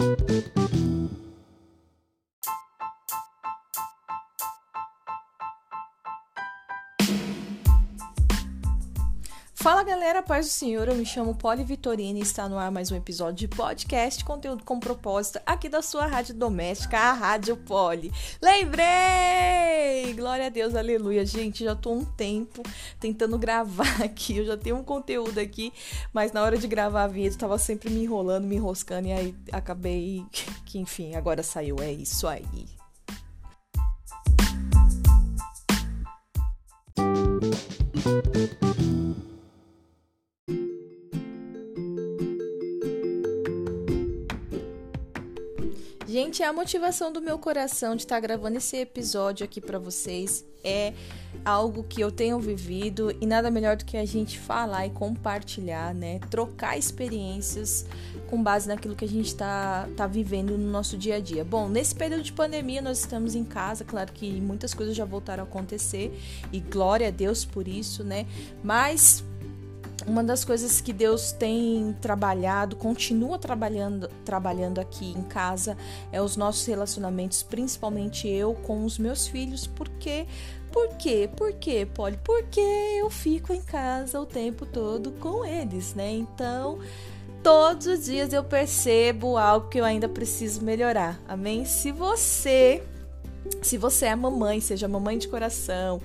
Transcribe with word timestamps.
Fala 0.00 0.29
galera, 10.00 10.22
paz 10.22 10.46
do 10.46 10.50
Senhor, 10.50 10.88
eu 10.88 10.94
me 10.94 11.04
chamo 11.04 11.34
Poli 11.34 11.62
Vitorina 11.62 12.18
e 12.18 12.22
está 12.22 12.48
no 12.48 12.56
ar 12.56 12.70
mais 12.70 12.90
um 12.90 12.96
episódio 12.96 13.46
de 13.46 13.48
podcast, 13.54 14.24
conteúdo 14.24 14.64
com 14.64 14.80
propósito 14.80 15.38
aqui 15.44 15.68
da 15.68 15.82
sua 15.82 16.06
rádio 16.06 16.34
doméstica, 16.34 16.96
a 16.96 17.12
Rádio 17.12 17.54
Poli. 17.54 18.10
Lembrei! 18.40 20.14
Glória 20.16 20.46
a 20.46 20.48
Deus, 20.48 20.74
aleluia. 20.74 21.26
Gente, 21.26 21.64
já 21.64 21.76
tô 21.76 21.92
um 21.92 22.02
tempo 22.02 22.62
tentando 22.98 23.36
gravar 23.38 24.02
aqui, 24.02 24.38
eu 24.38 24.46
já 24.46 24.56
tenho 24.56 24.76
um 24.76 24.82
conteúdo 24.82 25.38
aqui, 25.38 25.70
mas 26.14 26.32
na 26.32 26.42
hora 26.42 26.56
de 26.56 26.66
gravar 26.66 27.04
a 27.04 27.06
vinheta 27.06 27.36
tava 27.36 27.58
sempre 27.58 27.90
me 27.90 28.02
enrolando, 28.02 28.46
me 28.46 28.56
enroscando 28.56 29.06
e 29.06 29.12
aí 29.12 29.34
acabei 29.52 30.24
que 30.64 30.78
enfim, 30.78 31.14
agora 31.14 31.42
saiu, 31.42 31.76
é 31.78 31.92
isso 31.92 32.26
aí. 32.26 32.66
Gente, 46.10 46.42
a 46.42 46.52
motivação 46.52 47.12
do 47.12 47.20
meu 47.20 47.38
coração 47.38 47.94
de 47.94 48.02
estar 48.02 48.16
tá 48.16 48.20
gravando 48.20 48.58
esse 48.58 48.76
episódio 48.76 49.44
aqui 49.44 49.60
para 49.60 49.78
vocês 49.78 50.44
é 50.64 50.92
algo 51.44 51.84
que 51.84 52.00
eu 52.00 52.10
tenho 52.10 52.36
vivido 52.40 53.16
e 53.20 53.26
nada 53.26 53.48
melhor 53.48 53.76
do 53.76 53.84
que 53.84 53.96
a 53.96 54.04
gente 54.04 54.36
falar 54.36 54.88
e 54.88 54.90
compartilhar, 54.90 55.94
né? 55.94 56.18
Trocar 56.28 56.76
experiências 56.76 57.86
com 58.28 58.42
base 58.42 58.66
naquilo 58.66 58.96
que 58.96 59.04
a 59.04 59.08
gente 59.08 59.28
está 59.28 59.88
tá 59.96 60.08
vivendo 60.08 60.58
no 60.58 60.68
nosso 60.68 60.98
dia 60.98 61.14
a 61.14 61.20
dia. 61.20 61.44
Bom, 61.44 61.68
nesse 61.68 61.94
período 61.94 62.24
de 62.24 62.32
pandemia 62.32 62.82
nós 62.82 62.98
estamos 62.98 63.36
em 63.36 63.44
casa, 63.44 63.84
claro 63.84 64.10
que 64.10 64.32
muitas 64.40 64.74
coisas 64.74 64.96
já 64.96 65.04
voltaram 65.04 65.44
a 65.44 65.46
acontecer 65.46 66.12
e 66.50 66.58
glória 66.58 67.06
a 67.06 67.12
Deus 67.12 67.44
por 67.44 67.68
isso, 67.68 68.02
né? 68.02 68.26
Mas 68.64 69.22
uma 70.06 70.22
das 70.24 70.44
coisas 70.44 70.80
que 70.80 70.92
Deus 70.92 71.32
tem 71.32 71.96
trabalhado, 72.00 72.76
continua 72.76 73.38
trabalhando, 73.38 74.08
trabalhando 74.24 74.80
aqui 74.80 75.12
em 75.12 75.22
casa, 75.22 75.76
é 76.12 76.20
os 76.20 76.36
nossos 76.36 76.66
relacionamentos, 76.66 77.42
principalmente 77.42 78.28
eu 78.28 78.54
com 78.54 78.84
os 78.84 78.98
meus 78.98 79.26
filhos, 79.26 79.66
porque 79.66 80.26
por 80.72 80.88
quê? 80.96 81.28
Por 81.36 81.52
quê, 81.54 81.86
Polly? 81.92 82.18
Porque 82.22 82.60
eu 82.60 83.10
fico 83.10 83.52
em 83.52 83.60
casa 83.60 84.20
o 84.20 84.26
tempo 84.26 84.64
todo 84.64 85.10
com 85.12 85.44
eles, 85.44 85.94
né? 85.94 86.12
Então, 86.12 86.78
todos 87.42 87.86
os 87.86 88.04
dias 88.04 88.32
eu 88.32 88.44
percebo 88.44 89.36
algo 89.36 89.68
que 89.68 89.78
eu 89.78 89.84
ainda 89.84 90.08
preciso 90.08 90.62
melhorar. 90.62 91.20
Amém? 91.26 91.64
Se 91.64 91.90
você, 91.90 92.82
se 93.62 93.76
você 93.76 94.06
é 94.06 94.16
mamãe, 94.16 94.60
seja 94.60 94.88
mamãe 94.88 95.18
de 95.18 95.28
coração, 95.28 96.00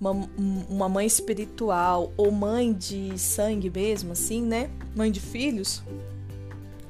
uma, 0.00 0.88
mãe 0.88 1.06
espiritual 1.06 2.12
ou 2.16 2.30
mãe 2.30 2.72
de 2.72 3.18
sangue 3.18 3.70
mesmo, 3.70 4.12
assim, 4.12 4.42
né? 4.42 4.70
Mãe 4.94 5.10
de 5.10 5.20
filhos, 5.20 5.82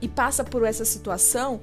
e 0.00 0.08
passa 0.08 0.44
por 0.44 0.64
essa 0.64 0.84
situação, 0.84 1.60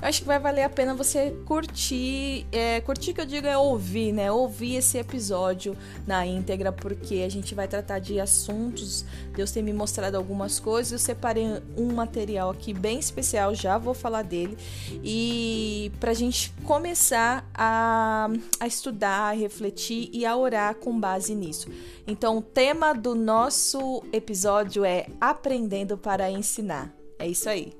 eu 0.00 0.08
acho 0.08 0.22
que 0.22 0.26
vai 0.26 0.38
valer 0.38 0.62
a 0.62 0.68
pena 0.68 0.94
você 0.94 1.36
curtir. 1.44 2.46
É, 2.50 2.80
curtir 2.80 3.12
que 3.12 3.20
eu 3.20 3.26
digo 3.26 3.46
é 3.46 3.56
ouvir, 3.56 4.12
né? 4.12 4.32
Ouvir 4.32 4.76
esse 4.76 4.96
episódio 4.96 5.76
na 6.06 6.26
íntegra, 6.26 6.72
porque 6.72 7.16
a 7.16 7.28
gente 7.28 7.54
vai 7.54 7.68
tratar 7.68 7.98
de 7.98 8.18
assuntos. 8.18 9.04
Deus 9.34 9.50
tem 9.50 9.62
me 9.62 9.72
mostrado 9.72 10.16
algumas 10.16 10.58
coisas. 10.58 10.92
Eu 10.92 10.98
separei 10.98 11.46
um 11.76 11.92
material 11.92 12.50
aqui 12.50 12.72
bem 12.72 12.98
especial, 12.98 13.54
já 13.54 13.76
vou 13.76 13.92
falar 13.92 14.22
dele. 14.22 14.56
E 15.04 15.92
pra 16.00 16.14
gente 16.14 16.52
começar 16.64 17.48
a, 17.54 18.28
a 18.58 18.66
estudar, 18.66 19.30
a 19.30 19.32
refletir 19.32 20.08
e 20.12 20.24
a 20.24 20.34
orar 20.34 20.76
com 20.76 20.98
base 20.98 21.34
nisso. 21.34 21.68
Então, 22.06 22.38
o 22.38 22.42
tema 22.42 22.94
do 22.94 23.14
nosso 23.14 24.02
episódio 24.12 24.84
é 24.84 25.06
Aprendendo 25.20 25.98
para 25.98 26.30
Ensinar. 26.30 26.94
É 27.18 27.26
isso 27.26 27.48
aí. 27.48 27.79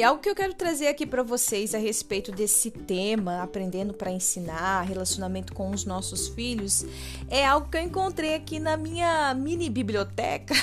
E 0.00 0.02
algo 0.02 0.22
que 0.22 0.30
eu 0.30 0.34
quero 0.34 0.54
trazer 0.54 0.86
aqui 0.86 1.04
para 1.04 1.22
vocês 1.22 1.74
a 1.74 1.78
respeito 1.78 2.32
desse 2.32 2.70
tema, 2.70 3.42
aprendendo 3.42 3.92
para 3.92 4.10
ensinar, 4.10 4.80
relacionamento 4.80 5.52
com 5.52 5.68
os 5.68 5.84
nossos 5.84 6.26
filhos, 6.26 6.86
é 7.28 7.46
algo 7.46 7.68
que 7.68 7.76
eu 7.76 7.82
encontrei 7.82 8.34
aqui 8.34 8.58
na 8.58 8.78
minha 8.78 9.34
mini 9.34 9.68
biblioteca, 9.68 10.54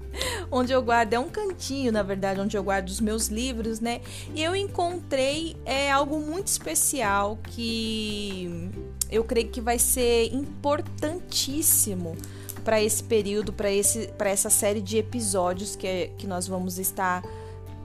onde 0.50 0.72
eu 0.72 0.80
guardo, 0.80 1.12
é 1.12 1.18
um 1.18 1.28
cantinho, 1.28 1.92
na 1.92 2.02
verdade, 2.02 2.40
onde 2.40 2.56
eu 2.56 2.64
guardo 2.64 2.88
os 2.88 2.98
meus 2.98 3.26
livros, 3.26 3.80
né? 3.80 4.00
E 4.34 4.42
eu 4.42 4.56
encontrei 4.56 5.58
é 5.66 5.90
algo 5.90 6.18
muito 6.18 6.46
especial 6.46 7.38
que 7.50 8.70
eu 9.10 9.24
creio 9.24 9.48
que 9.48 9.60
vai 9.60 9.78
ser 9.78 10.32
importantíssimo 10.32 12.16
para 12.64 12.82
esse 12.82 13.02
período, 13.02 13.52
para 13.52 14.28
essa 14.28 14.50
série 14.50 14.80
de 14.80 14.98
episódios 14.98 15.76
que, 15.76 16.10
que 16.18 16.26
nós 16.26 16.48
vamos 16.48 16.78
estar 16.78 17.22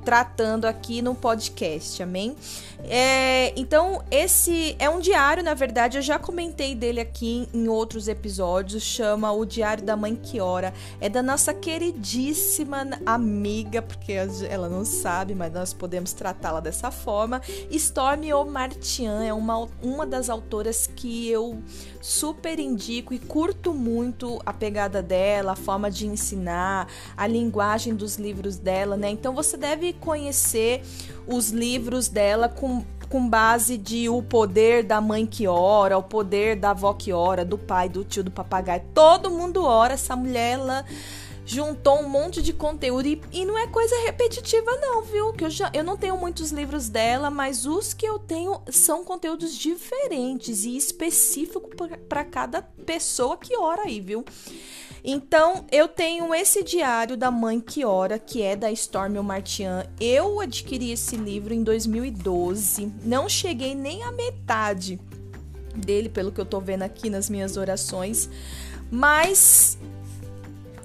tratando 0.04 0.66
aqui 0.66 1.02
no 1.02 1.16
podcast, 1.16 2.02
amém? 2.02 2.36
É, 2.84 3.54
então, 3.56 4.04
esse 4.10 4.76
é 4.80 4.90
um 4.90 5.00
diário, 5.00 5.44
na 5.44 5.54
verdade, 5.54 5.98
eu 5.98 6.02
já 6.02 6.18
comentei 6.18 6.74
dele 6.74 7.00
aqui 7.00 7.48
em 7.54 7.68
outros 7.68 8.08
episódios, 8.08 8.82
chama 8.84 9.32
O 9.32 9.46
Diário 9.46 9.84
da 9.84 9.96
Mãe 9.96 10.16
que 10.16 10.40
Ora. 10.40 10.74
É 11.00 11.08
da 11.08 11.22
nossa 11.22 11.54
queridíssima 11.54 12.90
amiga, 13.06 13.82
porque 13.82 14.14
ela 14.50 14.68
não 14.68 14.84
sabe, 14.84 15.36
mas 15.36 15.54
nós 15.54 15.74
podemos 15.74 16.14
tratá-la 16.14 16.60
dessa 16.60 16.90
forma. 16.90 17.42
Stormy 17.70 18.34
O'Martian 18.34 19.24
é 19.24 19.34
uma, 19.34 19.68
uma 19.82 20.06
das 20.06 20.30
autoras 20.30 20.88
que 20.88 21.30
eu 21.30 21.62
super 22.02 22.60
indico 22.60 23.14
e 23.14 23.20
curto 23.20 23.74
muito 23.74 24.42
a 24.46 24.52
pegada 24.52 25.02
dela, 25.02 25.52
a 25.52 25.56
forma 25.56 25.92
de 25.92 26.08
ensinar, 26.08 26.88
a 27.16 27.28
linguagem 27.28 27.94
dos 27.94 28.18
livros 28.18 28.58
dela, 28.58 28.98
né? 28.98 29.10
Então 29.10 29.34
você 29.36 29.56
deve 29.56 29.91
conhecer 29.94 30.82
os 31.28 31.50
livros 31.50 32.08
dela 32.08 32.50
com 32.50 32.84
com 33.12 33.28
base 33.28 33.78
de 33.78 34.08
o 34.08 34.24
poder 34.24 34.84
da 34.84 35.02
mãe 35.02 35.26
que 35.26 35.46
ora, 35.46 35.98
o 35.98 36.04
poder 36.04 36.56
da 36.56 36.70
avó 36.70 36.94
que 36.94 37.12
ora, 37.12 37.44
do 37.44 37.58
pai, 37.58 37.90
do 37.90 38.06
tio, 38.06 38.24
do 38.24 38.32
papagaio. 38.32 38.84
Todo 38.94 39.30
mundo 39.30 39.66
ora. 39.66 39.96
Essa 39.96 40.16
mulher, 40.16 40.54
ela 40.54 40.86
juntou 41.46 42.00
um 42.00 42.08
monte 42.08 42.42
de 42.42 42.54
conteúdo 42.54 43.06
e, 43.06 43.22
e, 43.34 43.44
não 43.44 43.58
é 43.58 43.68
coisa 43.68 43.94
repetitiva 44.06 44.72
não, 44.78 45.02
viu? 45.02 45.34
Que 45.34 45.44
eu 45.44 45.50
já 45.50 45.70
eu 45.74 45.84
não 45.84 45.98
tenho 45.98 46.16
muitos 46.16 46.52
livros 46.52 46.88
dela, 46.88 47.30
mas 47.30 47.66
os 47.66 47.94
que 47.94 48.06
eu 48.06 48.18
tenho 48.18 48.62
são 48.70 49.04
conteúdos 49.04 49.58
diferentes 49.58 50.64
e 50.64 50.78
específicos 50.78 51.72
para 52.08 52.24
cada 52.24 52.62
pessoa 52.62 53.36
que 53.36 53.58
ora 53.58 53.84
aí, 53.84 54.00
viu? 54.00 54.24
Então, 55.04 55.66
eu 55.72 55.88
tenho 55.88 56.34
esse 56.34 56.64
diário 56.64 57.18
da 57.18 57.32
mãe 57.32 57.60
que 57.60 57.84
ora, 57.84 58.20
que 58.20 58.42
é 58.42 58.56
da 58.56 58.72
Stormy 58.72 59.20
Martian. 59.20 59.86
Eu 60.00 60.40
adquiri 60.40 60.92
esse 60.92 61.16
livro 61.16 61.54
em 61.54 61.64
2012. 61.64 62.92
Não 63.04 63.28
cheguei 63.28 63.74
nem 63.74 64.04
à 64.04 64.12
metade 64.12 65.00
dele, 65.76 66.10
pelo 66.10 66.32
que 66.32 66.40
eu 66.40 66.46
tô 66.46 66.60
vendo 66.60 66.84
aqui 66.84 67.10
nas 67.10 67.30
minhas 67.30 67.58
orações, 67.58 68.30
mas 68.92 69.78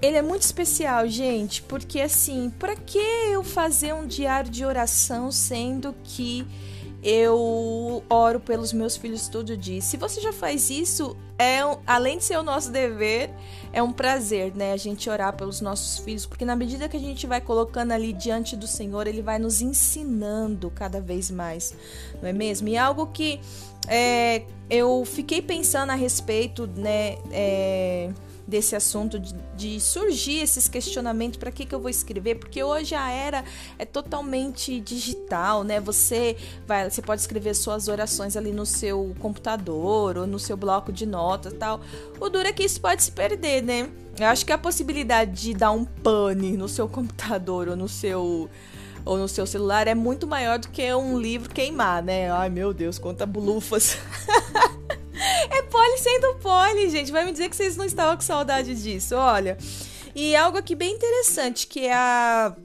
ele 0.00 0.16
é 0.16 0.22
muito 0.22 0.42
especial, 0.42 1.08
gente, 1.08 1.62
porque 1.62 2.00
assim, 2.00 2.50
para 2.58 2.76
que 2.76 2.98
eu 2.98 3.42
fazer 3.42 3.92
um 3.92 4.06
diário 4.06 4.50
de 4.50 4.64
oração 4.64 5.32
sendo 5.32 5.94
que 6.04 6.46
eu 7.08 8.02
oro 8.10 8.40
pelos 8.40 8.72
meus 8.72 8.96
filhos 8.96 9.28
todo 9.28 9.56
dia? 9.56 9.80
Se 9.80 9.96
você 9.96 10.20
já 10.20 10.32
faz 10.32 10.70
isso, 10.70 11.16
é 11.38 11.60
além 11.86 12.18
de 12.18 12.24
ser 12.24 12.36
o 12.36 12.42
nosso 12.42 12.72
dever, 12.72 13.30
é 13.72 13.80
um 13.80 13.92
prazer, 13.92 14.52
né, 14.56 14.72
a 14.72 14.76
gente 14.76 15.08
orar 15.08 15.32
pelos 15.36 15.60
nossos 15.60 15.98
filhos, 16.04 16.26
porque 16.26 16.44
na 16.44 16.56
medida 16.56 16.88
que 16.88 16.96
a 16.96 17.00
gente 17.00 17.24
vai 17.24 17.40
colocando 17.40 17.92
ali 17.92 18.12
diante 18.12 18.56
do 18.56 18.66
Senhor, 18.66 19.06
ele 19.06 19.22
vai 19.22 19.38
nos 19.38 19.60
ensinando 19.60 20.68
cada 20.68 21.00
vez 21.00 21.30
mais, 21.30 21.76
não 22.20 22.28
é 22.28 22.32
mesmo? 22.32 22.66
E 22.66 22.76
algo 22.76 23.06
que 23.06 23.40
é, 23.86 24.42
eu 24.68 25.04
fiquei 25.04 25.40
pensando 25.40 25.90
a 25.90 25.94
respeito, 25.94 26.66
né, 26.66 27.18
é, 27.30 28.10
desse 28.46 28.76
assunto, 28.76 29.18
de, 29.18 29.34
de 29.56 29.80
surgir 29.80 30.38
esses 30.38 30.68
questionamentos, 30.68 31.38
para 31.38 31.50
que, 31.50 31.66
que 31.66 31.74
eu 31.74 31.80
vou 31.80 31.90
escrever? 31.90 32.36
Porque 32.36 32.62
hoje 32.62 32.94
a 32.94 33.10
era 33.10 33.44
é 33.78 33.84
totalmente 33.84 34.80
digital, 34.80 35.64
né? 35.64 35.80
Você 35.80 36.36
vai, 36.66 36.88
você 36.88 37.02
pode 37.02 37.20
escrever 37.20 37.54
suas 37.54 37.88
orações 37.88 38.36
ali 38.36 38.52
no 38.52 38.64
seu 38.64 39.14
computador 39.18 40.18
ou 40.18 40.26
no 40.26 40.38
seu 40.38 40.56
bloco 40.56 40.92
de 40.92 41.06
notas 41.06 41.52
tal. 41.54 41.80
O 42.20 42.28
duro 42.28 42.46
é 42.46 42.52
que 42.52 42.62
isso 42.62 42.80
pode 42.80 43.02
se 43.02 43.10
perder, 43.10 43.62
né? 43.62 43.90
Eu 44.18 44.26
acho 44.26 44.46
que 44.46 44.52
a 44.52 44.58
possibilidade 44.58 45.32
de 45.32 45.54
dar 45.54 45.72
um 45.72 45.84
pane 45.84 46.56
no 46.56 46.68
seu 46.68 46.88
computador 46.88 47.68
ou 47.68 47.76
no 47.76 47.88
seu 47.88 48.48
ou 49.04 49.16
no 49.16 49.28
seu 49.28 49.46
celular 49.46 49.86
é 49.86 49.94
muito 49.94 50.26
maior 50.26 50.58
do 50.58 50.68
que 50.68 50.92
um 50.92 51.16
livro 51.16 51.48
queimar, 51.48 52.02
né? 52.02 52.30
Ai 52.30 52.50
meu 52.50 52.74
Deus, 52.74 52.98
quanta 52.98 53.24
bulufas. 53.24 53.96
é 55.50 55.62
pole 55.62 55.98
sendo 55.98 56.34
pole, 56.36 56.90
gente. 56.90 57.12
Vai 57.12 57.24
me 57.24 57.32
dizer 57.32 57.48
que 57.48 57.56
vocês 57.56 57.76
não 57.76 57.84
estavam 57.84 58.16
com 58.16 58.22
saudade 58.22 58.74
disso, 58.74 59.14
olha. 59.16 59.56
E 60.14 60.34
algo 60.34 60.58
aqui 60.58 60.74
bem 60.74 60.94
interessante, 60.94 61.66
que 61.66 61.86
é 61.86 61.94
a. 61.94 62.56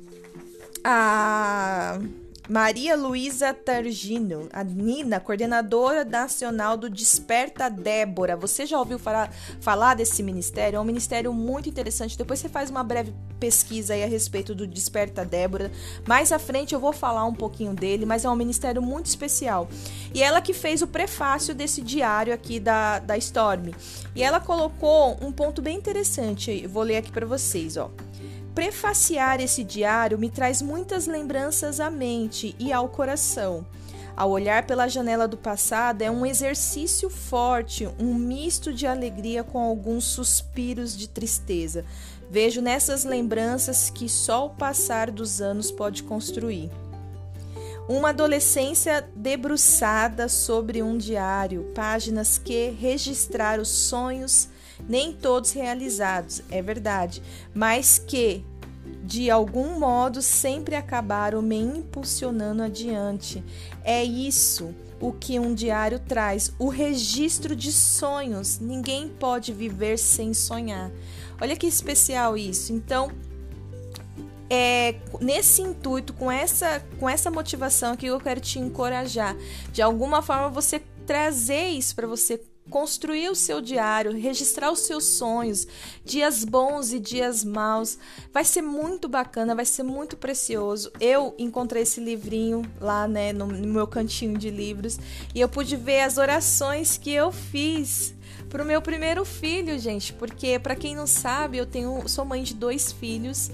A 0.84 2.00
Maria 2.50 2.96
Luísa 2.96 3.54
Targino, 3.54 4.50
a 4.52 4.64
Nina, 4.64 5.20
coordenadora 5.20 6.04
nacional 6.04 6.76
do 6.76 6.90
Desperta 6.90 7.70
Débora. 7.70 8.36
Você 8.36 8.66
já 8.66 8.78
ouviu 8.78 9.00
falar, 9.00 9.32
falar 9.62 9.94
desse 9.94 10.22
ministério? 10.22 10.78
É 10.78 10.80
um 10.80 10.84
ministério 10.84 11.32
muito 11.34 11.70
interessante. 11.70 12.18
Depois 12.18 12.40
você 12.40 12.50
faz 12.50 12.70
uma 12.70 12.84
breve 12.84 13.14
pesquisa 13.40 13.94
aí 13.94 14.04
a 14.04 14.08
respeito 14.08 14.54
do 14.54 14.68
Desperta 14.68 15.24
Débora. 15.24 15.72
Mais 16.08 16.32
à 16.32 16.40
frente 16.40 16.74
eu 16.74 16.80
vou 16.80 16.92
falar 16.92 17.26
um 17.26 17.34
pouquinho 17.34 17.74
dele, 17.74 18.06
mas 18.06 18.26
é 18.26 18.30
um 18.30 18.36
ministério 18.36 18.82
muito 18.82 19.06
especial. 19.06 19.70
E 20.14 20.22
ela 20.22 20.42
que 20.42 20.54
fez 20.54 20.82
o 20.82 20.88
prefácio 20.88 21.56
desse 21.56 21.82
diário 21.82 22.34
aqui 22.34 22.60
da, 22.60 23.00
da 23.00 23.18
Storm. 23.18 23.72
E 24.16 24.22
ela 24.22 24.40
colocou 24.40 25.18
um 25.22 25.32
ponto 25.32 25.62
bem 25.62 25.78
interessante. 25.78 26.62
Eu 26.64 26.70
vou 26.70 26.84
ler 26.84 26.98
aqui 26.98 27.12
para 27.12 27.26
vocês, 27.26 27.78
ó. 27.78 27.90
Prefaciar 28.54 29.40
esse 29.40 29.64
diário 29.64 30.18
me 30.18 30.30
traz 30.30 30.62
muitas 30.62 31.08
lembranças 31.08 31.80
à 31.80 31.90
mente 31.90 32.54
e 32.60 32.74
ao 32.74 32.90
coração. 32.90 33.66
Ao 34.16 34.30
olhar 34.30 34.68
pela 34.68 34.90
janela 34.90 35.26
do 35.26 35.38
passado, 35.38 36.02
é 36.02 36.12
um 36.12 36.26
exercício 36.26 37.10
forte, 37.10 37.88
um 37.98 38.14
misto 38.14 38.74
de 38.74 38.86
alegria 38.86 39.42
com 39.42 39.58
alguns 39.58 40.04
suspiros 40.04 40.98
de 40.98 41.08
tristeza. 41.08 41.86
Vejo 42.30 42.62
nessas 42.62 43.06
lembranças 43.06 43.90
que 43.90 44.10
só 44.10 44.48
o 44.48 44.50
passar 44.50 45.10
dos 45.10 45.42
anos 45.42 45.72
pode 45.72 46.04
construir. 46.04 46.70
Uma 47.88 48.10
adolescência 48.10 49.08
debruçada 49.16 50.28
sobre 50.28 50.84
um 50.84 50.98
diário, 50.98 51.72
páginas 51.74 52.38
que 52.38 52.70
registrar 52.70 53.60
os 53.60 53.70
sonhos, 53.70 54.50
nem 54.88 55.14
todos 55.14 55.52
realizados, 55.52 56.42
é 56.50 56.62
verdade, 56.62 57.22
mas 57.54 58.00
que 58.00 58.44
de 59.04 59.30
algum 59.30 59.80
modo 59.80 60.22
sempre 60.22 60.76
acabaram 60.76 61.42
me 61.42 61.58
impulsionando 61.58 62.64
adiante. 62.64 63.44
É 63.84 64.04
isso 64.04 64.74
o 65.00 65.12
que 65.12 65.40
um 65.40 65.54
diário 65.54 66.00
traz, 66.00 66.54
o 66.60 66.70
registro 66.70 67.56
de 67.56 67.72
sonhos. 67.72 68.60
Ninguém 68.60 69.10
pode 69.10 69.52
viver 69.52 69.98
sem 69.98 70.34
sonhar. 70.34 70.92
Olha 71.42 71.56
que 71.56 71.66
especial 71.66 72.38
isso. 72.38 72.72
Então, 72.72 73.12
é 74.50 74.96
nesse 75.20 75.62
intuito, 75.62 76.14
com 76.14 76.32
essa, 76.32 76.82
com 77.00 77.10
essa 77.10 77.32
motivação 77.32 77.96
que 77.96 78.06
eu 78.06 78.20
quero 78.20 78.40
te 78.40 78.60
encorajar, 78.60 79.36
de 79.72 79.82
alguma 79.82 80.22
forma 80.22 80.50
você 80.50 80.82
trazer 81.06 81.70
isso 81.70 81.96
para 81.96 82.06
você 82.06 82.40
construir 82.70 83.30
o 83.30 83.36
seu 83.36 83.60
diário, 83.60 84.12
registrar 84.12 84.72
os 84.72 84.80
seus 84.80 85.04
sonhos, 85.04 85.68
dias 86.06 86.46
bons 86.46 86.94
e 86.94 87.00
dias 87.00 87.44
maus. 87.44 87.98
Vai 88.34 88.46
ser 88.46 88.62
muito 88.62 89.08
bacana, 89.08 89.56
vai 89.56 89.66
ser 89.66 89.84
muito 89.84 90.16
precioso. 90.16 90.92
Eu 91.00 91.36
encontrei 91.38 91.84
esse 91.84 92.00
livrinho 92.00 92.62
lá, 92.80 93.08
né, 93.08 93.34
no, 93.34 93.48
no 93.48 93.74
meu 93.74 93.88
cantinho 93.88 94.38
de 94.38 94.50
livros 94.50 95.00
e 95.34 95.42
eu 95.42 95.50
pude 95.50 95.76
ver 95.76 96.02
as 96.02 96.18
orações 96.18 96.98
que 96.98 97.12
eu 97.12 97.32
fiz 97.32 98.14
pro 98.50 98.66
meu 98.66 98.82
primeiro 98.82 99.24
filho, 99.24 99.80
gente, 99.80 100.12
porque 100.12 100.60
para 100.60 100.76
quem 100.76 100.94
não 100.94 101.08
sabe, 101.08 101.58
eu 101.58 101.66
tenho 101.66 102.08
sou 102.10 102.26
mãe 102.26 102.44
de 102.44 102.54
dois 102.54 102.92
filhos 102.92 103.50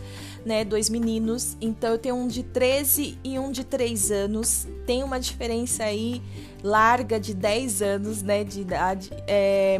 né, 0.47 0.63
dois 0.63 0.89
meninos. 0.89 1.57
Então 1.59 1.91
eu 1.91 1.97
tenho 1.97 2.15
um 2.15 2.27
de 2.27 2.41
13 2.41 3.19
e 3.23 3.37
um 3.37 3.51
de 3.51 3.65
3 3.65 4.11
anos. 4.11 4.65
Tem 4.85 5.03
uma 5.03 5.19
diferença 5.19 5.83
aí 5.83 6.21
larga 6.63 7.19
de 7.19 7.33
10 7.33 7.81
anos, 7.81 8.23
né, 8.23 8.43
de 8.43 8.61
idade. 8.61 9.11
É... 9.27 9.79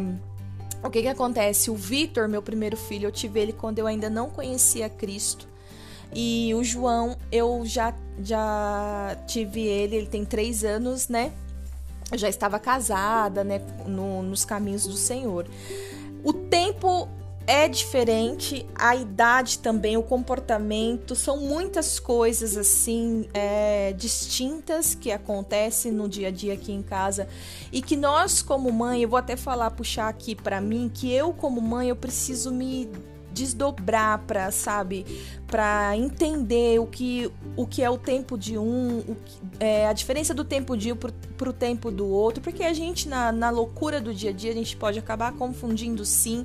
O 0.84 0.90
que 0.90 1.02
que 1.02 1.08
acontece? 1.08 1.70
O 1.70 1.74
Vitor, 1.74 2.28
meu 2.28 2.42
primeiro 2.42 2.76
filho, 2.76 3.06
eu 3.06 3.12
tive 3.12 3.40
ele 3.40 3.52
quando 3.52 3.78
eu 3.80 3.86
ainda 3.86 4.08
não 4.08 4.30
conhecia 4.30 4.88
Cristo. 4.88 5.48
E 6.14 6.54
o 6.54 6.62
João, 6.62 7.16
eu 7.32 7.62
já, 7.64 7.94
já 8.22 9.16
tive 9.26 9.62
ele, 9.62 9.96
ele 9.96 10.06
tem 10.06 10.24
3 10.24 10.64
anos, 10.64 11.08
né? 11.08 11.32
Eu 12.12 12.18
já 12.18 12.28
estava 12.28 12.58
casada, 12.58 13.42
né, 13.42 13.60
no, 13.86 14.22
nos 14.22 14.44
caminhos 14.44 14.86
do 14.86 14.96
Senhor. 14.96 15.46
O 16.22 16.32
tempo 16.32 17.08
é 17.48 17.66
diferente, 17.66 18.66
a 18.74 18.94
idade 18.94 19.60
também, 19.60 19.96
o 19.96 20.02
comportamento, 20.02 21.14
são 21.14 21.38
muitas 21.38 21.98
coisas 21.98 22.58
assim 22.58 23.26
é, 23.32 23.94
distintas 23.94 24.94
que 24.94 25.10
acontecem 25.10 25.90
no 25.90 26.06
dia 26.06 26.28
a 26.28 26.30
dia 26.30 26.52
aqui 26.52 26.72
em 26.72 26.82
casa. 26.82 27.26
E 27.72 27.80
que 27.80 27.96
nós 27.96 28.42
como 28.42 28.70
mãe, 28.70 29.00
eu 29.00 29.08
vou 29.08 29.18
até 29.18 29.34
falar, 29.34 29.70
puxar 29.70 30.08
aqui 30.08 30.34
para 30.34 30.60
mim, 30.60 30.90
que 30.92 31.10
eu 31.10 31.32
como 31.32 31.58
mãe 31.58 31.88
eu 31.88 31.96
preciso 31.96 32.52
me 32.52 32.86
desdobrar 33.32 34.18
para, 34.26 34.50
sabe, 34.50 35.06
para 35.48 35.96
entender 35.96 36.78
o 36.78 36.86
que, 36.86 37.30
o 37.56 37.66
que 37.66 37.82
é 37.82 37.88
o 37.88 37.96
tempo 37.96 38.36
de 38.36 38.58
um, 38.58 38.98
o 38.98 39.16
que, 39.24 39.38
é, 39.58 39.86
a 39.86 39.92
diferença 39.94 40.34
do 40.34 40.44
tempo 40.44 40.76
de 40.76 40.92
um 40.92 40.96
para 40.96 41.48
o 41.48 41.52
tempo 41.52 41.90
do 41.90 42.06
outro, 42.06 42.42
porque 42.42 42.62
a 42.62 42.72
gente, 42.74 43.08
na, 43.08 43.32
na 43.32 43.48
loucura 43.48 44.00
do 44.00 44.12
dia 44.12 44.30
a 44.30 44.32
dia, 44.32 44.50
a 44.50 44.54
gente 44.54 44.76
pode 44.76 44.98
acabar 44.98 45.32
confundindo 45.32 46.04
sim. 46.04 46.44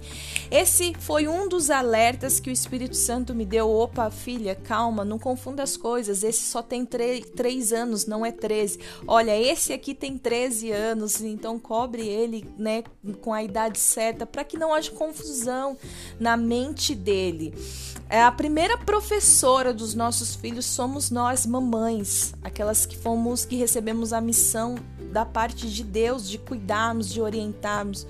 Esse 0.49 0.93
foi 0.99 1.27
um 1.27 1.49
dos 1.49 1.69
alertas 1.69 2.39
que 2.39 2.49
o 2.49 2.53
Espírito 2.53 2.95
Santo 2.95 3.35
me 3.35 3.45
deu. 3.45 3.69
Opa, 3.69 4.09
filha, 4.09 4.55
calma, 4.55 5.03
não 5.03 5.19
confunda 5.19 5.63
as 5.63 5.75
coisas. 5.75 6.23
Esse 6.23 6.43
só 6.43 6.61
tem 6.61 6.85
três 6.85 7.73
anos, 7.73 8.05
não 8.05 8.25
é 8.25 8.31
13. 8.31 8.79
Olha, 9.05 9.37
esse 9.37 9.73
aqui 9.73 9.93
tem 9.93 10.17
13 10.17 10.71
anos, 10.71 11.21
então 11.21 11.59
cobre 11.59 12.07
ele 12.07 12.45
né, 12.57 12.83
com 13.19 13.33
a 13.33 13.43
idade 13.43 13.79
certa 13.79 14.25
para 14.25 14.43
que 14.43 14.57
não 14.57 14.73
haja 14.73 14.91
confusão 14.91 15.75
na 16.19 16.37
mente 16.37 16.95
dele. 16.95 17.53
É 18.09 18.21
a 18.21 18.31
primeira 18.31 18.77
professora 18.93 19.73
dos 19.73 19.95
nossos 19.95 20.35
filhos 20.35 20.67
somos 20.67 21.09
nós, 21.09 21.47
mamães, 21.47 22.31
aquelas 22.43 22.85
que 22.85 22.95
fomos 22.95 23.43
que 23.43 23.55
recebemos 23.55 24.13
a 24.13 24.21
missão 24.21 24.75
da 25.11 25.25
parte 25.25 25.67
de 25.67 25.83
Deus 25.83 26.29
de 26.29 26.37
cuidarmos, 26.37 27.11
de 27.11 27.19
orientarmos. 27.19 28.05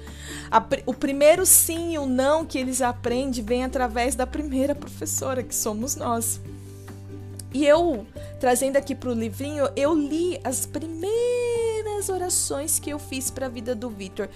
O 0.85 0.93
primeiro 0.93 1.45
sim 1.45 1.93
e 1.93 1.97
o 1.97 2.05
não 2.05 2.45
que 2.45 2.57
eles 2.57 2.81
aprendem 2.81 3.41
vem 3.41 3.63
através 3.63 4.13
da 4.13 4.27
primeira 4.27 4.75
professora, 4.75 5.41
que 5.41 5.55
somos 5.55 5.95
nós. 5.95 6.41
E 7.53 7.65
eu, 7.65 8.05
trazendo 8.37 8.75
aqui 8.75 8.93
para 8.93 9.09
o 9.09 9.13
livrinho, 9.13 9.69
eu 9.77 9.95
li 9.95 10.37
as 10.43 10.65
primeiras 10.65 12.09
orações 12.09 12.77
que 12.77 12.89
eu 12.89 12.99
fiz 12.99 13.31
para 13.31 13.45
a 13.45 13.49
vida 13.49 13.73
do 13.73 13.89
Vitor. 13.89 14.27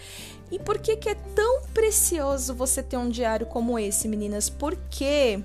E 0.49 0.57
por 0.57 0.77
que, 0.77 0.95
que 0.95 1.09
é 1.09 1.15
tão 1.35 1.63
precioso 1.73 2.55
você 2.55 2.81
ter 2.81 2.95
um 2.95 3.09
diário 3.09 3.45
como 3.45 3.77
esse, 3.77 4.07
meninas? 4.07 4.49
Porque 4.49 5.43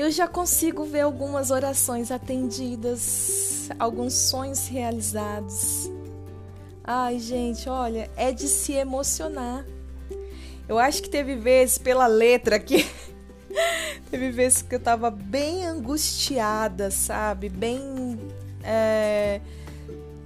eu 0.00 0.12
já 0.12 0.28
consigo 0.28 0.84
ver 0.84 1.00
algumas 1.00 1.50
orações 1.50 2.12
atendidas, 2.12 3.68
alguns 3.80 4.14
sonhos 4.14 4.68
realizados. 4.68 5.90
Ai, 6.84 7.18
gente, 7.18 7.68
olha, 7.68 8.08
é 8.16 8.30
de 8.30 8.46
se 8.46 8.72
emocionar. 8.74 9.66
Eu 10.68 10.78
acho 10.78 11.02
que 11.02 11.10
teve 11.10 11.34
vezes 11.34 11.78
pela 11.78 12.06
letra 12.06 12.56
aqui. 12.56 12.88
teve 14.08 14.30
vezes 14.30 14.62
que 14.62 14.76
eu 14.76 14.80
tava 14.80 15.10
bem 15.10 15.66
angustiada, 15.66 16.92
sabe? 16.92 17.48
Bem. 17.48 18.20
É... 18.62 19.40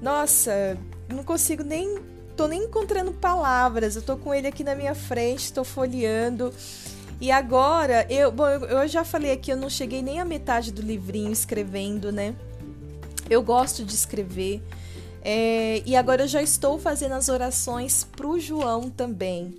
Nossa, 0.02 0.76
não 1.08 1.24
consigo 1.24 1.62
nem. 1.62 1.98
Tô 2.36 2.46
nem 2.46 2.64
encontrando 2.64 3.12
palavras. 3.12 3.96
Eu 3.96 4.02
tô 4.02 4.18
com 4.18 4.34
ele 4.34 4.46
aqui 4.46 4.62
na 4.62 4.74
minha 4.74 4.94
frente, 4.94 5.50
tô 5.50 5.64
folheando. 5.64 6.52
E 7.22 7.30
agora, 7.30 8.04
eu, 8.10 8.32
bom, 8.32 8.48
eu 8.48 8.88
já 8.88 9.04
falei 9.04 9.30
aqui, 9.30 9.52
eu 9.52 9.56
não 9.56 9.70
cheguei 9.70 10.02
nem 10.02 10.18
à 10.18 10.24
metade 10.24 10.72
do 10.72 10.82
livrinho 10.82 11.30
escrevendo, 11.30 12.10
né? 12.10 12.34
Eu 13.30 13.40
gosto 13.44 13.84
de 13.84 13.94
escrever. 13.94 14.60
É, 15.22 15.84
e 15.86 15.94
agora 15.94 16.24
eu 16.24 16.26
já 16.26 16.42
estou 16.42 16.80
fazendo 16.80 17.12
as 17.12 17.28
orações 17.28 18.02
pro 18.02 18.40
João 18.40 18.90
também. 18.90 19.56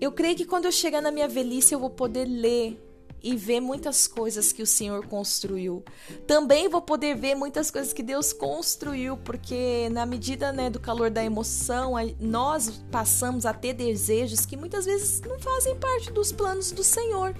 Eu 0.00 0.12
creio 0.12 0.36
que 0.36 0.44
quando 0.44 0.66
eu 0.66 0.72
chegar 0.72 1.00
na 1.02 1.10
minha 1.10 1.26
velhice 1.26 1.74
eu 1.74 1.80
vou 1.80 1.90
poder 1.90 2.26
ler 2.26 2.80
e 3.26 3.34
ver 3.34 3.58
muitas 3.58 4.06
coisas 4.06 4.52
que 4.52 4.62
o 4.62 4.66
Senhor 4.66 5.04
construiu. 5.04 5.84
Também 6.28 6.68
vou 6.68 6.80
poder 6.80 7.16
ver 7.16 7.34
muitas 7.34 7.72
coisas 7.72 7.92
que 7.92 8.00
Deus 8.00 8.32
construiu, 8.32 9.16
porque 9.16 9.88
na 9.90 10.06
medida 10.06 10.52
né, 10.52 10.70
do 10.70 10.78
calor 10.78 11.10
da 11.10 11.24
emoção, 11.24 11.94
nós 12.20 12.80
passamos 12.88 13.44
a 13.44 13.52
ter 13.52 13.72
desejos 13.72 14.46
que 14.46 14.56
muitas 14.56 14.84
vezes 14.84 15.20
não 15.22 15.40
fazem 15.40 15.74
parte 15.74 16.12
dos 16.12 16.30
planos 16.30 16.70
do 16.70 16.84
Senhor, 16.84 17.34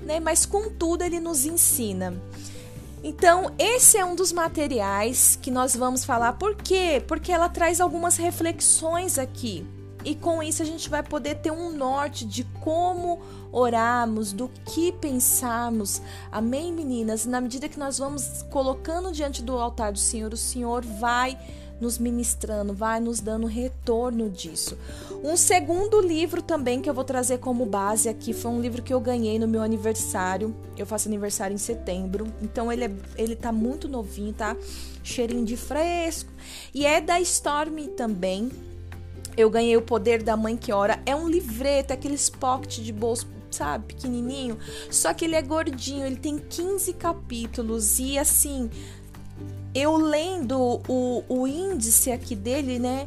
né? 0.00 0.20
Mas 0.20 0.46
contudo 0.46 1.02
ele 1.02 1.18
nos 1.18 1.44
ensina. 1.44 2.14
Então, 3.02 3.52
esse 3.58 3.98
é 3.98 4.04
um 4.04 4.14
dos 4.14 4.30
materiais 4.30 5.36
que 5.42 5.50
nós 5.50 5.74
vamos 5.74 6.04
falar. 6.04 6.34
Por 6.34 6.54
quê? 6.54 7.02
Porque 7.04 7.32
ela 7.32 7.48
traz 7.48 7.80
algumas 7.80 8.16
reflexões 8.16 9.18
aqui 9.18 9.66
e 10.06 10.14
com 10.14 10.40
isso 10.40 10.62
a 10.62 10.64
gente 10.64 10.88
vai 10.88 11.02
poder 11.02 11.34
ter 11.34 11.50
um 11.50 11.76
norte 11.76 12.24
de 12.24 12.44
como 12.62 13.20
orarmos, 13.50 14.32
do 14.32 14.48
que 14.64 14.92
pensarmos. 14.92 16.00
Amém, 16.30 16.72
meninas? 16.72 17.26
Na 17.26 17.40
medida 17.40 17.68
que 17.68 17.76
nós 17.76 17.98
vamos 17.98 18.44
colocando 18.48 19.10
diante 19.10 19.42
do 19.42 19.58
altar 19.58 19.90
do 19.90 19.98
Senhor, 19.98 20.32
o 20.32 20.36
Senhor 20.36 20.84
vai 20.84 21.36
nos 21.80 21.98
ministrando, 21.98 22.72
vai 22.72 23.00
nos 23.00 23.18
dando 23.18 23.48
retorno 23.48 24.30
disso. 24.30 24.78
Um 25.24 25.36
segundo 25.36 26.00
livro 26.00 26.40
também 26.40 26.80
que 26.80 26.88
eu 26.88 26.94
vou 26.94 27.04
trazer 27.04 27.38
como 27.38 27.66
base 27.66 28.08
aqui 28.08 28.32
foi 28.32 28.52
um 28.52 28.60
livro 28.60 28.82
que 28.82 28.94
eu 28.94 29.00
ganhei 29.00 29.40
no 29.40 29.48
meu 29.48 29.60
aniversário. 29.60 30.54
Eu 30.76 30.86
faço 30.86 31.08
aniversário 31.08 31.52
em 31.52 31.58
setembro, 31.58 32.28
então 32.40 32.72
ele 32.72 32.84
é, 32.84 32.92
ele 33.18 33.34
tá 33.34 33.50
muito 33.50 33.88
novinho, 33.88 34.32
tá? 34.32 34.56
Cheirinho 35.02 35.44
de 35.44 35.56
fresco. 35.56 36.30
E 36.72 36.86
é 36.86 37.00
da 37.00 37.20
Storm 37.20 37.88
também. 37.96 38.75
Eu 39.36 39.50
ganhei 39.50 39.76
o 39.76 39.82
Poder 39.82 40.22
da 40.22 40.36
Mãe 40.36 40.56
que 40.56 40.72
Ora. 40.72 41.00
É 41.04 41.14
um 41.14 41.28
livreto, 41.28 41.92
aqueles 41.92 42.30
pocket 42.30 42.78
de 42.80 42.92
bolso 42.92 43.26
sabe, 43.50 43.94
pequenininho, 43.94 44.58
só 44.90 45.14
que 45.14 45.24
ele 45.24 45.34
é 45.34 45.40
gordinho, 45.40 46.04
ele 46.04 46.16
tem 46.16 46.36
15 46.36 46.92
capítulos 46.92 47.98
e 47.98 48.18
assim, 48.18 48.68
eu 49.74 49.96
lendo 49.96 50.80
o, 50.88 51.24
o 51.28 51.46
índice 51.46 52.10
aqui 52.10 52.34
dele, 52.34 52.78
né? 52.78 53.06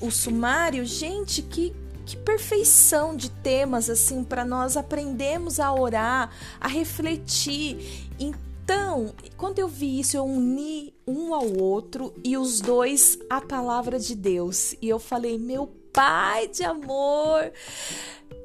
O 0.00 0.10
sumário, 0.10 0.84
gente, 0.84 1.42
que, 1.42 1.74
que 2.04 2.16
perfeição 2.16 3.16
de 3.16 3.30
temas 3.30 3.90
assim 3.90 4.24
para 4.24 4.44
nós 4.44 4.76
aprendermos 4.76 5.60
a 5.60 5.72
orar, 5.72 6.30
a 6.60 6.68
refletir. 6.68 8.08
Então, 8.18 9.14
quando 9.36 9.58
eu 9.58 9.68
vi 9.68 10.00
isso, 10.00 10.16
eu 10.16 10.24
uni 10.24 10.92
um 11.08 11.34
ao 11.34 11.56
outro 11.56 12.12
e 12.22 12.36
os 12.36 12.60
dois 12.60 13.18
a 13.30 13.40
palavra 13.40 13.98
de 13.98 14.14
Deus. 14.14 14.74
E 14.82 14.88
eu 14.88 14.98
falei, 14.98 15.38
meu 15.38 15.66
Pai 15.90 16.46
de 16.46 16.62
amor, 16.62 17.50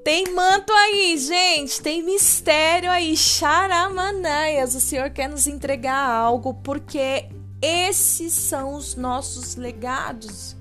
tem 0.04 0.34
manto 0.34 0.74
aí, 0.74 1.16
gente, 1.18 1.80
tem 1.82 2.02
mistério 2.02 2.90
aí, 2.90 3.16
charamanaias. 3.16 4.74
O 4.74 4.80
Senhor 4.80 5.12
quer 5.12 5.30
nos 5.30 5.46
entregar 5.46 6.10
algo 6.10 6.56
porque 6.56 7.30
esses 7.62 8.34
são 8.34 8.74
os 8.74 8.96
nossos 8.96 9.56
legados. 9.56 10.56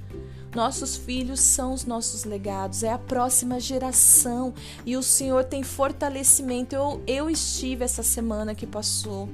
Nossos 0.54 0.96
filhos 0.96 1.40
são 1.40 1.72
os 1.72 1.86
nossos 1.86 2.24
legados, 2.24 2.82
é 2.82 2.92
a 2.92 2.98
próxima 2.98 3.58
geração 3.58 4.52
e 4.84 4.98
o 4.98 5.02
Senhor 5.02 5.44
tem 5.44 5.62
fortalecimento. 5.62 6.74
Eu, 6.74 7.02
eu 7.06 7.30
estive 7.30 7.84
essa 7.84 8.02
semana 8.02 8.54
que 8.54 8.66
passou 8.66 9.30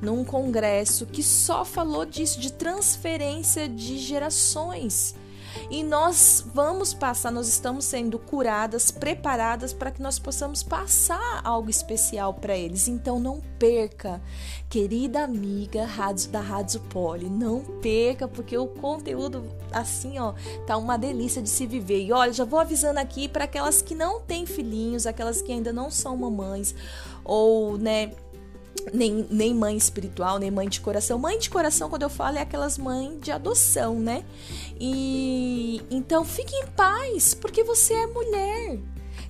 num 0.00 0.24
congresso 0.24 1.06
que 1.06 1.22
só 1.22 1.64
falou 1.64 2.04
disso, 2.04 2.40
de 2.40 2.52
transferência 2.52 3.68
de 3.68 3.98
gerações. 3.98 5.14
E 5.70 5.82
nós 5.82 6.44
vamos 6.54 6.94
passar, 6.94 7.32
nós 7.32 7.48
estamos 7.48 7.84
sendo 7.84 8.18
curadas, 8.18 8.90
preparadas 8.90 9.72
para 9.72 9.90
que 9.90 10.02
nós 10.02 10.18
possamos 10.18 10.62
passar 10.62 11.40
algo 11.42 11.70
especial 11.70 12.34
para 12.34 12.56
eles. 12.56 12.88
Então 12.88 13.18
não 13.18 13.40
perca, 13.58 14.20
querida 14.68 15.24
amiga 15.24 15.88
da 16.30 16.40
Rádio 16.40 16.80
Poli, 16.80 17.28
não 17.28 17.60
perca, 17.80 18.28
porque 18.28 18.56
o 18.56 18.66
conteúdo 18.66 19.44
assim, 19.72 20.18
ó, 20.18 20.34
tá 20.66 20.76
uma 20.76 20.96
delícia 20.96 21.42
de 21.42 21.48
se 21.48 21.66
viver. 21.66 22.04
E 22.04 22.12
olha, 22.12 22.32
já 22.32 22.44
vou 22.44 22.60
avisando 22.60 23.00
aqui 23.00 23.28
para 23.28 23.44
aquelas 23.44 23.82
que 23.82 23.94
não 23.94 24.20
têm 24.20 24.46
filhinhos, 24.46 25.06
aquelas 25.06 25.42
que 25.42 25.52
ainda 25.52 25.72
não 25.72 25.90
são 25.90 26.16
mamães 26.16 26.74
ou, 27.24 27.76
né, 27.76 28.12
nem, 28.92 29.26
nem 29.30 29.54
mãe 29.54 29.76
espiritual, 29.76 30.38
nem 30.38 30.50
mãe 30.50 30.68
de 30.68 30.80
coração. 30.80 31.18
Mãe 31.18 31.38
de 31.38 31.50
coração, 31.50 31.88
quando 31.88 32.02
eu 32.02 32.10
falo, 32.10 32.38
é 32.38 32.42
aquelas 32.42 32.78
mães 32.78 33.20
de 33.20 33.30
adoção, 33.30 33.98
né? 33.98 34.24
E 34.78 35.82
então 35.90 36.24
fique 36.24 36.54
em 36.54 36.66
paz, 36.68 37.34
porque 37.34 37.64
você 37.64 37.94
é 37.94 38.06
mulher. 38.06 38.78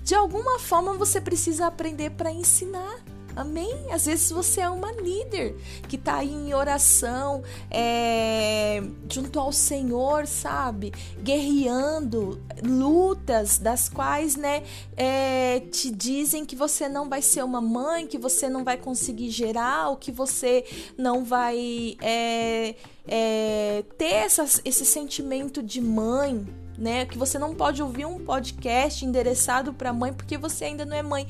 De 0.02 0.14
alguma 0.14 0.58
forma 0.58 0.94
você 0.94 1.20
precisa 1.20 1.66
aprender 1.66 2.10
para 2.10 2.30
ensinar. 2.30 3.02
Amém? 3.36 3.70
Às 3.90 4.06
vezes 4.06 4.30
você 4.30 4.62
é 4.62 4.70
uma 4.70 4.90
líder 4.92 5.54
que 5.86 5.96
está 5.96 6.16
aí 6.16 6.32
em 6.32 6.54
oração, 6.54 7.42
é, 7.70 8.82
junto 9.12 9.38
ao 9.38 9.52
Senhor, 9.52 10.26
sabe? 10.26 10.90
Guerreando 11.22 12.42
lutas 12.64 13.58
das 13.58 13.90
quais, 13.90 14.36
né, 14.36 14.62
é, 14.96 15.60
te 15.60 15.90
dizem 15.90 16.46
que 16.46 16.56
você 16.56 16.88
não 16.88 17.10
vai 17.10 17.20
ser 17.20 17.44
uma 17.44 17.60
mãe, 17.60 18.06
que 18.06 18.16
você 18.16 18.48
não 18.48 18.64
vai 18.64 18.78
conseguir 18.78 19.28
gerar, 19.28 19.90
ou 19.90 19.96
que 19.98 20.10
você 20.10 20.64
não 20.96 21.22
vai 21.22 21.98
é, 22.00 22.74
é 23.06 23.84
ter 23.98 24.14
essas, 24.14 24.62
esse 24.64 24.86
sentimento 24.86 25.62
de 25.62 25.82
mãe, 25.82 26.46
né? 26.78 27.06
Que 27.06 27.18
você 27.18 27.38
não 27.38 27.54
pode 27.54 27.82
ouvir 27.82 28.06
um 28.06 28.18
podcast 28.24 29.04
endereçado 29.04 29.72
para 29.72 29.92
mãe 29.92 30.12
porque 30.12 30.36
você 30.38 30.66
ainda 30.66 30.84
não 30.84 30.96
é 30.96 31.02
mãe. 31.02 31.26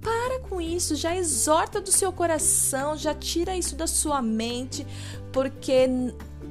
Para 0.00 0.40
com 0.40 0.60
isso, 0.60 0.94
já 0.94 1.14
exorta 1.14 1.80
do 1.80 1.92
seu 1.92 2.12
coração, 2.12 2.96
já 2.96 3.14
tira 3.14 3.56
isso 3.56 3.76
da 3.76 3.86
sua 3.86 4.22
mente, 4.22 4.86
porque 5.32 5.88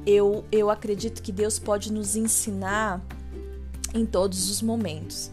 eu, 0.06 0.44
eu 0.52 0.70
acredito 0.70 1.22
que 1.22 1.32
Deus 1.32 1.58
pode 1.58 1.92
nos 1.92 2.14
ensinar 2.16 3.00
em 3.92 4.06
todos 4.06 4.48
os 4.50 4.62
momentos. 4.62 5.30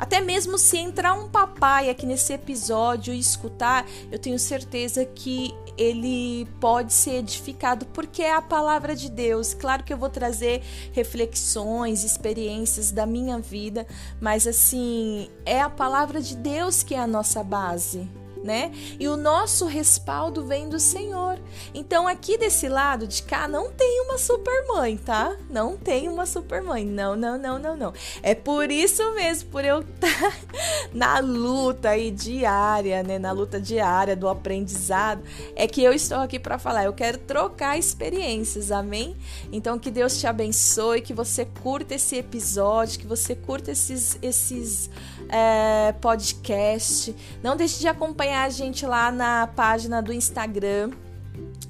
Até 0.00 0.18
mesmo 0.20 0.56
se 0.56 0.78
entrar 0.78 1.12
um 1.12 1.28
papai 1.28 1.90
aqui 1.90 2.06
nesse 2.06 2.32
episódio 2.32 3.12
e 3.12 3.18
escutar, 3.18 3.86
eu 4.10 4.18
tenho 4.18 4.38
certeza 4.38 5.04
que 5.04 5.54
ele 5.80 6.46
pode 6.60 6.92
ser 6.92 7.12
edificado 7.12 7.86
porque 7.86 8.22
é 8.22 8.34
a 8.34 8.42
palavra 8.42 8.94
de 8.94 9.10
Deus. 9.10 9.54
Claro 9.54 9.82
que 9.82 9.90
eu 9.90 9.96
vou 9.96 10.10
trazer 10.10 10.62
reflexões, 10.92 12.04
experiências 12.04 12.90
da 12.90 13.06
minha 13.06 13.38
vida, 13.38 13.86
mas 14.20 14.46
assim, 14.46 15.30
é 15.46 15.58
a 15.58 15.70
palavra 15.70 16.20
de 16.20 16.36
Deus 16.36 16.82
que 16.82 16.94
é 16.94 16.98
a 16.98 17.06
nossa 17.06 17.42
base 17.42 18.19
né? 18.42 18.72
E 18.98 19.08
o 19.08 19.16
nosso 19.16 19.66
respaldo 19.66 20.44
vem 20.44 20.68
do 20.68 20.78
Senhor. 20.78 21.38
Então 21.74 22.08
aqui 22.08 22.38
desse 22.38 22.68
lado 22.68 23.06
de 23.06 23.22
cá 23.22 23.46
não 23.46 23.70
tem 23.70 24.02
uma 24.02 24.18
super 24.18 24.66
mãe, 24.66 24.96
tá? 24.96 25.36
Não 25.48 25.76
tem 25.76 26.08
uma 26.08 26.26
super 26.26 26.62
mãe. 26.62 26.84
Não, 26.84 27.16
não, 27.16 27.38
não, 27.38 27.58
não, 27.58 27.76
não. 27.76 27.92
É 28.22 28.34
por 28.34 28.70
isso 28.70 29.14
mesmo, 29.14 29.50
por 29.50 29.64
eu 29.64 29.80
estar 29.80 30.20
tá 30.20 30.32
na 30.92 31.18
luta 31.18 31.90
aí 31.90 32.10
diária, 32.10 33.02
né? 33.02 33.18
Na 33.18 33.32
luta 33.32 33.60
diária 33.60 34.16
do 34.16 34.28
aprendizado, 34.28 35.22
é 35.54 35.66
que 35.66 35.82
eu 35.82 35.92
estou 35.92 36.18
aqui 36.18 36.38
para 36.38 36.58
falar. 36.58 36.84
Eu 36.84 36.92
quero 36.92 37.18
trocar 37.18 37.78
experiências, 37.78 38.70
amém? 38.70 39.16
Então 39.52 39.78
que 39.78 39.90
Deus 39.90 40.18
te 40.18 40.26
abençoe, 40.26 41.00
que 41.00 41.12
você 41.12 41.44
curta 41.44 41.94
esse 41.94 42.16
episódio, 42.16 42.98
que 42.98 43.06
você 43.06 43.34
curta 43.34 43.70
esses 43.70 44.18
esses 44.22 44.90
é, 45.30 45.92
podcast. 46.00 47.14
Não 47.42 47.56
deixe 47.56 47.80
de 47.80 47.88
acompanhar 47.88 48.44
a 48.44 48.50
gente 48.50 48.84
lá 48.84 49.10
na 49.10 49.46
página 49.46 50.02
do 50.02 50.12
Instagram, 50.12 50.90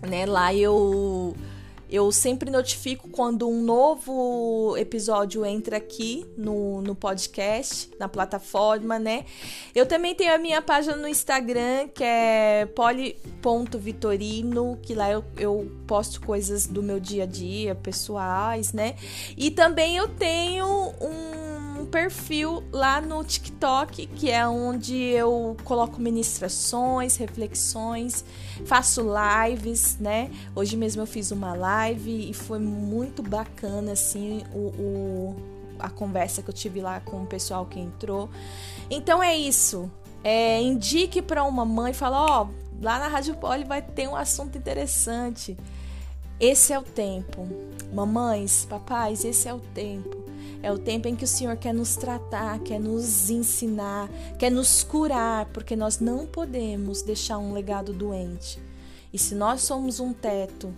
né? 0.02 0.26
Lá 0.26 0.52
eu 0.54 1.34
eu 1.90 2.12
sempre 2.12 2.50
notifico 2.50 3.08
quando 3.08 3.48
um 3.48 3.62
novo 3.62 4.76
episódio 4.76 5.44
entra 5.44 5.78
aqui 5.78 6.24
no, 6.36 6.80
no 6.82 6.94
podcast, 6.94 7.90
na 7.98 8.08
plataforma, 8.08 8.98
né? 8.98 9.24
Eu 9.74 9.86
também 9.86 10.14
tenho 10.14 10.32
a 10.32 10.38
minha 10.38 10.62
página 10.62 10.94
no 10.94 11.08
Instagram, 11.08 11.88
que 11.88 12.04
é 12.04 12.66
poli.vitorino, 12.76 14.78
que 14.80 14.94
lá 14.94 15.10
eu, 15.10 15.24
eu 15.36 15.68
posto 15.86 16.20
coisas 16.20 16.68
do 16.68 16.80
meu 16.80 17.00
dia 17.00 17.24
a 17.24 17.26
dia, 17.26 17.74
pessoais, 17.74 18.72
né? 18.72 18.94
E 19.36 19.50
também 19.50 19.96
eu 19.96 20.06
tenho 20.06 20.94
um 21.00 21.86
perfil 21.90 22.62
lá 22.70 23.00
no 23.00 23.24
TikTok, 23.24 24.06
que 24.06 24.30
é 24.30 24.46
onde 24.46 24.96
eu 24.96 25.56
coloco 25.64 26.00
ministrações, 26.00 27.16
reflexões, 27.16 28.24
faço 28.64 29.02
lives, 29.02 29.98
né? 29.98 30.30
Hoje 30.54 30.76
mesmo 30.76 31.02
eu 31.02 31.06
fiz 31.06 31.32
uma 31.32 31.52
live 31.52 31.79
e 31.88 32.34
foi 32.34 32.58
muito 32.58 33.22
bacana, 33.22 33.92
assim, 33.92 34.42
o, 34.52 34.58
o 34.58 35.36
a 35.78 35.88
conversa 35.88 36.42
que 36.42 36.50
eu 36.50 36.54
tive 36.54 36.80
lá 36.80 37.00
com 37.00 37.22
o 37.22 37.26
pessoal 37.26 37.66
que 37.66 37.80
entrou. 37.80 38.28
Então 38.90 39.22
é 39.22 39.36
isso. 39.36 39.90
É, 40.22 40.60
indique 40.60 41.22
para 41.22 41.42
uma 41.44 41.64
mãe, 41.64 41.92
fala, 41.92 42.20
ó, 42.20 42.44
oh, 42.44 42.82
lá 42.82 42.98
na 42.98 43.08
Rádio 43.08 43.34
Poli 43.36 43.64
vai 43.64 43.80
ter 43.80 44.08
um 44.08 44.14
assunto 44.14 44.58
interessante. 44.58 45.56
Esse 46.38 46.72
é 46.72 46.78
o 46.78 46.82
tempo. 46.82 47.46
Mamães, 47.92 48.66
papais, 48.68 49.24
esse 49.24 49.48
é 49.48 49.54
o 49.54 49.60
tempo. 49.60 50.24
É 50.62 50.70
o 50.70 50.78
tempo 50.78 51.08
em 51.08 51.16
que 51.16 51.24
o 51.24 51.28
Senhor 51.28 51.56
quer 51.56 51.72
nos 51.72 51.96
tratar, 51.96 52.58
quer 52.60 52.78
nos 52.78 53.30
ensinar, 53.30 54.10
quer 54.38 54.50
nos 54.50 54.82
curar, 54.82 55.46
porque 55.46 55.74
nós 55.74 56.00
não 56.00 56.26
podemos 56.26 57.00
deixar 57.02 57.38
um 57.38 57.52
legado 57.52 57.92
doente. 57.92 58.60
E 59.12 59.18
se 59.18 59.34
nós 59.34 59.62
somos 59.62 60.00
um 60.00 60.12
teto, 60.12 60.72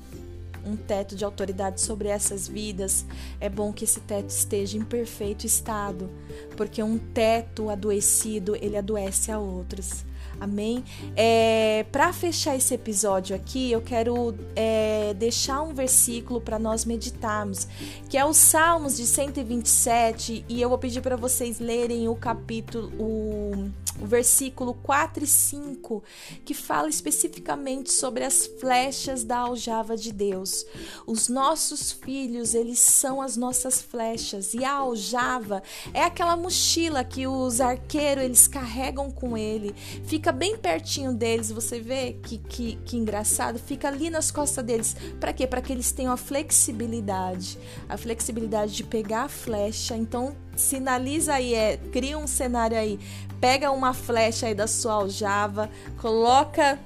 um 0.65 0.77
teto 0.77 1.17
de 1.17 1.25
autoridade 1.25 1.81
sobre 1.81 2.09
essas 2.09 2.49
vidas, 2.49 3.05
é 3.41 3.49
bom 3.49 3.73
que 3.73 3.85
esse 3.85 4.01
teto 4.01 4.31
esteja 4.31 4.77
em 4.77 4.85
perfeito 4.85 5.47
estado, 5.47 6.11
porque 6.57 6.83
um 6.83 6.99
teto 6.99 7.71
adoecido, 7.71 8.57
ele 8.57 8.77
adoece 8.77 9.31
a 9.31 9.39
outros. 9.39 10.05
Amém? 10.41 10.83
É, 11.15 11.87
para 11.93 12.13
fechar 12.13 12.57
esse 12.57 12.75
episódio 12.75 13.37
aqui, 13.37 13.71
eu 13.71 13.81
quero 13.81 14.35
é, 14.57 15.15
deixar 15.15 15.63
um 15.63 15.73
versículo 15.73 16.41
para 16.41 16.59
nós 16.59 16.85
meditarmos, 16.85 17.69
que 18.09 18.19
é 18.19 18.25
o 18.25 18.33
Salmos 18.33 18.97
de 18.97 19.07
127, 19.07 20.45
e 20.49 20.61
eu 20.61 20.69
vou 20.69 20.79
pedir 20.79 21.01
para 21.01 21.15
vocês 21.15 21.61
lerem 21.61 22.09
o 22.09 22.17
capítulo, 22.17 22.93
o, 22.99 23.71
o 24.01 24.07
versículo 24.07 24.75
4 24.75 25.25
e 25.25 25.27
5, 25.27 26.03
que 26.45 26.55
fala 26.55 26.89
especificamente 26.89 27.93
sobre 27.93 28.25
as 28.25 28.47
flechas 28.47 29.25
da 29.25 29.39
aljava 29.39 29.97
de 29.97 30.13
Deus. 30.13 30.67
Os 31.07 31.29
nossos 31.29 31.93
filhos, 31.93 32.55
eles 32.55 32.79
são 32.79 33.21
as 33.21 33.37
nossas 33.37 33.83
flechas, 33.83 34.55
e 34.55 34.65
a 34.65 34.73
aljava 34.73 35.63
é 35.93 36.03
aquela 36.03 36.37
mochila 36.37 37.05
que 37.05 37.27
os 37.27 37.61
arqueiros 37.61 38.25
eles 38.25 38.49
carregam 38.49 39.11
com 39.11 39.37
ele. 39.37 39.75
Fica 40.05 40.33
bem 40.33 40.57
pertinho 40.57 41.13
deles, 41.13 41.51
você 41.51 41.81
vê 41.81 42.15
que, 42.23 42.39
que, 42.39 42.77
que 42.85 42.97
engraçado, 42.97 43.59
fica 43.59 43.89
ali 43.89 44.11
nas 44.11 44.31
costas 44.31 44.65
deles. 44.65 44.97
Para 45.21 45.33
quê? 45.33 45.47
Para 45.47 45.61
que 45.61 45.73
eles 45.73 45.93
tenham 45.93 46.13
a 46.13 46.17
flexibilidade, 46.17 47.59
a 47.89 47.97
flexibilidade 47.97 48.75
de 48.75 48.85
pegar 48.85 49.25
a 49.25 49.29
flecha. 49.29 49.97
Então, 49.97 50.37
sinaliza 50.57 51.35
aí, 51.35 51.55
é, 51.55 51.77
cria 51.77 52.19
um 52.19 52.27
cenário 52.27 52.77
aí, 52.77 52.99
pega 53.43 53.73
uma 53.73 53.93
flecha 53.93 54.47
aí 54.47 54.55
da 54.55 54.69
sua 54.69 54.93
aljava, 54.93 55.69
coloca 56.01 56.79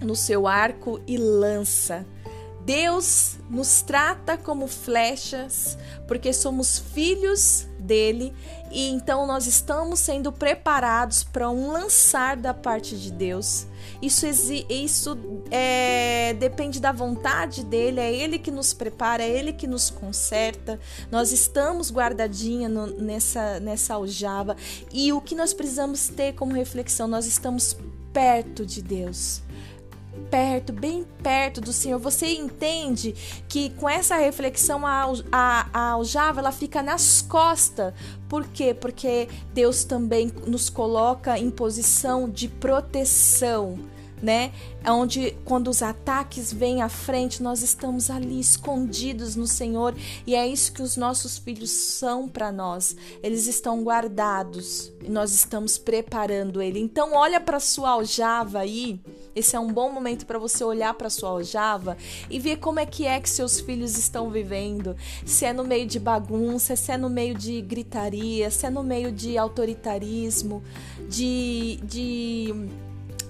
no 0.00 0.16
seu 0.16 0.46
arco 0.46 0.98
e 1.06 1.18
lança. 1.18 2.06
Deus 2.62 3.36
nos 3.50 3.82
trata 3.82 4.38
como 4.38 4.66
flechas 4.66 5.76
porque 6.08 6.32
somos 6.32 6.78
filhos 6.78 7.66
dele 7.90 8.32
e 8.70 8.88
então 8.88 9.26
nós 9.26 9.48
estamos 9.48 9.98
sendo 9.98 10.30
preparados 10.30 11.24
para 11.24 11.50
um 11.50 11.72
lançar 11.72 12.36
da 12.36 12.54
parte 12.54 12.96
de 12.96 13.10
Deus. 13.10 13.66
Isso, 14.00 14.24
isso 14.68 15.18
é, 15.50 16.32
depende 16.34 16.78
da 16.78 16.92
vontade 16.92 17.64
dele, 17.64 17.98
é 17.98 18.14
ele 18.14 18.38
que 18.38 18.52
nos 18.52 18.72
prepara, 18.72 19.24
é 19.24 19.28
ele 19.28 19.52
que 19.52 19.66
nos 19.66 19.90
conserta. 19.90 20.78
Nós 21.10 21.32
estamos 21.32 21.90
guardadinha 21.90 22.68
no, 22.68 22.86
nessa, 22.86 23.58
nessa 23.58 23.94
aljava 23.94 24.56
e 24.92 25.12
o 25.12 25.20
que 25.20 25.34
nós 25.34 25.52
precisamos 25.52 26.06
ter 26.06 26.34
como 26.34 26.52
reflexão, 26.52 27.08
nós 27.08 27.26
estamos 27.26 27.76
perto 28.12 28.64
de 28.64 28.82
Deus 28.82 29.42
perto, 30.30 30.72
bem 30.72 31.06
perto 31.22 31.60
do 31.60 31.72
Senhor. 31.72 31.98
Você 31.98 32.26
entende 32.28 33.14
que 33.48 33.70
com 33.70 33.88
essa 33.88 34.16
reflexão 34.16 34.86
a, 34.86 35.12
a, 35.30 35.66
a 35.72 35.90
aljava 35.90 36.40
ela 36.40 36.52
fica 36.52 36.82
nas 36.82 37.22
costas. 37.22 37.92
Por 38.28 38.46
quê? 38.46 38.74
Porque 38.74 39.28
Deus 39.52 39.84
também 39.84 40.32
nos 40.46 40.70
coloca 40.70 41.38
em 41.38 41.50
posição 41.50 42.28
de 42.28 42.48
proteção 42.48 43.78
né? 44.22 44.52
Onde 44.86 45.32
quando 45.44 45.68
os 45.68 45.82
ataques 45.82 46.52
vêm 46.52 46.82
à 46.82 46.88
frente, 46.88 47.42
nós 47.42 47.62
estamos 47.62 48.10
ali 48.10 48.38
escondidos 48.38 49.36
no 49.36 49.46
Senhor 49.46 49.94
e 50.26 50.34
é 50.34 50.46
isso 50.46 50.72
que 50.72 50.82
os 50.82 50.96
nossos 50.96 51.38
filhos 51.38 51.70
são 51.70 52.28
para 52.28 52.52
nós. 52.52 52.96
Eles 53.22 53.46
estão 53.46 53.82
guardados 53.82 54.92
e 55.02 55.08
nós 55.08 55.32
estamos 55.32 55.78
preparando 55.78 56.60
ele. 56.60 56.78
Então 56.78 57.14
olha 57.14 57.40
para 57.40 57.60
sua 57.60 57.90
aljava 57.90 58.60
aí. 58.60 59.00
Esse 59.34 59.56
é 59.56 59.60
um 59.60 59.72
bom 59.72 59.90
momento 59.92 60.26
para 60.26 60.38
você 60.38 60.64
olhar 60.64 60.94
para 60.94 61.08
sua 61.08 61.30
aljava 61.30 61.96
e 62.28 62.38
ver 62.38 62.56
como 62.56 62.80
é 62.80 62.86
que 62.86 63.06
é 63.06 63.20
que 63.20 63.28
seus 63.28 63.60
filhos 63.60 63.96
estão 63.96 64.30
vivendo. 64.30 64.96
Se 65.24 65.44
é 65.44 65.52
no 65.52 65.64
meio 65.64 65.86
de 65.86 66.00
bagunça, 66.00 66.74
se 66.74 66.92
é 66.92 66.96
no 66.96 67.08
meio 67.08 67.34
de 67.34 67.60
gritaria, 67.60 68.50
se 68.50 68.66
é 68.66 68.70
no 68.70 68.82
meio 68.82 69.12
de 69.12 69.38
autoritarismo, 69.38 70.62
de, 71.08 71.78
de 71.82 72.54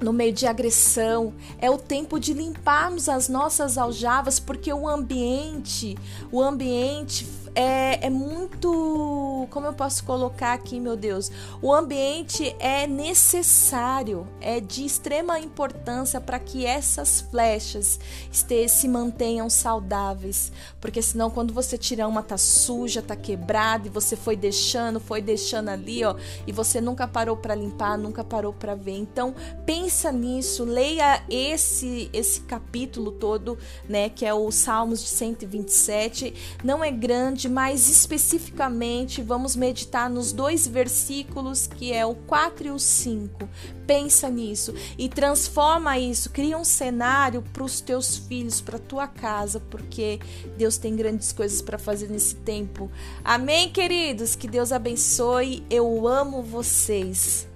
no 0.00 0.12
meio 0.12 0.33
de 0.33 0.47
agressão, 0.47 1.35
é 1.59 1.71
o 1.71 1.76
tempo 1.76 2.19
de 2.19 2.33
limparmos 2.33 3.09
as 3.09 3.28
nossas 3.28 3.76
aljavas, 3.76 4.40
porque 4.40 4.73
o 4.73 4.88
ambiente, 4.88 5.97
o 6.33 6.40
ambiente 6.40 7.26
é, 7.54 8.07
é 8.07 8.11
muito. 8.11 9.49
Como 9.50 9.66
eu 9.66 9.73
posso 9.73 10.04
colocar 10.04 10.52
aqui, 10.52 10.78
meu 10.78 10.97
Deus? 10.97 11.30
O 11.61 11.73
ambiente 11.73 12.54
é 12.59 12.87
necessário, 12.87 14.28
é 14.40 14.61
de 14.61 14.85
extrema 14.85 15.38
importância 15.40 16.21
para 16.21 16.38
que 16.38 16.64
essas 16.64 17.21
flechas 17.21 17.99
este, 18.33 18.69
se 18.69 18.87
mantenham 18.87 19.50
saudáveis. 19.50 20.52
Porque 20.80 21.02
senão, 21.02 21.30
quando 21.30 21.52
você 21.52 21.76
tirar 21.76 22.07
uma, 22.07 22.23
tá 22.23 22.37
suja, 22.37 23.02
tá 23.02 23.16
quebrada, 23.16 23.87
e 23.87 23.90
você 23.90 24.16
foi 24.16 24.37
deixando, 24.37 25.00
foi 25.00 25.21
deixando 25.21 25.69
ali, 25.69 26.04
ó, 26.04 26.14
e 26.47 26.52
você 26.52 26.81
nunca 26.81 27.09
parou 27.09 27.37
para 27.37 27.55
limpar, 27.55 27.98
nunca 27.98 28.22
parou 28.22 28.53
para 28.53 28.75
ver. 28.75 28.98
Então, 28.98 29.35
pensa 29.64 30.12
nisso, 30.12 30.64
leia 30.64 31.22
esse, 31.29 32.09
esse 32.12 32.42
capítulo 32.42 33.12
todo, 33.12 33.59
né, 33.88 34.09
que 34.09 34.25
é 34.25 34.33
o 34.33 34.51
Salmos 34.51 35.03
de 35.03 35.09
127. 35.09 36.35
Não 36.62 36.85
é 36.85 36.90
grande 36.90 37.39
grande, 37.40 37.48
mais 37.48 37.88
especificamente 37.88 39.22
vamos 39.22 39.57
meditar 39.57 40.11
nos 40.11 40.33
dois 40.33 40.66
versículos 40.66 41.66
que 41.66 41.92
é 41.92 42.05
o 42.05 42.14
4 42.14 42.66
e 42.66 42.70
o 42.70 42.79
5. 42.79 43.48
Pensa 43.87 44.29
nisso 44.29 44.74
e 44.98 45.09
transforma 45.09 45.98
isso, 45.98 46.31
cria 46.31 46.59
um 46.59 46.64
cenário 46.64 47.42
para 47.53 47.64
os 47.64 47.81
teus 47.81 48.16
filhos, 48.16 48.61
para 48.61 48.79
tua 48.79 49.07
casa, 49.07 49.59
porque 49.59 50.20
Deus 50.57 50.76
tem 50.76 50.94
grandes 50.94 51.33
coisas 51.33 51.62
para 51.62 51.79
fazer 51.79 52.09
nesse 52.09 52.35
tempo. 52.37 52.90
Amém, 53.24 53.70
queridos? 53.70 54.35
Que 54.35 54.46
Deus 54.46 54.70
abençoe. 54.72 55.64
Eu 55.70 56.07
amo 56.07 56.42
vocês. 56.42 57.50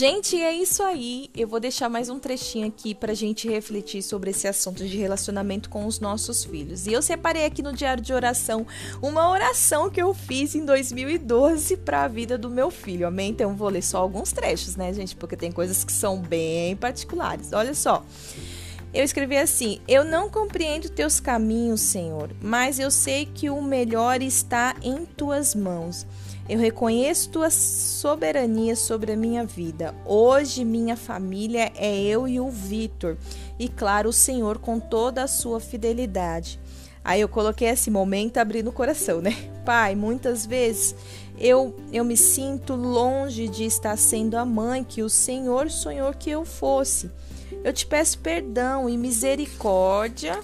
Gente, 0.00 0.40
é 0.40 0.54
isso 0.54 0.82
aí. 0.82 1.28
Eu 1.36 1.46
vou 1.46 1.60
deixar 1.60 1.90
mais 1.90 2.08
um 2.08 2.18
trechinho 2.18 2.66
aqui 2.66 2.94
pra 2.94 3.12
gente 3.12 3.46
refletir 3.46 4.02
sobre 4.02 4.30
esse 4.30 4.48
assunto 4.48 4.88
de 4.88 4.96
relacionamento 4.96 5.68
com 5.68 5.84
os 5.84 6.00
nossos 6.00 6.42
filhos. 6.42 6.86
E 6.86 6.92
eu 6.94 7.02
separei 7.02 7.44
aqui 7.44 7.60
no 7.62 7.70
diário 7.70 8.02
de 8.02 8.10
oração 8.10 8.66
uma 9.02 9.28
oração 9.28 9.90
que 9.90 10.00
eu 10.00 10.14
fiz 10.14 10.54
em 10.54 10.64
2012 10.64 11.76
para 11.76 12.04
a 12.04 12.08
vida 12.08 12.38
do 12.38 12.48
meu 12.48 12.70
filho. 12.70 13.06
Amém? 13.06 13.32
Então 13.32 13.50
eu 13.50 13.54
vou 13.54 13.68
ler 13.68 13.82
só 13.82 13.98
alguns 13.98 14.32
trechos, 14.32 14.74
né, 14.74 14.90
gente? 14.94 15.14
Porque 15.14 15.36
tem 15.36 15.52
coisas 15.52 15.84
que 15.84 15.92
são 15.92 16.18
bem 16.18 16.74
particulares. 16.76 17.52
Olha 17.52 17.74
só. 17.74 18.02
Eu 18.94 19.04
escrevi 19.04 19.36
assim: 19.36 19.82
Eu 19.86 20.02
não 20.02 20.30
compreendo 20.30 20.88
teus 20.88 21.20
caminhos, 21.20 21.82
Senhor, 21.82 22.30
mas 22.40 22.78
eu 22.78 22.90
sei 22.90 23.26
que 23.26 23.50
o 23.50 23.60
melhor 23.60 24.22
está 24.22 24.74
em 24.82 25.04
tuas 25.04 25.54
mãos. 25.54 26.06
Eu 26.48 26.58
reconheço 26.58 27.30
tua 27.30 27.50
soberania 27.50 28.74
sobre 28.74 29.12
a 29.12 29.16
minha 29.16 29.44
vida. 29.44 29.94
Hoje, 30.04 30.64
minha 30.64 30.96
família 30.96 31.70
é 31.76 32.00
eu 32.00 32.26
e 32.26 32.40
o 32.40 32.50
Vitor, 32.50 33.16
e 33.58 33.68
claro, 33.68 34.08
o 34.08 34.12
Senhor 34.12 34.58
com 34.58 34.80
toda 34.80 35.22
a 35.22 35.28
sua 35.28 35.60
fidelidade. 35.60 36.58
Aí 37.04 37.20
eu 37.20 37.28
coloquei 37.28 37.68
esse 37.68 37.90
momento 37.90 38.38
abrindo 38.38 38.68
o 38.68 38.72
coração, 38.72 39.20
né? 39.20 39.34
Pai, 39.64 39.94
muitas 39.94 40.44
vezes 40.44 40.94
eu, 41.38 41.74
eu 41.92 42.04
me 42.04 42.16
sinto 42.16 42.74
longe 42.74 43.48
de 43.48 43.64
estar 43.64 43.96
sendo 43.96 44.36
a 44.36 44.44
mãe 44.44 44.84
que 44.84 45.02
o 45.02 45.08
Senhor 45.08 45.70
sonhou 45.70 46.12
que 46.12 46.30
eu 46.30 46.44
fosse. 46.44 47.10
Eu 47.64 47.72
te 47.72 47.86
peço 47.86 48.18
perdão 48.18 48.88
e 48.88 48.96
misericórdia 48.96 50.38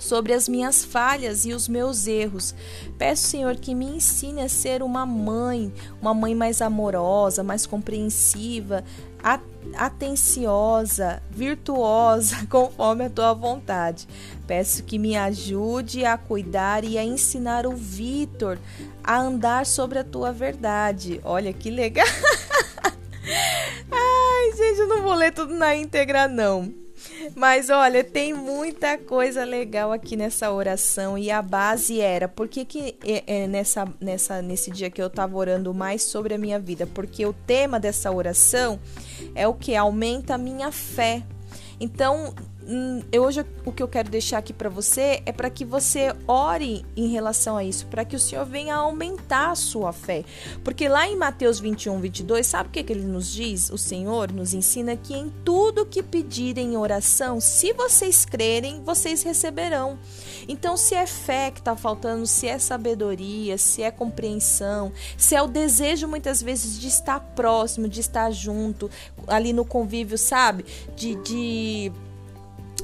sobre 0.00 0.32
as 0.32 0.48
minhas 0.48 0.84
falhas 0.84 1.44
e 1.44 1.52
os 1.52 1.68
meus 1.68 2.06
erros. 2.06 2.54
Peço, 2.98 3.28
Senhor, 3.28 3.56
que 3.56 3.74
me 3.74 3.86
ensine 3.86 4.42
a 4.42 4.48
ser 4.48 4.82
uma 4.82 5.06
mãe, 5.06 5.72
uma 6.00 6.14
mãe 6.14 6.34
mais 6.34 6.60
amorosa, 6.60 7.42
mais 7.42 7.66
compreensiva, 7.66 8.84
atenciosa, 9.74 11.22
virtuosa, 11.30 12.46
conforme 12.50 13.04
a 13.04 13.10
tua 13.10 13.34
vontade. 13.34 14.08
Peço 14.46 14.82
que 14.82 14.98
me 14.98 15.16
ajude 15.16 16.04
a 16.04 16.16
cuidar 16.16 16.84
e 16.84 16.98
a 16.98 17.04
ensinar 17.04 17.66
o 17.66 17.76
Vitor 17.76 18.58
a 19.04 19.20
andar 19.20 19.66
sobre 19.66 19.98
a 19.98 20.04
tua 20.04 20.32
verdade. 20.32 21.20
Olha 21.24 21.52
que 21.52 21.70
legal! 21.70 22.06
Ai, 23.92 24.56
gente, 24.56 24.80
eu 24.80 24.88
não 24.88 25.02
vou 25.02 25.14
ler 25.14 25.32
tudo 25.32 25.54
na 25.54 25.74
íntegra, 25.74 26.26
não. 26.26 26.72
Mas 27.34 27.70
olha, 27.70 28.02
tem 28.02 28.34
muita 28.34 28.98
coisa 28.98 29.44
legal 29.44 29.92
aqui 29.92 30.16
nessa 30.16 30.50
oração 30.50 31.16
e 31.16 31.30
a 31.30 31.40
base 31.42 32.00
era 32.00 32.28
por 32.28 32.48
que, 32.48 32.64
que 32.64 32.96
é, 33.04 33.24
é, 33.26 33.46
nessa, 33.46 33.88
nessa, 34.00 34.42
nesse 34.42 34.70
dia 34.70 34.90
que 34.90 35.00
eu 35.00 35.06
estava 35.06 35.36
orando 35.36 35.72
mais 35.72 36.02
sobre 36.02 36.34
a 36.34 36.38
minha 36.38 36.58
vida? 36.58 36.86
Porque 36.86 37.24
o 37.24 37.32
tema 37.32 37.78
dessa 37.78 38.10
oração 38.10 38.78
é 39.34 39.46
o 39.46 39.54
que 39.54 39.74
aumenta 39.74 40.34
a 40.34 40.38
minha 40.38 40.70
fé. 40.72 41.22
Então, 41.80 42.34
eu, 43.10 43.24
hoje 43.24 43.44
o 43.64 43.72
que 43.72 43.82
eu 43.82 43.88
quero 43.88 44.08
deixar 44.08 44.38
aqui 44.38 44.52
para 44.52 44.68
você 44.68 45.22
é 45.26 45.32
para 45.32 45.50
que 45.50 45.64
você 45.64 46.14
ore 46.26 46.84
em 46.96 47.08
relação 47.08 47.56
a 47.56 47.64
isso, 47.64 47.86
para 47.86 48.04
que 48.04 48.14
o 48.14 48.18
Senhor 48.18 48.44
venha 48.46 48.76
aumentar 48.76 49.50
a 49.50 49.54
sua 49.54 49.92
fé. 49.92 50.24
Porque 50.62 50.88
lá 50.88 51.08
em 51.08 51.16
Mateus 51.16 51.58
21, 51.58 52.00
22, 52.00 52.46
sabe 52.46 52.68
o 52.68 52.72
que, 52.72 52.82
que 52.82 52.92
ele 52.92 53.04
nos 53.04 53.32
diz? 53.32 53.70
O 53.70 53.78
Senhor 53.78 54.32
nos 54.32 54.54
ensina 54.54 54.96
que 54.96 55.14
em 55.14 55.30
tudo 55.44 55.86
que 55.86 56.02
pedirem 56.02 56.74
em 56.74 56.76
oração, 56.76 57.40
se 57.40 57.72
vocês 57.72 58.24
crerem, 58.24 58.82
vocês 58.84 59.22
receberão. 59.22 59.98
Então, 60.48 60.76
se 60.76 60.94
é 60.94 61.06
fé 61.06 61.50
que 61.50 61.60
está 61.60 61.76
faltando, 61.76 62.26
se 62.26 62.46
é 62.46 62.58
sabedoria, 62.58 63.58
se 63.58 63.82
é 63.82 63.90
compreensão, 63.90 64.92
se 65.16 65.34
é 65.34 65.42
o 65.42 65.46
desejo 65.46 66.06
muitas 66.06 66.42
vezes 66.42 66.78
de 66.78 66.88
estar 66.88 67.20
próximo, 67.20 67.88
de 67.88 68.00
estar 68.00 68.30
junto, 68.30 68.90
ali 69.26 69.52
no 69.52 69.64
convívio, 69.64 70.18
sabe? 70.18 70.64
De. 70.96 71.14
de... 71.16 71.92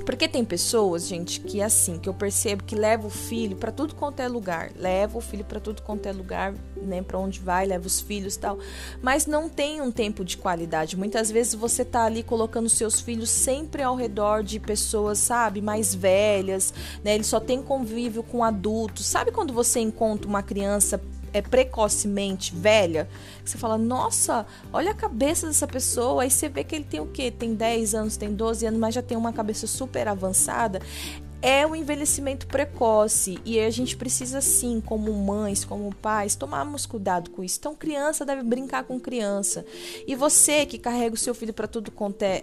Porque 0.05 0.29
tem 0.29 0.45
pessoas, 0.45 1.07
gente, 1.07 1.41
que 1.41 1.61
é 1.61 1.65
assim, 1.65 1.99
que 1.99 2.09
eu 2.09 2.15
percebo 2.15 2.65
que 2.65 2.75
leva 2.75 3.07
o 3.07 3.11
filho 3.11 3.57
para 3.57 3.73
tudo 3.73 3.95
quanto 3.95 4.21
é 4.21 4.29
lugar, 4.29 4.71
leva 4.77 5.19
o 5.19 5.21
filho 5.21 5.45
para 5.45 5.61
tudo 5.61 5.83
quanto 5.83 6.07
é 6.07 6.13
lugar, 6.13 6.55
né, 6.77 7.03
para 7.03 7.19
onde 7.19 7.41
vai, 7.41 7.67
leva 7.67 7.87
os 7.87 8.01
filhos, 8.01 8.37
tal, 8.37 8.59
mas 9.03 9.27
não 9.27 9.49
tem 9.49 9.81
um 9.81 9.91
tempo 9.91 10.25
de 10.25 10.37
qualidade. 10.37 10.97
Muitas 10.97 11.31
vezes 11.31 11.55
você 11.55 11.85
tá 11.85 12.05
ali 12.05 12.23
colocando 12.23 12.69
seus 12.69 13.01
filhos 13.01 13.31
sempre 13.31 13.83
ao 13.83 13.97
redor 13.97 14.43
de 14.43 14.61
pessoas, 14.61 15.19
sabe, 15.19 15.61
mais 15.61 15.95
velhas, 15.95 16.73
né? 17.03 17.15
Ele 17.15 17.25
só 17.25 17.41
tem 17.41 17.63
convívio 17.63 18.23
com 18.23 18.45
adultos. 18.45 19.07
Sabe 19.07 19.33
quando 19.33 19.53
você 19.53 19.81
encontra 19.81 20.29
uma 20.29 20.43
criança 20.43 21.01
é, 21.37 21.42
precocemente 21.42 22.55
velha, 22.55 23.09
você 23.44 23.59
fala, 23.59 23.77
nossa, 23.77 24.46
olha 24.72 24.92
a 24.92 24.94
cabeça 24.94 25.46
dessa 25.46 25.66
pessoa, 25.66 26.22
aí 26.22 26.31
você 26.31 26.49
vê 26.49 26.64
que 26.64 26.75
ele 26.75 26.85
tem 26.85 26.99
o 27.01 27.07
quê? 27.07 27.31
Tem 27.31 27.55
10 27.55 27.94
anos, 27.94 28.16
tem 28.16 28.33
12 28.33 28.66
anos, 28.66 28.81
mas 28.81 28.94
já 28.94 29.03
tem 29.03 29.18
uma 29.18 29.33
cabeça 29.33 29.66
super 29.66 30.09
avançada 30.09 30.81
é 31.42 31.66
o 31.66 31.77
envelhecimento 31.77 32.46
precoce 32.46 33.38
e 33.44 33.61
a 33.61 33.70
gente 33.70 33.96
precisa 33.96 34.40
sim, 34.40 34.83
como 34.85 35.12
mães, 35.12 35.64
como 35.64 35.94
pais, 35.94 36.35
tomarmos 36.35 36.87
cuidado 36.87 37.31
com 37.31 37.44
isso. 37.44 37.59
Então, 37.61 37.75
criança 37.75 38.25
deve 38.25 38.42
brincar 38.42 38.85
com 38.85 38.99
criança. 38.99 39.64
E 40.07 40.14
você 40.16 40.64
que 40.66 40.79
carrega 40.79 41.14
o 41.14 41.18
seu 41.18 41.35
filho 41.35 41.53
para 41.53 41.68
tudo 41.68 41.92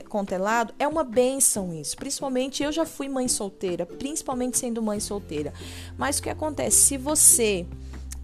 contelado, 0.07 0.73
é, 0.79 0.83
é 0.83 0.87
uma 0.87 1.03
benção 1.03 1.73
isso. 1.73 1.97
Principalmente 1.97 2.63
eu 2.63 2.71
já 2.71 2.85
fui 2.85 3.09
mãe 3.09 3.27
solteira, 3.27 3.85
principalmente 3.85 4.57
sendo 4.57 4.81
mãe 4.81 4.99
solteira. 4.99 5.53
Mas 5.97 6.19
o 6.19 6.23
que 6.23 6.29
acontece 6.29 6.77
se 6.77 6.97
você 6.97 7.65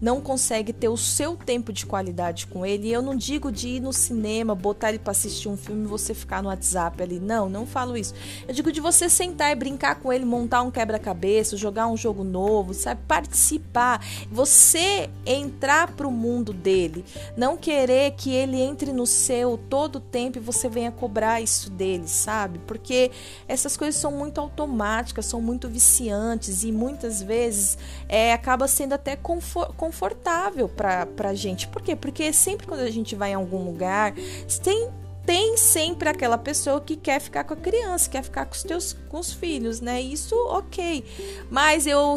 não 0.00 0.20
consegue 0.20 0.72
ter 0.72 0.88
o 0.88 0.96
seu 0.96 1.36
tempo 1.36 1.72
de 1.72 1.84
qualidade 1.84 2.46
com 2.46 2.64
ele. 2.64 2.88
E 2.88 2.92
eu 2.92 3.02
não 3.02 3.14
digo 3.14 3.52
de 3.52 3.68
ir 3.68 3.80
no 3.80 3.92
cinema, 3.92 4.54
botar 4.54 4.88
ele 4.88 4.98
para 4.98 5.10
assistir 5.10 5.48
um 5.48 5.56
filme 5.56 5.84
e 5.84 5.86
você 5.86 6.14
ficar 6.14 6.42
no 6.42 6.48
WhatsApp 6.48 7.02
ali. 7.02 7.20
Não, 7.20 7.48
não 7.48 7.66
falo 7.66 7.96
isso. 7.96 8.14
Eu 8.48 8.54
digo 8.54 8.72
de 8.72 8.80
você 8.80 9.10
sentar 9.10 9.52
e 9.52 9.54
brincar 9.54 9.96
com 9.96 10.12
ele, 10.12 10.24
montar 10.24 10.62
um 10.62 10.70
quebra-cabeça, 10.70 11.56
jogar 11.56 11.86
um 11.86 11.96
jogo 11.96 12.24
novo, 12.24 12.72
sabe? 12.72 13.00
Participar. 13.06 14.02
Você 14.30 15.10
entrar 15.26 15.88
pro 15.92 16.10
mundo 16.10 16.52
dele. 16.52 17.04
Não 17.36 17.56
querer 17.56 18.12
que 18.12 18.30
ele 18.32 18.58
entre 18.60 18.92
no 18.92 19.06
seu 19.06 19.58
todo 19.58 19.96
o 19.96 20.00
tempo 20.00 20.38
e 20.38 20.40
você 20.40 20.68
venha 20.68 20.90
cobrar 20.90 21.40
isso 21.40 21.70
dele, 21.70 22.08
sabe? 22.08 22.58
Porque 22.60 23.10
essas 23.46 23.76
coisas 23.76 24.00
são 24.00 24.12
muito 24.12 24.40
automáticas, 24.40 25.26
são 25.26 25.42
muito 25.42 25.68
viciantes 25.68 26.64
e 26.64 26.72
muitas 26.72 27.20
vezes 27.20 27.76
é, 28.08 28.32
acaba 28.32 28.66
sendo 28.66 28.94
até 28.94 29.16
confortável 29.16 29.89
confortável 29.90 30.68
para 30.68 31.28
a 31.28 31.34
gente. 31.34 31.66
Por 31.66 31.82
quê? 31.82 31.96
Porque 31.96 32.32
sempre 32.32 32.66
quando 32.66 32.80
a 32.80 32.90
gente 32.90 33.16
vai 33.16 33.32
em 33.32 33.34
algum 33.34 33.64
lugar, 33.64 34.14
tem 34.62 34.88
tem 35.26 35.56
sempre 35.56 36.08
aquela 36.08 36.38
pessoa 36.38 36.80
que 36.80 36.96
quer 36.96 37.20
ficar 37.20 37.44
com 37.44 37.52
a 37.52 37.56
criança, 37.56 38.08
quer 38.08 38.22
ficar 38.22 38.46
com 38.46 38.54
os 38.54 38.62
teus 38.62 38.96
com 39.08 39.18
os 39.18 39.32
filhos, 39.32 39.80
né? 39.80 40.00
Isso, 40.00 40.34
ok. 40.48 41.04
Mas 41.50 41.86
eu, 41.86 42.16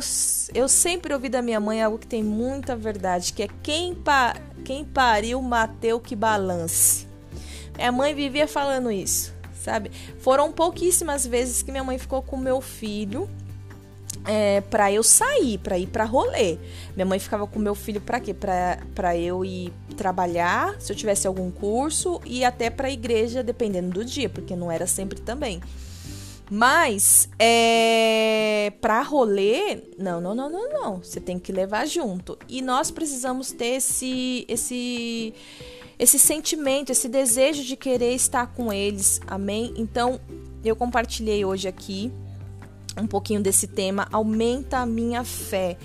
eu 0.54 0.68
sempre 0.70 1.14
ouvi 1.14 1.30
da 1.30 1.42
minha 1.42 1.60
mãe 1.60 1.84
algo 1.84 2.00
que 2.00 2.08
tem 2.08 2.24
muita 2.24 2.76
verdade, 2.76 3.34
que 3.34 3.44
é 3.44 3.48
quem, 3.62 3.94
pa, 3.94 4.36
quem 4.64 4.86
pariu, 4.86 5.42
mateu 5.42 6.00
que 6.00 6.16
balance. 6.16 7.06
Minha 7.76 7.92
mãe 7.92 8.16
vivia 8.16 8.48
falando 8.48 8.90
isso, 8.90 9.34
sabe? 9.54 9.92
Foram 10.20 10.52
pouquíssimas 10.52 11.28
vezes 11.28 11.62
que 11.62 11.72
minha 11.72 11.84
mãe 11.84 12.00
ficou 12.00 12.22
com 12.22 12.38
meu 12.38 12.62
filho 12.62 13.30
é, 14.26 14.62
para 14.62 14.92
eu 14.92 15.04
sair, 15.04 15.58
para 15.58 15.78
ir 15.78 15.88
para 15.88 16.06
rolê. 16.06 16.58
Minha 16.96 17.06
mãe 17.06 17.20
ficava 17.20 17.46
com 17.46 17.60
meu 17.60 17.76
filho 17.76 18.02
para 18.02 18.20
quê? 18.20 18.34
Para 18.34 19.18
eu 19.18 19.44
ir 19.44 19.74
trabalhar, 19.98 20.80
se 20.80 20.92
eu 20.92 20.96
tivesse 20.96 21.28
algum 21.28 21.52
curso 21.52 22.22
e 22.26 22.44
até 22.44 22.70
para 22.70 22.90
igreja, 22.90 23.44
dependendo 23.44 23.92
do 23.92 24.06
dia, 24.06 24.30
porque 24.30 24.56
não 24.56 24.72
era 24.72 24.88
sempre 24.88 25.20
também. 25.22 25.62
Mas 26.50 27.30
é, 27.40 28.74
para 28.82 29.02
rolê, 29.02 29.82
não, 29.98 30.20
não, 30.22 30.36
não, 30.36 30.50
não, 30.50 30.70
não. 30.70 30.98
Você 30.98 31.20
tem 31.20 31.40
que 31.40 31.52
levar 31.52 31.88
junto. 31.88 32.38
E 32.48 32.62
nós 32.62 32.92
precisamos 32.92 33.52
ter 33.52 33.78
esse 33.78 34.46
esse 34.48 35.34
esse 35.98 36.20
sentimento, 36.20 36.92
esse 36.92 37.08
desejo 37.08 37.64
de 37.64 37.78
querer 37.78 38.14
estar 38.14 38.48
com 38.48 38.74
eles. 38.74 39.22
Amém? 39.26 39.74
Então, 39.78 40.20
eu 40.64 40.76
compartilhei 40.76 41.46
hoje 41.46 41.68
aqui 41.68 42.12
um 42.98 43.08
pouquinho 43.08 43.42
desse 43.42 43.68
tema, 43.68 44.08
aumenta 44.12 44.80
a 44.80 44.86
minha 44.86 45.24
fé. 45.24 45.78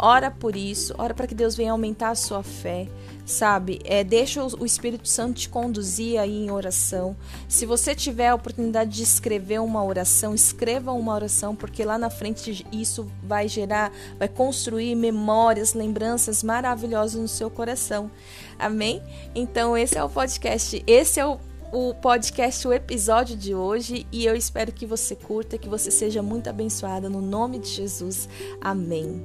Ora 0.00 0.30
por 0.30 0.54
isso, 0.54 0.94
ora 0.96 1.12
para 1.12 1.26
que 1.26 1.34
Deus 1.34 1.56
venha 1.56 1.72
aumentar 1.72 2.10
a 2.10 2.14
sua 2.14 2.44
fé, 2.44 2.86
sabe? 3.26 3.80
É, 3.84 4.04
deixa 4.04 4.44
o 4.44 4.64
Espírito 4.64 5.08
Santo 5.08 5.40
te 5.40 5.48
conduzir 5.48 6.20
aí 6.20 6.44
em 6.44 6.52
oração. 6.52 7.16
Se 7.48 7.66
você 7.66 7.96
tiver 7.96 8.28
a 8.28 8.34
oportunidade 8.36 8.90
de 8.90 9.02
escrever 9.02 9.60
uma 9.60 9.84
oração, 9.84 10.36
escreva 10.36 10.92
uma 10.92 11.12
oração, 11.12 11.56
porque 11.56 11.84
lá 11.84 11.98
na 11.98 12.10
frente 12.10 12.64
isso 12.70 13.10
vai 13.24 13.48
gerar, 13.48 13.90
vai 14.16 14.28
construir 14.28 14.94
memórias, 14.94 15.74
lembranças 15.74 16.44
maravilhosas 16.44 17.20
no 17.20 17.26
seu 17.26 17.50
coração. 17.50 18.08
Amém? 18.56 19.02
Então 19.34 19.76
esse 19.76 19.98
é 19.98 20.04
o 20.04 20.08
podcast, 20.08 20.80
esse 20.86 21.18
é 21.18 21.26
o 21.26 21.40
o 21.72 21.94
podcast, 21.94 22.66
o 22.66 22.72
episódio 22.72 23.36
de 23.36 23.54
hoje 23.54 24.06
e 24.10 24.24
eu 24.24 24.34
espero 24.34 24.72
que 24.72 24.86
você 24.86 25.14
curta, 25.14 25.58
que 25.58 25.68
você 25.68 25.90
seja 25.90 26.22
muito 26.22 26.48
abençoada 26.48 27.08
no 27.08 27.20
nome 27.20 27.58
de 27.58 27.68
Jesus. 27.68 28.28
Amém. 28.60 29.22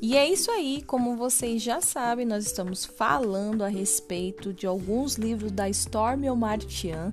E 0.00 0.16
é 0.16 0.28
isso 0.28 0.50
aí, 0.52 0.80
como 0.86 1.16
vocês 1.16 1.60
já 1.60 1.80
sabem, 1.80 2.24
nós 2.24 2.46
estamos 2.46 2.84
falando 2.84 3.64
a 3.64 3.68
respeito 3.68 4.52
de 4.52 4.66
alguns 4.66 5.16
livros 5.16 5.50
da 5.50 5.68
Stormy 5.68 6.30
Omartian 6.30 7.12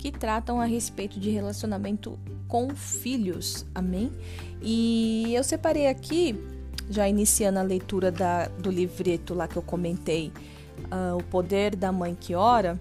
que 0.00 0.10
tratam 0.10 0.58
a 0.58 0.64
respeito 0.64 1.20
de 1.20 1.28
relacionamento 1.28 2.18
com 2.48 2.74
filhos. 2.74 3.66
Amém? 3.74 4.10
E 4.62 5.34
eu 5.34 5.44
separei 5.44 5.88
aqui, 5.88 6.34
já 6.88 7.06
iniciando 7.06 7.58
a 7.58 7.62
leitura 7.62 8.10
da, 8.10 8.46
do 8.46 8.70
livreto 8.70 9.34
lá 9.34 9.46
que 9.46 9.56
eu 9.56 9.62
comentei, 9.62 10.32
uh, 10.90 11.18
O 11.18 11.24
Poder 11.24 11.76
da 11.76 11.92
Mãe 11.92 12.16
que 12.18 12.34
Ora. 12.34 12.80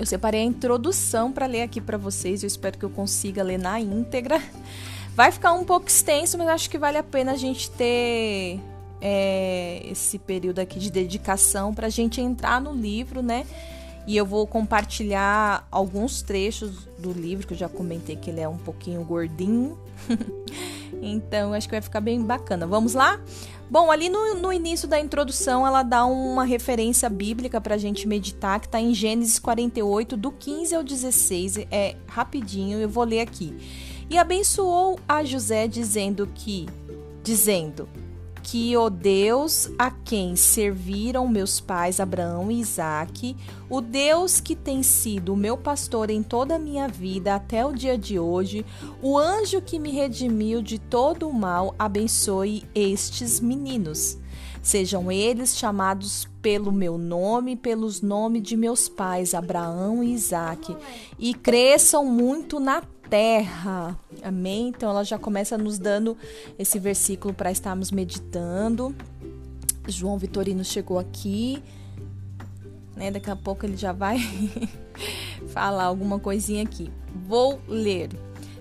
Eu 0.00 0.06
separei 0.06 0.40
a 0.40 0.44
introdução 0.44 1.30
para 1.30 1.44
ler 1.44 1.62
aqui 1.62 1.82
para 1.82 1.98
vocês. 1.98 2.42
Eu 2.42 2.46
espero 2.46 2.78
que 2.78 2.84
eu 2.86 2.90
consiga 2.90 3.42
ler 3.42 3.58
na 3.58 3.78
íntegra. 3.78 4.40
Vai 5.14 5.30
ficar 5.30 5.52
um 5.52 5.64
pouco 5.64 5.88
extenso, 5.88 6.38
mas 6.38 6.48
acho 6.48 6.70
que 6.70 6.78
vale 6.78 6.96
a 6.96 7.02
pena 7.02 7.32
a 7.32 7.36
gente 7.36 7.70
ter 7.70 8.58
é, 9.02 9.82
esse 9.84 10.18
período 10.18 10.60
aqui 10.60 10.78
de 10.78 10.90
dedicação 10.90 11.74
para 11.74 11.88
a 11.88 11.90
gente 11.90 12.22
entrar 12.22 12.58
no 12.58 12.72
livro, 12.72 13.20
né? 13.20 13.44
E 14.06 14.16
eu 14.16 14.26
vou 14.26 14.46
compartilhar 14.46 15.66
alguns 15.70 16.22
trechos 16.22 16.88
do 16.98 17.12
livro, 17.12 17.46
que 17.46 17.54
eu 17.54 17.58
já 17.58 17.68
comentei 17.68 18.16
que 18.16 18.30
ele 18.30 18.40
é 18.40 18.48
um 18.48 18.58
pouquinho 18.58 19.04
gordinho. 19.04 19.78
então, 21.00 21.52
acho 21.52 21.68
que 21.68 21.74
vai 21.74 21.80
ficar 21.80 22.00
bem 22.00 22.20
bacana. 22.20 22.66
Vamos 22.66 22.94
lá? 22.94 23.20
Bom, 23.70 23.90
ali 23.90 24.08
no, 24.08 24.34
no 24.34 24.52
início 24.52 24.86
da 24.86 25.00
introdução, 25.00 25.66
ela 25.66 25.82
dá 25.82 26.04
uma 26.04 26.44
referência 26.44 27.08
bíblica 27.08 27.60
para 27.60 27.76
a 27.76 27.78
gente 27.78 28.06
meditar, 28.06 28.60
que 28.60 28.66
está 28.66 28.80
em 28.80 28.92
Gênesis 28.92 29.38
48, 29.38 30.16
do 30.16 30.32
15 30.32 30.74
ao 30.74 30.82
16. 30.82 31.58
É 31.70 31.96
rapidinho, 32.06 32.78
eu 32.78 32.88
vou 32.88 33.04
ler 33.04 33.20
aqui. 33.20 33.56
E 34.10 34.18
abençoou 34.18 35.00
a 35.08 35.24
José, 35.24 35.66
dizendo 35.66 36.28
que, 36.34 36.66
dizendo, 37.22 37.88
que 38.42 38.76
o 38.76 38.90
Deus 38.90 39.70
a 39.78 39.90
quem 39.90 40.34
serviram 40.34 41.28
meus 41.28 41.60
pais 41.60 42.00
Abraão 42.00 42.50
e 42.50 42.60
Isaque, 42.60 43.36
o 43.70 43.80
Deus 43.80 44.40
que 44.40 44.56
tem 44.56 44.82
sido 44.82 45.36
meu 45.36 45.56
pastor 45.56 46.10
em 46.10 46.22
toda 46.22 46.56
a 46.56 46.58
minha 46.58 46.88
vida 46.88 47.34
até 47.34 47.64
o 47.64 47.72
dia 47.72 47.96
de 47.96 48.18
hoje, 48.18 48.66
o 49.00 49.16
anjo 49.16 49.62
que 49.62 49.78
me 49.78 49.90
redimiu 49.90 50.60
de 50.60 50.78
todo 50.78 51.28
o 51.28 51.32
mal, 51.32 51.74
abençoe 51.78 52.64
estes 52.74 53.40
meninos. 53.40 54.18
Sejam 54.62 55.10
eles 55.10 55.56
chamados 55.56 56.28
pelo 56.40 56.70
meu 56.70 56.96
nome, 56.96 57.56
pelos 57.56 58.00
nomes 58.00 58.42
de 58.42 58.56
meus 58.56 58.88
pais, 58.88 59.34
Abraão 59.34 60.04
e 60.04 60.12
Isaac, 60.12 60.76
e 61.18 61.34
cresçam 61.34 62.04
muito 62.04 62.60
na 62.60 62.82
terra. 63.12 63.94
Amém? 64.22 64.68
Então 64.68 64.88
ela 64.88 65.04
já 65.04 65.18
começa 65.18 65.58
nos 65.58 65.78
dando 65.78 66.16
esse 66.58 66.78
versículo 66.78 67.34
para 67.34 67.52
estarmos 67.52 67.90
meditando. 67.90 68.96
João 69.86 70.16
Vitorino 70.16 70.64
chegou 70.64 70.98
aqui, 70.98 71.62
né? 72.96 73.10
Daqui 73.10 73.30
a 73.30 73.36
pouco 73.36 73.66
ele 73.66 73.76
já 73.76 73.92
vai 73.92 74.16
falar 75.52 75.84
alguma 75.84 76.18
coisinha 76.18 76.62
aqui. 76.62 76.90
Vou 77.28 77.60
ler. 77.68 78.08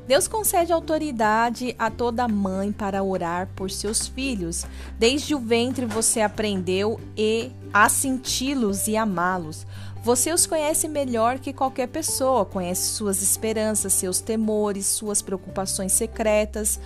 Deus 0.05 0.27
concede 0.27 0.73
autoridade 0.73 1.73
a 1.79 1.89
toda 1.89 2.27
mãe 2.27 2.73
para 2.73 3.01
orar 3.01 3.47
por 3.55 3.71
seus 3.71 4.05
filhos. 4.05 4.65
Desde 4.99 5.33
o 5.33 5.39
ventre 5.39 5.85
você 5.85 6.19
aprendeu 6.19 6.99
e 7.15 7.53
a 7.73 7.87
senti-los 7.87 8.89
e 8.89 8.97
amá-los. 8.97 9.65
Você 10.03 10.33
os 10.33 10.45
conhece 10.47 10.87
melhor 10.87 11.39
que 11.39 11.53
qualquer 11.53 11.87
pessoa, 11.87 12.45
conhece 12.45 12.89
suas 12.89 13.21
esperanças, 13.21 13.93
seus 13.93 14.19
temores, 14.19 14.85
suas 14.85 15.21
preocupações 15.21 15.91
secretas, 15.91 16.79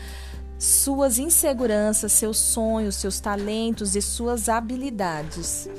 suas 0.60 1.17
inseguranças, 1.17 2.12
seus 2.12 2.38
sonhos, 2.38 2.95
seus 2.95 3.19
talentos 3.19 3.95
e 3.95 4.01
suas 4.01 4.49
habilidades. 4.49 5.69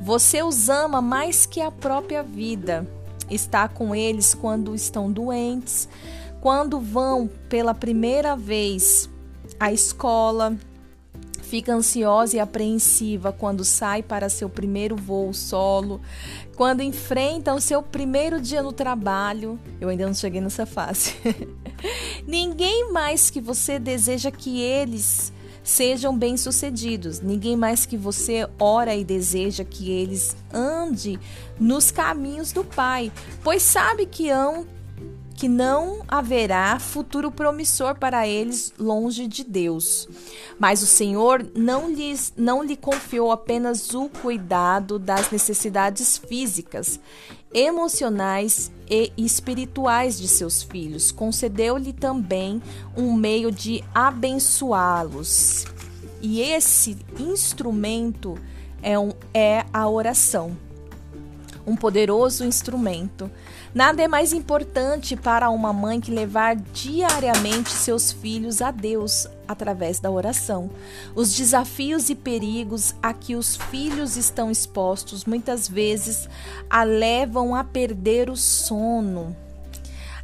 Você 0.00 0.42
os 0.42 0.68
ama 0.68 1.02
mais 1.02 1.46
que 1.46 1.60
a 1.60 1.70
própria 1.70 2.22
vida. 2.22 2.86
Está 3.30 3.66
com 3.66 3.94
eles 3.94 4.34
quando 4.34 4.74
estão 4.74 5.10
doentes 5.10 5.88
quando 6.44 6.78
vão 6.78 7.26
pela 7.48 7.72
primeira 7.72 8.36
vez 8.36 9.08
à 9.58 9.72
escola, 9.72 10.54
fica 11.54 11.72
ansiosa 11.72 12.36
e 12.36 12.40
apreensiva 12.40 13.30
quando 13.30 13.64
sai 13.64 14.02
para 14.02 14.28
seu 14.28 14.48
primeiro 14.48 14.96
voo 14.96 15.32
solo, 15.32 16.00
quando 16.56 16.82
enfrenta 16.82 17.54
o 17.54 17.60
seu 17.60 17.80
primeiro 17.80 18.40
dia 18.40 18.60
no 18.60 18.72
trabalho. 18.72 19.56
Eu 19.80 19.88
ainda 19.88 20.04
não 20.04 20.14
cheguei 20.14 20.40
nessa 20.40 20.66
fase. 20.66 21.14
Ninguém 22.26 22.90
mais 22.90 23.30
que 23.30 23.40
você 23.40 23.78
deseja 23.78 24.32
que 24.32 24.60
eles 24.60 25.32
sejam 25.62 26.18
bem-sucedidos. 26.18 27.20
Ninguém 27.20 27.54
mais 27.54 27.86
que 27.86 27.96
você 27.96 28.48
ora 28.58 28.96
e 28.96 29.04
deseja 29.04 29.62
que 29.62 29.92
eles 29.92 30.36
ande 30.52 31.20
nos 31.56 31.92
caminhos 31.92 32.50
do 32.50 32.64
Pai, 32.64 33.12
pois 33.44 33.62
sabe 33.62 34.06
que 34.06 34.28
hão 34.28 34.66
que 35.44 35.48
não 35.48 36.00
haverá 36.08 36.78
futuro 36.78 37.30
promissor 37.30 37.96
para 37.96 38.26
eles 38.26 38.72
longe 38.78 39.26
de 39.26 39.44
Deus. 39.44 40.08
Mas 40.58 40.82
o 40.82 40.86
Senhor 40.86 41.46
não 41.54 41.90
lhes 41.90 42.32
não 42.34 42.62
lhe 42.62 42.74
confiou 42.74 43.30
apenas 43.30 43.92
o 43.92 44.08
cuidado 44.08 44.98
das 44.98 45.30
necessidades 45.30 46.16
físicas, 46.16 46.98
emocionais 47.52 48.72
e 48.88 49.12
espirituais 49.18 50.18
de 50.18 50.28
seus 50.28 50.62
filhos. 50.62 51.12
Concedeu-lhe 51.12 51.92
também 51.92 52.62
um 52.96 53.12
meio 53.12 53.52
de 53.52 53.84
abençoá-los. 53.94 55.66
E 56.22 56.40
esse 56.40 56.96
instrumento 57.20 58.38
é, 58.82 58.98
um, 58.98 59.12
é 59.34 59.66
a 59.74 59.86
oração. 59.86 60.56
Um 61.66 61.76
poderoso 61.76 62.46
instrumento 62.46 63.30
Nada 63.74 64.00
é 64.00 64.06
mais 64.06 64.32
importante 64.32 65.16
para 65.16 65.50
uma 65.50 65.72
mãe 65.72 66.00
que 66.00 66.12
levar 66.12 66.54
diariamente 66.54 67.70
seus 67.70 68.12
filhos 68.12 68.62
a 68.62 68.70
Deus 68.70 69.26
através 69.48 69.98
da 69.98 70.08
oração. 70.08 70.70
Os 71.12 71.34
desafios 71.34 72.08
e 72.08 72.14
perigos 72.14 72.94
a 73.02 73.12
que 73.12 73.34
os 73.34 73.56
filhos 73.56 74.16
estão 74.16 74.48
expostos 74.48 75.24
muitas 75.24 75.66
vezes 75.68 76.28
a 76.70 76.84
levam 76.84 77.52
a 77.52 77.64
perder 77.64 78.30
o 78.30 78.36
sono 78.36 79.36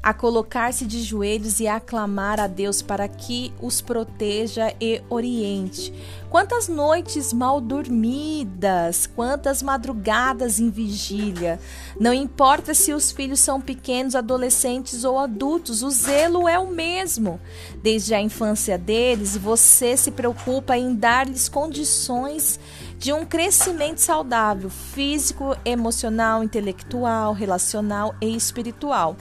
a 0.03 0.15
colocar-se 0.15 0.87
de 0.87 1.03
joelhos 1.03 1.61
e 1.61 1.69
a 1.69 1.79
clamar 1.79 2.41
a 2.41 2.47
Deus 2.47 2.81
para 2.81 3.07
que 3.07 3.53
os 3.61 3.83
proteja 3.83 4.75
e 4.81 5.03
oriente. 5.11 5.93
Quantas 6.31 6.69
noites 6.69 7.33
mal 7.33 7.61
dormidas, 7.61 9.07
quantas 9.07 9.63
madrugadas 9.63 10.59
em 10.59 10.71
vigília. 10.71 11.61
Não 11.99 12.15
importa 12.15 12.73
se 12.73 12.95
os 12.95 13.13
filhos 13.13 13.41
são 13.41 13.61
pequenos, 13.61 14.15
adolescentes 14.15 15.05
ou 15.05 15.19
adultos, 15.19 15.83
o 15.83 15.91
zelo 15.91 16.49
é 16.49 16.59
o 16.59 16.69
mesmo. 16.69 17.41
Desde 17.83 18.15
a 18.15 18.21
infância 18.23 18.79
deles, 18.79 19.37
você 19.37 19.97
se 19.97 20.13
preocupa 20.13 20.79
em 20.79 20.95
dar-lhes 20.95 21.49
condições 21.49 22.59
de 23.01 23.15
um 23.15 23.25
crescimento 23.25 23.99
saudável, 23.99 24.69
físico, 24.69 25.57
emocional, 25.65 26.45
intelectual, 26.45 27.33
relacional 27.33 28.15
e 28.21 28.37
espiritual. 28.37 29.17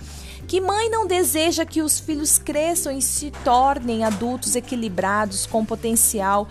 Que 0.46 0.60
mãe 0.60 0.90
não 0.90 1.08
deseja 1.08 1.66
que 1.66 1.82
os 1.82 1.98
filhos 1.98 2.38
cresçam 2.38 2.92
e 2.92 3.02
se 3.02 3.32
tornem 3.42 4.04
adultos 4.04 4.58
equilibrados 4.58 5.46
com 5.46 5.64
potencial 5.64 6.50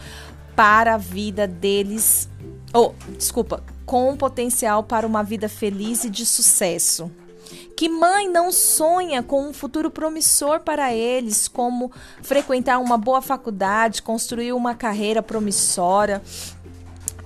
para 0.56 0.94
a 0.94 0.96
vida 0.96 1.46
deles? 1.46 2.30
Oh, 2.72 2.92
desculpa, 3.18 3.62
com 3.84 4.16
potencial 4.16 4.82
para 4.82 5.06
uma 5.06 5.22
vida 5.22 5.50
feliz 5.50 6.04
e 6.04 6.10
de 6.10 6.24
sucesso. 6.24 7.10
Que 7.76 7.88
mãe 7.88 8.28
não 8.28 8.50
sonha 8.50 9.22
com 9.22 9.48
um 9.48 9.52
futuro 9.52 9.90
promissor 9.90 10.60
para 10.60 10.92
eles, 10.92 11.46
como 11.46 11.92
frequentar 12.22 12.78
uma 12.78 12.98
boa 12.98 13.22
faculdade, 13.22 14.02
construir 14.02 14.52
uma 14.52 14.74
carreira 14.74 15.22
promissora, 15.22 16.20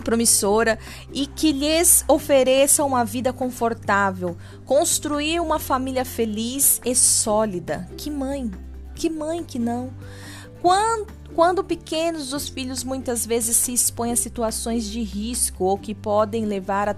promissora 0.02 0.78
e 1.12 1.26
que 1.26 1.52
lhes 1.52 2.04
ofereça 2.06 2.84
uma 2.84 3.04
vida 3.04 3.32
confortável, 3.32 4.36
construir 4.66 5.40
uma 5.40 5.58
família 5.58 6.04
feliz 6.04 6.80
e 6.84 6.94
sólida. 6.94 7.88
Que 7.96 8.10
mãe, 8.10 8.50
que 8.94 9.08
mãe 9.08 9.42
que 9.42 9.58
não. 9.58 9.90
Quando, 10.60 11.06
quando 11.34 11.64
pequenos, 11.64 12.32
os 12.32 12.48
filhos 12.48 12.84
muitas 12.84 13.24
vezes 13.24 13.56
se 13.56 13.72
expõem 13.72 14.12
a 14.12 14.16
situações 14.16 14.84
de 14.84 15.02
risco 15.02 15.64
ou 15.64 15.78
que 15.78 15.94
podem 15.94 16.44
levar 16.44 16.88
a, 16.88 16.96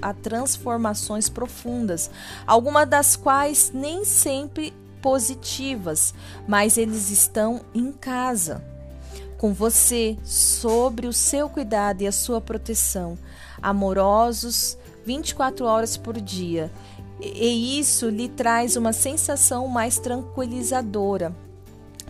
a 0.00 0.14
transformações 0.14 1.28
profundas, 1.28 2.10
algumas 2.46 2.88
das 2.88 3.16
quais 3.16 3.70
nem 3.74 4.04
sempre 4.04 4.72
positivas, 5.02 6.14
mas 6.46 6.78
eles 6.78 7.10
estão 7.10 7.62
em 7.74 7.90
casa 7.92 8.71
com 9.42 9.52
você, 9.52 10.16
sobre 10.22 11.08
o 11.08 11.12
seu 11.12 11.48
cuidado 11.48 12.02
e 12.02 12.06
a 12.06 12.12
sua 12.12 12.40
proteção, 12.40 13.18
amorosos 13.60 14.78
24 15.04 15.66
horas 15.66 15.96
por 15.96 16.20
dia. 16.20 16.70
E 17.20 17.76
isso 17.76 18.08
lhe 18.08 18.28
traz 18.28 18.76
uma 18.76 18.92
sensação 18.92 19.66
mais 19.66 19.98
tranquilizadora, 19.98 21.34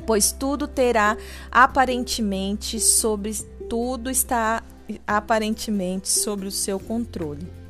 pois 0.06 0.30
tudo 0.30 0.68
terá 0.68 1.16
aparentemente 1.50 2.78
sobre 2.78 3.32
tudo 3.66 4.10
está 4.10 4.62
aparentemente 5.06 6.10
sobre 6.10 6.46
o 6.46 6.52
seu 6.52 6.78
controle. 6.78 7.61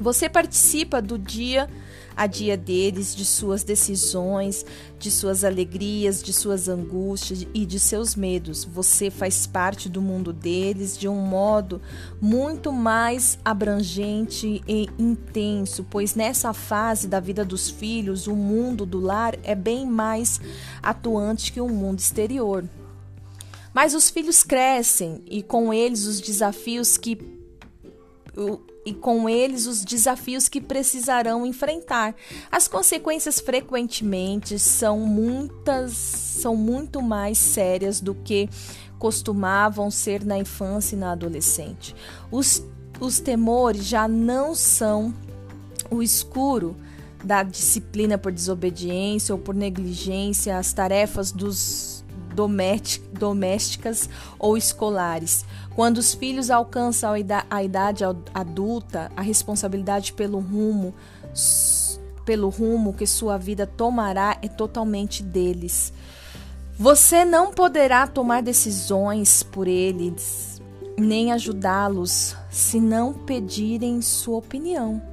Você 0.00 0.30
participa 0.30 1.02
do 1.02 1.18
dia 1.18 1.68
a 2.16 2.26
dia 2.26 2.56
deles, 2.56 3.14
de 3.14 3.22
suas 3.24 3.62
decisões, 3.62 4.64
de 4.98 5.10
suas 5.10 5.44
alegrias, 5.44 6.22
de 6.22 6.32
suas 6.32 6.68
angústias 6.68 7.46
e 7.52 7.66
de 7.66 7.78
seus 7.78 8.14
medos. 8.14 8.64
Você 8.64 9.10
faz 9.10 9.46
parte 9.46 9.90
do 9.90 10.00
mundo 10.00 10.32
deles 10.32 10.96
de 10.96 11.06
um 11.06 11.16
modo 11.16 11.82
muito 12.18 12.72
mais 12.72 13.38
abrangente 13.44 14.62
e 14.66 14.88
intenso, 14.98 15.86
pois 15.90 16.14
nessa 16.14 16.54
fase 16.54 17.06
da 17.06 17.20
vida 17.20 17.44
dos 17.44 17.68
filhos, 17.68 18.26
o 18.26 18.34
mundo 18.34 18.86
do 18.86 19.00
lar 19.00 19.38
é 19.42 19.54
bem 19.54 19.86
mais 19.86 20.40
atuante 20.82 21.52
que 21.52 21.60
o 21.60 21.68
mundo 21.68 21.98
exterior. 21.98 22.64
Mas 23.74 23.94
os 23.94 24.08
filhos 24.08 24.42
crescem 24.42 25.22
e 25.26 25.42
com 25.42 25.74
eles 25.74 26.06
os 26.06 26.20
desafios 26.20 26.96
que 26.96 27.18
e 28.84 28.92
com 28.92 29.28
eles 29.28 29.66
os 29.66 29.84
desafios 29.84 30.48
que 30.48 30.60
precisarão 30.60 31.44
enfrentar. 31.44 32.14
As 32.50 32.66
consequências 32.66 33.40
frequentemente 33.40 34.58
são 34.58 35.00
muitas, 35.00 35.92
são 35.92 36.56
muito 36.56 37.02
mais 37.02 37.38
sérias 37.38 38.00
do 38.00 38.14
que 38.14 38.48
costumavam 38.98 39.90
ser 39.90 40.24
na 40.24 40.38
infância 40.38 40.94
e 40.94 40.98
na 40.98 41.12
adolescente. 41.12 41.94
Os, 42.30 42.62
os 43.00 43.20
temores 43.20 43.84
já 43.84 44.06
não 44.06 44.54
são 44.54 45.14
o 45.90 46.02
escuro 46.02 46.76
da 47.22 47.42
disciplina 47.42 48.16
por 48.16 48.32
desobediência 48.32 49.34
ou 49.34 49.40
por 49.40 49.54
negligência 49.54 50.56
às 50.58 50.72
tarefas 50.72 51.32
dos 51.32 51.99
domésticas 52.32 54.08
ou 54.38 54.56
escolares. 54.56 55.44
Quando 55.74 55.98
os 55.98 56.14
filhos 56.14 56.50
alcançam 56.50 57.12
a 57.50 57.62
idade 57.62 58.04
adulta, 58.34 59.10
a 59.16 59.22
responsabilidade 59.22 60.12
pelo 60.12 60.38
rumo 60.38 60.94
pelo 62.24 62.48
rumo 62.48 62.92
que 62.92 63.06
sua 63.06 63.36
vida 63.36 63.66
tomará 63.66 64.38
é 64.40 64.46
totalmente 64.46 65.22
deles. 65.22 65.92
Você 66.78 67.24
não 67.24 67.50
poderá 67.50 68.06
tomar 68.06 68.42
decisões 68.42 69.42
por 69.42 69.66
eles. 69.66 70.60
nem 71.00 71.32
ajudá-los 71.32 72.36
se 72.50 72.78
não 72.78 73.12
pedirem 73.12 74.02
sua 74.02 74.36
opinião. 74.36 75.09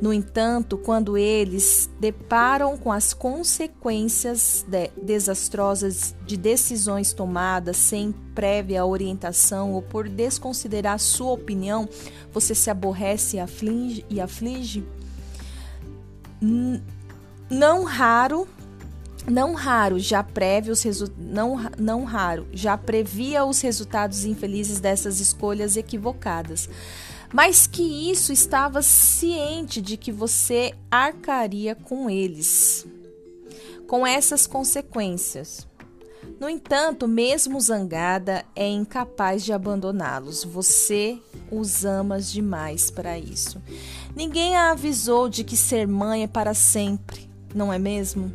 No 0.00 0.12
entanto, 0.12 0.76
quando 0.76 1.16
eles 1.16 1.88
deparam 1.98 2.76
com 2.76 2.92
as 2.92 3.14
consequências 3.14 4.64
de, 4.68 4.90
desastrosas 5.00 6.14
de 6.26 6.36
decisões 6.36 7.12
tomadas 7.12 7.76
sem 7.76 8.12
prévia 8.34 8.84
orientação 8.84 9.72
ou 9.72 9.80
por 9.80 10.08
desconsiderar 10.08 10.98
sua 10.98 11.32
opinião, 11.32 11.88
você 12.32 12.54
se 12.54 12.70
aborrece 12.70 13.36
e 13.36 13.40
aflige, 13.40 14.04
e 14.10 14.20
aflige? 14.20 14.84
Não 17.48 17.84
raro 17.84 18.46
não 19.26 19.54
raro 19.54 19.98
já 19.98 20.22
previa 20.22 20.72
os 20.72 20.84
não, 21.16 21.56
não 21.78 22.04
raro 22.04 22.46
já 22.52 22.76
previa 22.76 23.44
os 23.44 23.60
resultados 23.62 24.26
infelizes 24.26 24.80
dessas 24.80 25.18
escolhas 25.18 25.78
equivocadas, 25.78 26.68
mas 27.34 27.66
que 27.66 27.82
isso 27.82 28.32
estava 28.32 28.80
ciente 28.80 29.82
de 29.82 29.96
que 29.96 30.12
você 30.12 30.72
arcaria 30.88 31.74
com 31.74 32.08
eles, 32.08 32.86
com 33.88 34.06
essas 34.06 34.46
consequências. 34.46 35.66
No 36.38 36.48
entanto, 36.48 37.08
mesmo 37.08 37.60
zangada, 37.60 38.44
é 38.54 38.68
incapaz 38.68 39.44
de 39.44 39.52
abandoná-los. 39.52 40.44
Você 40.44 41.18
os 41.50 41.84
amas 41.84 42.30
demais 42.30 42.88
para 42.88 43.18
isso. 43.18 43.60
Ninguém 44.14 44.56
a 44.56 44.70
avisou 44.70 45.28
de 45.28 45.42
que 45.42 45.56
ser 45.56 45.88
mãe 45.88 46.22
é 46.22 46.28
para 46.28 46.54
sempre, 46.54 47.28
não 47.52 47.72
é 47.72 47.80
mesmo? 47.80 48.32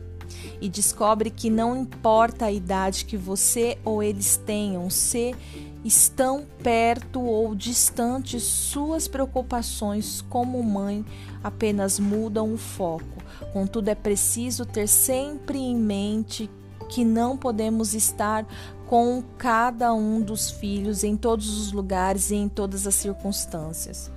e 0.62 0.68
descobre 0.68 1.30
que 1.30 1.50
não 1.50 1.76
importa 1.76 2.46
a 2.46 2.52
idade 2.52 3.06
que 3.06 3.18
você 3.18 3.78
ou 3.84 4.04
eles 4.04 4.38
tenham, 4.38 4.90
se 4.90 5.36
estão 5.84 6.46
perto 6.62 7.22
ou 7.22 7.56
distantes, 7.56 8.44
suas 8.44 9.08
preocupações 9.08 10.22
como 10.30 10.62
mãe 10.62 11.06
apenas 11.44 12.00
mudam 12.00 12.54
o 12.54 12.58
foco. 12.58 13.24
Contudo, 13.54 13.89
é 13.89 13.96
preciso 13.96 14.65
ter 14.65 14.88
sempre 14.88 15.58
em 15.58 15.76
mente 15.76 16.50
que 16.89 17.06
não 17.06 17.38
podemos 17.38 17.94
estar 17.94 18.46
com 18.88 19.24
cada 19.38 19.94
um 19.94 20.20
dos 20.20 20.50
filhos 20.50 21.04
em 21.04 21.15
todos 21.15 21.60
os 21.60 21.72
lugares 21.72 22.32
e 22.32 22.36
em 22.36 22.50
todas 22.50 22.88
as 22.88 22.96
circunstâncias. 22.96 24.12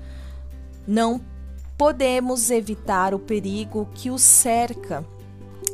Não 0.87 1.21
podemos 1.77 2.51
evitar 2.51 3.15
o 3.15 3.19
perigo 3.19 3.89
que 3.95 4.11
os 4.11 4.23
cerca 4.23 5.05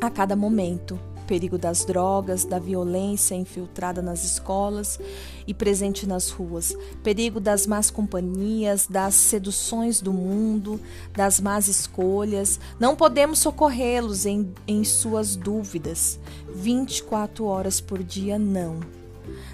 a 0.01 0.11
cada 0.11 0.35
momento. 0.35 0.99
Perigo 1.29 1.59
das 1.59 1.85
drogas, 1.85 2.47
da 2.47 2.59
violência 2.59 3.35
infiltrada 3.35 4.01
nas 4.01 4.25
escolas 4.25 4.99
e 5.47 5.53
presente 5.53 6.07
nas 6.07 6.31
ruas. 6.31 6.75
Perigo 7.03 7.39
das 7.39 7.67
más 7.67 7.91
companhias, 7.91 8.87
das 8.87 9.13
seduções 9.13 10.01
do 10.01 10.11
mundo, 10.11 10.81
das 11.15 11.39
más 11.39 11.69
escolhas. 11.69 12.59
Não 12.81 12.97
podemos 12.97 13.41
socorrê-los 13.41 14.25
em, 14.25 14.55
em 14.67 14.83
suas 14.85 15.37
dúvidas. 15.37 16.19
24 16.55 17.45
horas 17.45 17.79
por 17.79 18.03
dia, 18.03 18.39
não. 18.39 18.81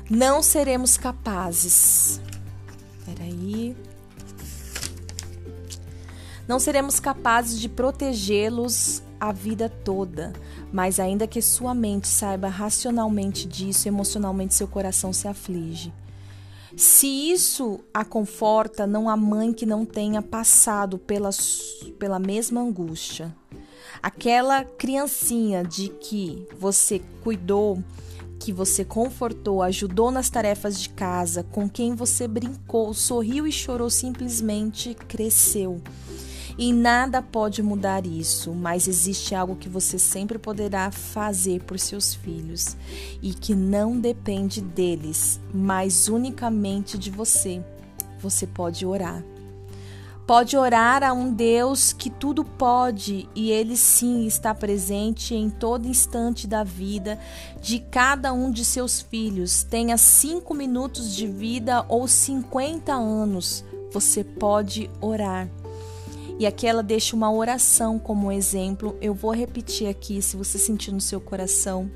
Não 0.09 0.45
seremos 0.45 0.97
capazes. 0.97 2.21
Peraí. 3.05 3.77
Não 6.47 6.61
seremos 6.61 7.01
capazes 7.01 7.59
de 7.59 7.69
protegê-los 7.69 9.03
a 9.19 9.33
vida 9.33 9.71
toda, 9.71 10.35
mas 10.75 10.99
ainda 10.99 11.25
que 11.29 11.41
sua 11.41 11.73
mente 11.73 12.09
saiba 12.09 12.49
racionalmente 12.49 13.47
disso, 13.47 13.87
emocionalmente 13.87 14.55
seu 14.55 14.67
coração 14.67 15.13
se 15.13 15.29
aflige. 15.29 15.93
Se 16.77 17.07
isso 17.07 17.79
a 17.95 18.05
conforta, 18.05 18.85
não 18.85 19.09
há 19.09 19.17
mãe 19.17 19.53
que 19.53 19.65
não 19.65 19.87
tenha 19.87 20.21
passado 20.21 20.99
pela, 20.99 21.31
pela 21.97 22.19
mesma 22.19 22.61
angústia. 22.61 23.33
Aquela 24.03 24.65
criancinha 24.65 25.63
de 25.63 25.91
que 25.91 26.45
você 26.59 27.01
cuidou, 27.23 27.81
que 28.41 28.53
você 28.53 28.85
confortou, 28.85 29.63
ajudou 29.63 30.11
nas 30.11 30.29
tarefas 30.29 30.81
de 30.81 30.89
casa, 30.89 31.45
com 31.45 31.69
quem 31.69 31.95
você 31.95 32.27
brincou, 32.27 32.93
sorriu 32.93 33.47
e 33.47 33.53
chorou, 33.53 33.89
simplesmente 33.89 34.93
cresceu. 34.93 35.81
E 36.57 36.73
nada 36.73 37.21
pode 37.21 37.63
mudar 37.63 38.07
isso, 38.07 38.53
mas 38.53 38.87
existe 38.87 39.35
algo 39.35 39.57
que 39.57 39.69
você 39.69 39.99
sempre 39.99 40.39
poderá 40.39 40.91
fazer 40.91 41.63
por 41.65 41.79
seus 41.79 42.15
filhos 42.15 42.77
e 43.21 43.35
que 43.35 43.55
não 43.55 43.99
depende 43.99 44.61
deles, 44.61 45.41
mas 45.53 46.09
unicamente 46.09 46.97
de 46.97 47.11
você. 47.11 47.63
Você 48.21 48.47
pode 48.47 48.87
orar. 48.87 49.25
Pode 50.27 50.57
orar 50.57 51.03
a 51.03 51.13
um 51.13 51.31
Deus 51.31 51.93
que 51.93 52.09
tudo 52.09 52.45
pode 52.45 53.29
e 53.35 53.51
ele 53.51 53.77
sim 53.77 54.25
está 54.27 54.55
presente 54.55 55.35
em 55.35 55.51
todo 55.51 55.87
instante 55.87 56.47
da 56.47 56.65
vida 56.65 57.19
de 57.61 57.79
cada 57.79 58.33
um 58.33 58.51
de 58.51 58.65
seus 58.65 59.03
filhos. 59.03 59.65
Tenha 59.65 59.99
cinco 59.99 60.55
minutos 60.55 61.15
de 61.15 61.27
vida 61.27 61.85
ou 61.91 62.09
50 62.09 62.91
anos, 62.95 63.65
você 63.93 64.25
pode 64.25 64.91
orar. 64.99 65.47
E 66.39 66.47
aqui 66.47 66.67
ela 66.67 66.83
deixa 66.83 67.15
uma 67.15 67.33
oração 67.33 67.99
como 67.99 68.33
exemplo. 68.33 68.97
Eu 69.01 69.15
vou 69.15 69.33
repetir 69.33 69.89
aqui, 69.89 70.21
se 70.21 70.37
você 70.37 70.59
sentir 70.59 70.91
no 70.93 71.01
seu 71.01 71.21
coração. 71.21 71.91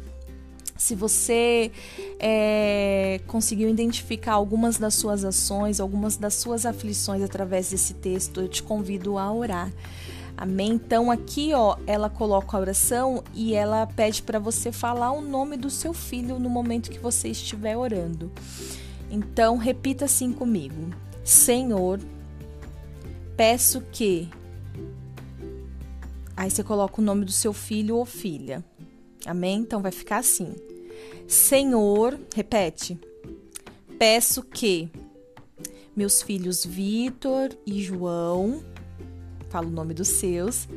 Se 0.76 0.94
você 0.94 1.72
é, 2.20 3.20
conseguiu 3.26 3.68
identificar 3.68 4.34
algumas 4.34 4.78
das 4.78 4.94
suas 4.94 5.24
ações, 5.24 5.80
algumas 5.80 6.16
das 6.16 6.34
suas 6.34 6.64
aflições 6.64 7.20
através 7.20 7.70
desse 7.70 7.94
texto, 7.94 8.40
eu 8.40 8.48
te 8.48 8.62
convido 8.62 9.18
a 9.18 9.32
orar. 9.32 9.72
Amém? 10.36 10.70
Então 10.70 11.10
aqui, 11.10 11.52
ó, 11.52 11.76
ela 11.84 12.08
coloca 12.08 12.56
a 12.56 12.60
oração 12.60 13.24
e 13.34 13.54
ela 13.54 13.88
pede 13.88 14.22
para 14.22 14.38
você 14.38 14.70
falar 14.70 15.10
o 15.10 15.20
nome 15.20 15.56
do 15.56 15.68
seu 15.68 15.92
filho 15.92 16.38
no 16.38 16.48
momento 16.48 16.92
que 16.92 16.98
você 17.00 17.28
estiver 17.28 17.76
orando. 17.76 18.30
Então 19.10 19.56
repita 19.56 20.04
assim 20.04 20.32
comigo: 20.32 20.94
Senhor, 21.24 21.98
peço 23.38 23.80
que. 23.92 24.28
Aí 26.36 26.50
você 26.50 26.64
coloca 26.64 27.00
o 27.00 27.04
nome 27.04 27.24
do 27.24 27.30
seu 27.30 27.52
filho 27.52 27.96
ou 27.96 28.04
filha. 28.04 28.64
Amém? 29.24 29.60
Então 29.60 29.80
vai 29.80 29.92
ficar 29.92 30.18
assim. 30.18 30.56
Senhor, 31.28 32.18
repete. 32.34 32.98
Peço 33.96 34.42
que 34.42 34.90
meus 35.94 36.20
filhos 36.20 36.64
Vitor 36.64 37.50
e 37.64 37.80
João, 37.82 38.62
falo 39.48 39.68
o 39.68 39.72
nome 39.72 39.94
dos 39.94 40.08
seus, 40.08 40.68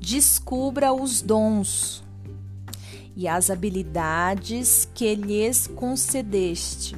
descubra 0.00 0.92
os 0.92 1.20
dons 1.22 2.02
e 3.16 3.26
as 3.26 3.50
habilidades 3.50 4.88
que 4.94 5.14
lhes 5.14 5.66
concedeste. 5.68 6.96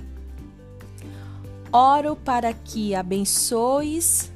Oro 1.72 2.16
para 2.16 2.52
que 2.52 2.94
abençoes 2.94 4.29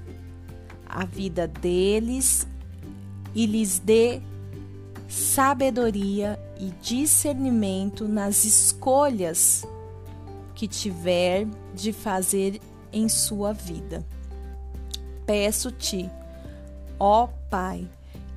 a 0.95 1.05
vida 1.05 1.49
deles 1.49 2.47
e 3.35 3.47
lhes 3.47 3.81
dê 3.81 4.23
sabedoria 5.09 6.39
e 6.59 6.71
discernimento 6.81 8.07
nas 8.07 8.45
escolhas 8.45 9.65
que 10.55 10.69
tiver 10.69 11.47
de 11.75 11.93
fazer 11.93 12.61
em 12.93 13.09
sua 13.09 13.53
vida. 13.53 14.07
Peço-te, 15.27 16.09
ó 16.99 17.29
Pai, 17.51 17.89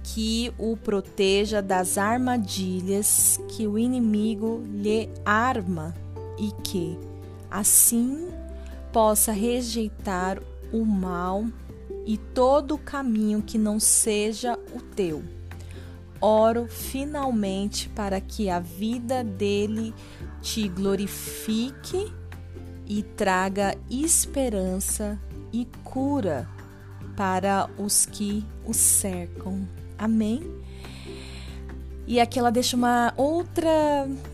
que 0.04 0.52
o 0.58 0.76
proteja 0.76 1.62
das 1.62 1.98
armadilhas 1.98 3.40
que 3.50 3.68
o 3.68 3.78
inimigo 3.78 4.64
lhe 4.66 5.10
arma 5.24 5.94
e 6.40 6.52
que, 6.64 6.98
assim, 7.52 8.30
possa 8.92 9.32
rejeitar 9.32 10.42
o 10.72 10.84
mal 10.86 11.46
e 12.08 12.18
todo 12.18 12.76
o 12.76 12.78
caminho 12.78 13.42
que 13.42 13.58
não 13.58 13.82
seja 13.82 14.58
o 14.74 14.82
teu. 14.82 15.24
Oro 16.22 16.68
finalmente 16.68 17.90
para 17.90 18.22
que 18.22 18.50
a 18.50 18.60
vida 18.60 19.24
dele 19.24 19.94
te 20.42 20.70
glorifique 20.70 22.12
e 22.88 23.04
traga 23.04 23.76
esperança 23.90 25.20
e 25.52 25.68
cura 25.84 26.50
para 27.18 27.70
os 27.78 28.06
que 28.06 28.44
o 28.66 28.74
cercam. 28.74 29.68
Amém? 29.98 30.57
E 32.08 32.22
aqui 32.22 32.40
ela 32.40 32.50
deixa 32.50 32.78
uma 32.78 33.14
outra 33.18 33.70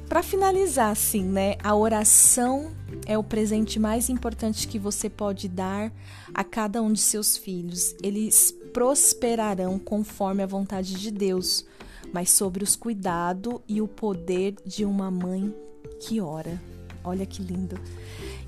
para 0.07 0.21
finalizar 0.21 0.91
assim, 0.91 1.23
né? 1.23 1.55
A 1.63 1.75
oração 1.75 2.71
é 3.07 3.17
o 3.17 3.23
presente 3.23 3.79
mais 3.79 4.09
importante 4.09 4.67
que 4.67 4.77
você 4.77 5.09
pode 5.09 5.49
dar 5.49 5.91
a 6.31 6.43
cada 6.43 6.83
um 6.83 6.93
de 6.93 7.01
seus 7.01 7.35
filhos. 7.35 7.95
Eles 8.03 8.55
prosperarão 8.71 9.79
conforme 9.79 10.43
a 10.43 10.45
vontade 10.45 10.93
de 10.93 11.09
Deus, 11.09 11.65
mas 12.13 12.29
sobre 12.29 12.63
os 12.63 12.75
cuidados 12.75 13.59
e 13.67 13.81
o 13.81 13.87
poder 13.87 14.53
de 14.63 14.85
uma 14.85 15.09
mãe 15.09 15.51
que 15.99 16.21
ora. 16.21 16.61
Olha 17.03 17.25
que 17.25 17.41
lindo. 17.41 17.79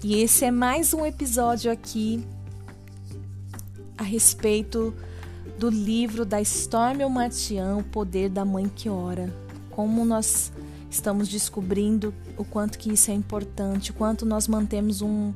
E 0.04 0.22
esse 0.22 0.46
é 0.46 0.52
mais 0.52 0.94
um 0.94 1.04
episódio 1.04 1.72
aqui 1.72 2.24
a 3.98 4.04
respeito 4.04 4.94
do 5.58 5.70
livro 5.70 6.26
da 6.26 6.42
Stormy 6.42 7.08
Matian, 7.10 7.78
O 7.78 7.84
Poder 7.84 8.30
da 8.30 8.44
Mãe 8.44 8.70
que 8.74 8.90
Ora. 8.90 9.34
Como 9.72 10.04
nós 10.04 10.52
estamos 10.90 11.28
descobrindo 11.28 12.14
o 12.38 12.44
quanto 12.44 12.78
que 12.78 12.92
isso 12.92 13.12
é 13.12 13.14
importante, 13.14 13.92
o 13.92 13.94
quanto 13.94 14.26
nós 14.26 14.48
mantemos 14.48 15.02
um, 15.02 15.34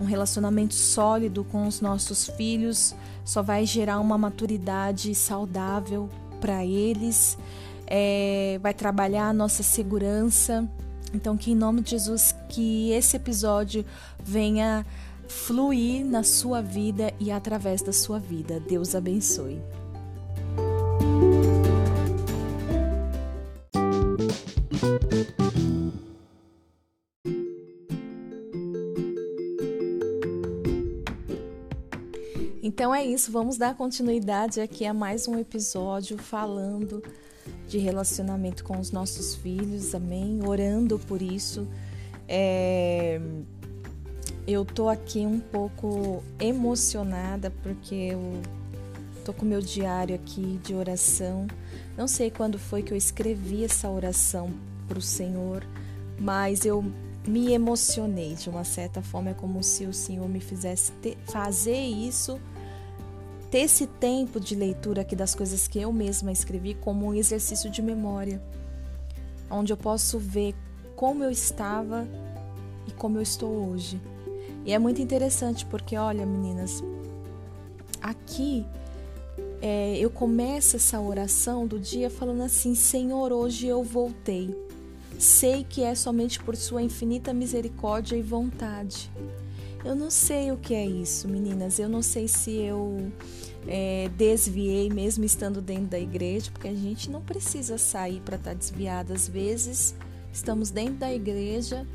um 0.00 0.04
relacionamento 0.04 0.74
sólido 0.74 1.44
com 1.44 1.66
os 1.66 1.80
nossos 1.80 2.28
filhos, 2.28 2.94
só 3.24 3.42
vai 3.42 3.64
gerar 3.66 4.00
uma 4.00 4.16
maturidade 4.16 5.14
saudável 5.14 6.08
para 6.40 6.64
eles, 6.64 7.36
é, 7.86 8.58
vai 8.62 8.72
trabalhar 8.72 9.28
a 9.28 9.32
nossa 9.32 9.62
segurança. 9.62 10.68
Então, 11.12 11.36
que 11.36 11.50
em 11.50 11.54
nome 11.56 11.80
de 11.82 11.90
Jesus, 11.90 12.34
que 12.48 12.90
esse 12.92 13.16
episódio 13.16 13.84
venha 14.22 14.86
fluir 15.30 16.04
na 16.04 16.24
sua 16.24 16.60
vida 16.60 17.14
e 17.20 17.30
através 17.30 17.80
da 17.80 17.92
sua 17.92 18.18
vida. 18.18 18.58
Deus 18.58 18.94
abençoe. 18.94 19.62
Então 32.62 32.94
é 32.94 33.04
isso, 33.04 33.30
vamos 33.30 33.56
dar 33.56 33.74
continuidade 33.74 34.60
aqui 34.60 34.84
a 34.84 34.92
mais 34.92 35.28
um 35.28 35.38
episódio 35.38 36.18
falando 36.18 37.02
de 37.68 37.78
relacionamento 37.78 38.64
com 38.64 38.78
os 38.78 38.90
nossos 38.90 39.34
filhos, 39.34 39.94
amém? 39.94 40.40
Orando 40.46 40.98
por 40.98 41.22
isso. 41.22 41.68
É... 42.28 43.20
Eu 44.52 44.64
tô 44.64 44.88
aqui 44.88 45.20
um 45.20 45.38
pouco 45.38 46.24
emocionada 46.40 47.52
porque 47.62 47.94
eu 47.94 48.42
tô 49.24 49.32
com 49.32 49.46
meu 49.46 49.60
diário 49.60 50.12
aqui 50.12 50.58
de 50.64 50.74
oração. 50.74 51.46
Não 51.96 52.08
sei 52.08 52.32
quando 52.32 52.58
foi 52.58 52.82
que 52.82 52.92
eu 52.92 52.96
escrevi 52.96 53.62
essa 53.62 53.88
oração 53.88 54.50
para 54.88 54.98
o 54.98 55.00
Senhor, 55.02 55.64
mas 56.18 56.66
eu 56.66 56.84
me 57.24 57.52
emocionei 57.52 58.34
de 58.34 58.50
uma 58.50 58.64
certa 58.64 59.00
forma. 59.00 59.30
É 59.30 59.34
como 59.34 59.62
se 59.62 59.84
o 59.84 59.94
Senhor 59.94 60.28
me 60.28 60.40
fizesse 60.40 60.90
ter, 61.00 61.16
fazer 61.26 61.78
isso 61.78 62.40
ter 63.52 63.60
esse 63.60 63.86
tempo 63.86 64.40
de 64.40 64.56
leitura 64.56 65.02
aqui 65.02 65.14
das 65.14 65.32
coisas 65.32 65.68
que 65.68 65.78
eu 65.78 65.92
mesma 65.92 66.32
escrevi 66.32 66.74
como 66.74 67.06
um 67.06 67.14
exercício 67.14 67.70
de 67.70 67.80
memória, 67.80 68.42
onde 69.48 69.72
eu 69.72 69.76
posso 69.76 70.18
ver 70.18 70.56
como 70.96 71.22
eu 71.22 71.30
estava 71.30 72.04
e 72.88 72.90
como 72.90 73.18
eu 73.18 73.22
estou 73.22 73.70
hoje. 73.70 74.00
E 74.64 74.72
é 74.72 74.78
muito 74.78 75.00
interessante 75.00 75.64
porque, 75.66 75.96
olha, 75.96 76.26
meninas, 76.26 76.82
aqui 78.00 78.64
é, 79.62 79.98
eu 79.98 80.10
começo 80.10 80.76
essa 80.76 81.00
oração 81.00 81.66
do 81.66 81.78
dia 81.78 82.08
falando 82.08 82.42
assim: 82.42 82.74
Senhor, 82.74 83.32
hoje 83.32 83.66
eu 83.66 83.82
voltei. 83.82 84.54
Sei 85.18 85.64
que 85.64 85.82
é 85.82 85.94
somente 85.94 86.40
por 86.40 86.56
Sua 86.56 86.82
infinita 86.82 87.34
misericórdia 87.34 88.16
e 88.16 88.22
vontade. 88.22 89.10
Eu 89.84 89.94
não 89.94 90.10
sei 90.10 90.50
o 90.52 90.56
que 90.56 90.74
é 90.74 90.86
isso, 90.86 91.28
meninas. 91.28 91.78
Eu 91.78 91.88
não 91.88 92.02
sei 92.02 92.28
se 92.28 92.52
eu 92.52 93.10
é, 93.66 94.10
desviei 94.16 94.88
mesmo 94.90 95.24
estando 95.24 95.60
dentro 95.60 95.86
da 95.86 95.98
igreja, 95.98 96.50
porque 96.50 96.68
a 96.68 96.74
gente 96.74 97.10
não 97.10 97.20
precisa 97.20 97.76
sair 97.76 98.20
para 98.20 98.36
estar 98.36 98.50
tá 98.50 98.56
desviada. 98.56 99.14
Às 99.14 99.28
vezes 99.28 99.94
estamos 100.32 100.70
dentro 100.70 100.96
da 100.96 101.12
igreja 101.12 101.86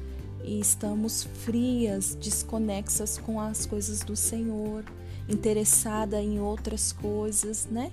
e 0.45 0.59
estamos 0.59 1.23
frias, 1.23 2.15
desconexas 2.15 3.17
com 3.17 3.39
as 3.39 3.65
coisas 3.65 4.01
do 4.01 4.15
Senhor, 4.15 4.83
interessada 5.27 6.21
em 6.21 6.39
outras 6.39 6.91
coisas, 6.91 7.65
né? 7.65 7.91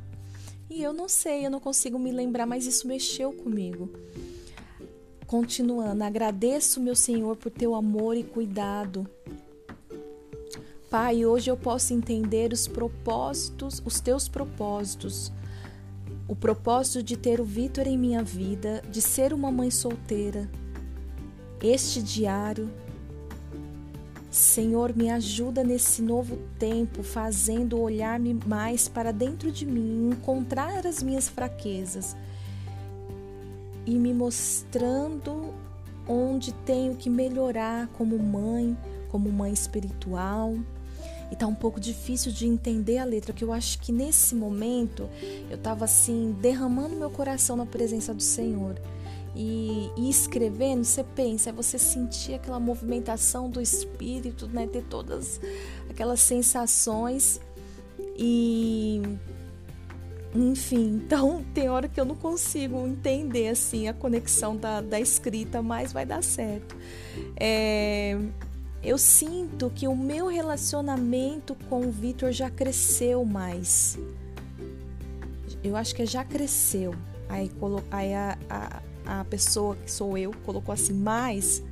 E 0.70 0.82
eu 0.82 0.92
não 0.92 1.08
sei, 1.08 1.46
eu 1.46 1.50
não 1.50 1.60
consigo 1.60 1.98
me 1.98 2.12
lembrar, 2.12 2.46
mas 2.46 2.66
isso 2.66 2.86
mexeu 2.86 3.32
comigo. 3.32 3.90
Continuando, 5.26 6.04
agradeço 6.04 6.80
meu 6.80 6.94
Senhor 6.94 7.36
por 7.36 7.50
teu 7.50 7.74
amor 7.74 8.16
e 8.16 8.22
cuidado 8.22 9.08
Pai, 10.92 11.24
hoje 11.24 11.50
eu 11.50 11.56
posso 11.56 11.94
entender 11.94 12.52
os 12.52 12.68
propósitos, 12.68 13.80
os 13.82 13.98
teus 13.98 14.28
propósitos. 14.28 15.32
O 16.28 16.36
propósito 16.36 17.02
de 17.02 17.16
ter 17.16 17.40
o 17.40 17.46
Vitor 17.46 17.86
em 17.86 17.96
minha 17.96 18.22
vida, 18.22 18.82
de 18.90 19.00
ser 19.00 19.32
uma 19.32 19.50
mãe 19.50 19.70
solteira. 19.70 20.50
Este 21.62 22.02
diário, 22.02 22.68
Senhor, 24.30 24.96
me 24.96 25.08
ajuda 25.10 25.62
nesse 25.62 26.02
novo 26.02 26.36
tempo, 26.58 27.04
fazendo 27.04 27.80
olhar-me 27.80 28.34
mais 28.46 28.88
para 28.88 29.12
dentro 29.12 29.52
de 29.52 29.64
mim, 29.64 30.10
encontrar 30.10 30.84
as 30.84 31.02
minhas 31.02 31.28
fraquezas 31.28 32.16
e 33.86 33.94
me 33.94 34.12
mostrando 34.12 35.54
onde 36.08 36.52
tenho 36.52 36.96
que 36.96 37.08
melhorar 37.08 37.86
como 37.96 38.18
mãe, 38.18 38.76
como 39.08 39.30
mãe 39.30 39.52
espiritual 39.52 40.56
e 41.30 41.36
tá 41.36 41.46
um 41.46 41.54
pouco 41.54 41.80
difícil 41.80 42.30
de 42.30 42.46
entender 42.46 42.98
a 42.98 43.04
letra, 43.04 43.32
que 43.32 43.42
eu 43.42 43.52
acho 43.52 43.78
que 43.78 43.90
nesse 43.90 44.34
momento 44.34 45.08
eu 45.48 45.56
tava 45.56 45.86
assim, 45.86 46.36
derramando 46.42 46.94
meu 46.94 47.08
coração 47.08 47.56
na 47.56 47.64
presença 47.64 48.12
do 48.12 48.22
Senhor. 48.22 48.78
E, 49.34 49.90
e, 49.96 50.10
escrevendo, 50.10 50.84
você 50.84 51.02
pensa, 51.02 51.50
é 51.50 51.52
você 51.52 51.78
sentir 51.78 52.34
aquela 52.34 52.60
movimentação 52.60 53.48
do 53.48 53.60
espírito, 53.60 54.46
né? 54.46 54.66
Ter 54.66 54.84
todas 54.84 55.40
aquelas 55.88 56.20
sensações 56.20 57.40
e 58.16 59.00
enfim, 60.34 61.00
então 61.04 61.44
tem 61.54 61.68
hora 61.68 61.88
que 61.88 62.00
eu 62.00 62.04
não 62.04 62.14
consigo 62.14 62.86
entender 62.86 63.48
assim 63.48 63.88
a 63.88 63.94
conexão 63.94 64.56
da, 64.56 64.80
da 64.80 65.00
escrita, 65.00 65.62
mas 65.62 65.92
vai 65.92 66.04
dar 66.04 66.22
certo. 66.22 66.76
É, 67.38 68.18
eu 68.82 68.98
sinto 68.98 69.70
que 69.70 69.86
o 69.86 69.96
meu 69.96 70.26
relacionamento 70.26 71.54
com 71.68 71.86
o 71.86 71.90
Vitor 71.90 72.32
já 72.32 72.50
cresceu 72.50 73.24
mais. 73.24 73.98
Eu 75.62 75.76
acho 75.76 75.94
que 75.94 76.04
já 76.04 76.24
cresceu. 76.24 76.94
Aí, 77.28 77.50
aí 77.90 78.12
a, 78.12 78.36
a, 78.50 78.82
a 79.04 79.24
pessoa 79.24 79.76
que 79.76 79.90
sou 79.90 80.16
eu 80.16 80.32
colocou 80.44 80.72
assim, 80.72 80.94
mais. 80.94 81.62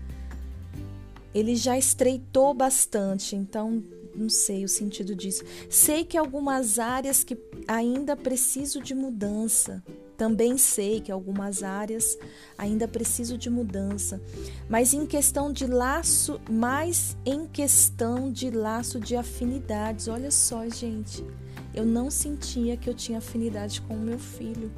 Ele 1.34 1.54
já 1.54 1.78
estreitou 1.78 2.52
bastante, 2.52 3.36
então 3.36 3.82
não 4.14 4.28
sei 4.28 4.64
o 4.64 4.68
sentido 4.68 5.14
disso. 5.14 5.44
Sei 5.68 6.04
que 6.04 6.18
algumas 6.18 6.78
áreas 6.78 7.22
que 7.22 7.38
ainda 7.66 8.16
preciso 8.16 8.80
de 8.82 8.94
mudança. 8.94 9.82
Também 10.16 10.58
sei 10.58 11.00
que 11.00 11.10
algumas 11.10 11.62
áreas 11.62 12.18
ainda 12.58 12.86
preciso 12.86 13.38
de 13.38 13.48
mudança, 13.48 14.20
mas 14.68 14.92
em 14.92 15.06
questão 15.06 15.50
de 15.50 15.66
laço, 15.66 16.38
mais 16.50 17.16
em 17.24 17.46
questão 17.46 18.30
de 18.30 18.50
laço 18.50 19.00
de 19.00 19.16
afinidades. 19.16 20.08
Olha 20.08 20.30
só, 20.30 20.68
gente, 20.68 21.24
eu 21.72 21.86
não 21.86 22.10
sentia 22.10 22.76
que 22.76 22.90
eu 22.90 22.92
tinha 22.92 23.16
afinidade 23.16 23.80
com 23.80 23.94
o 23.94 23.98
meu 23.98 24.18
filho. 24.18 24.70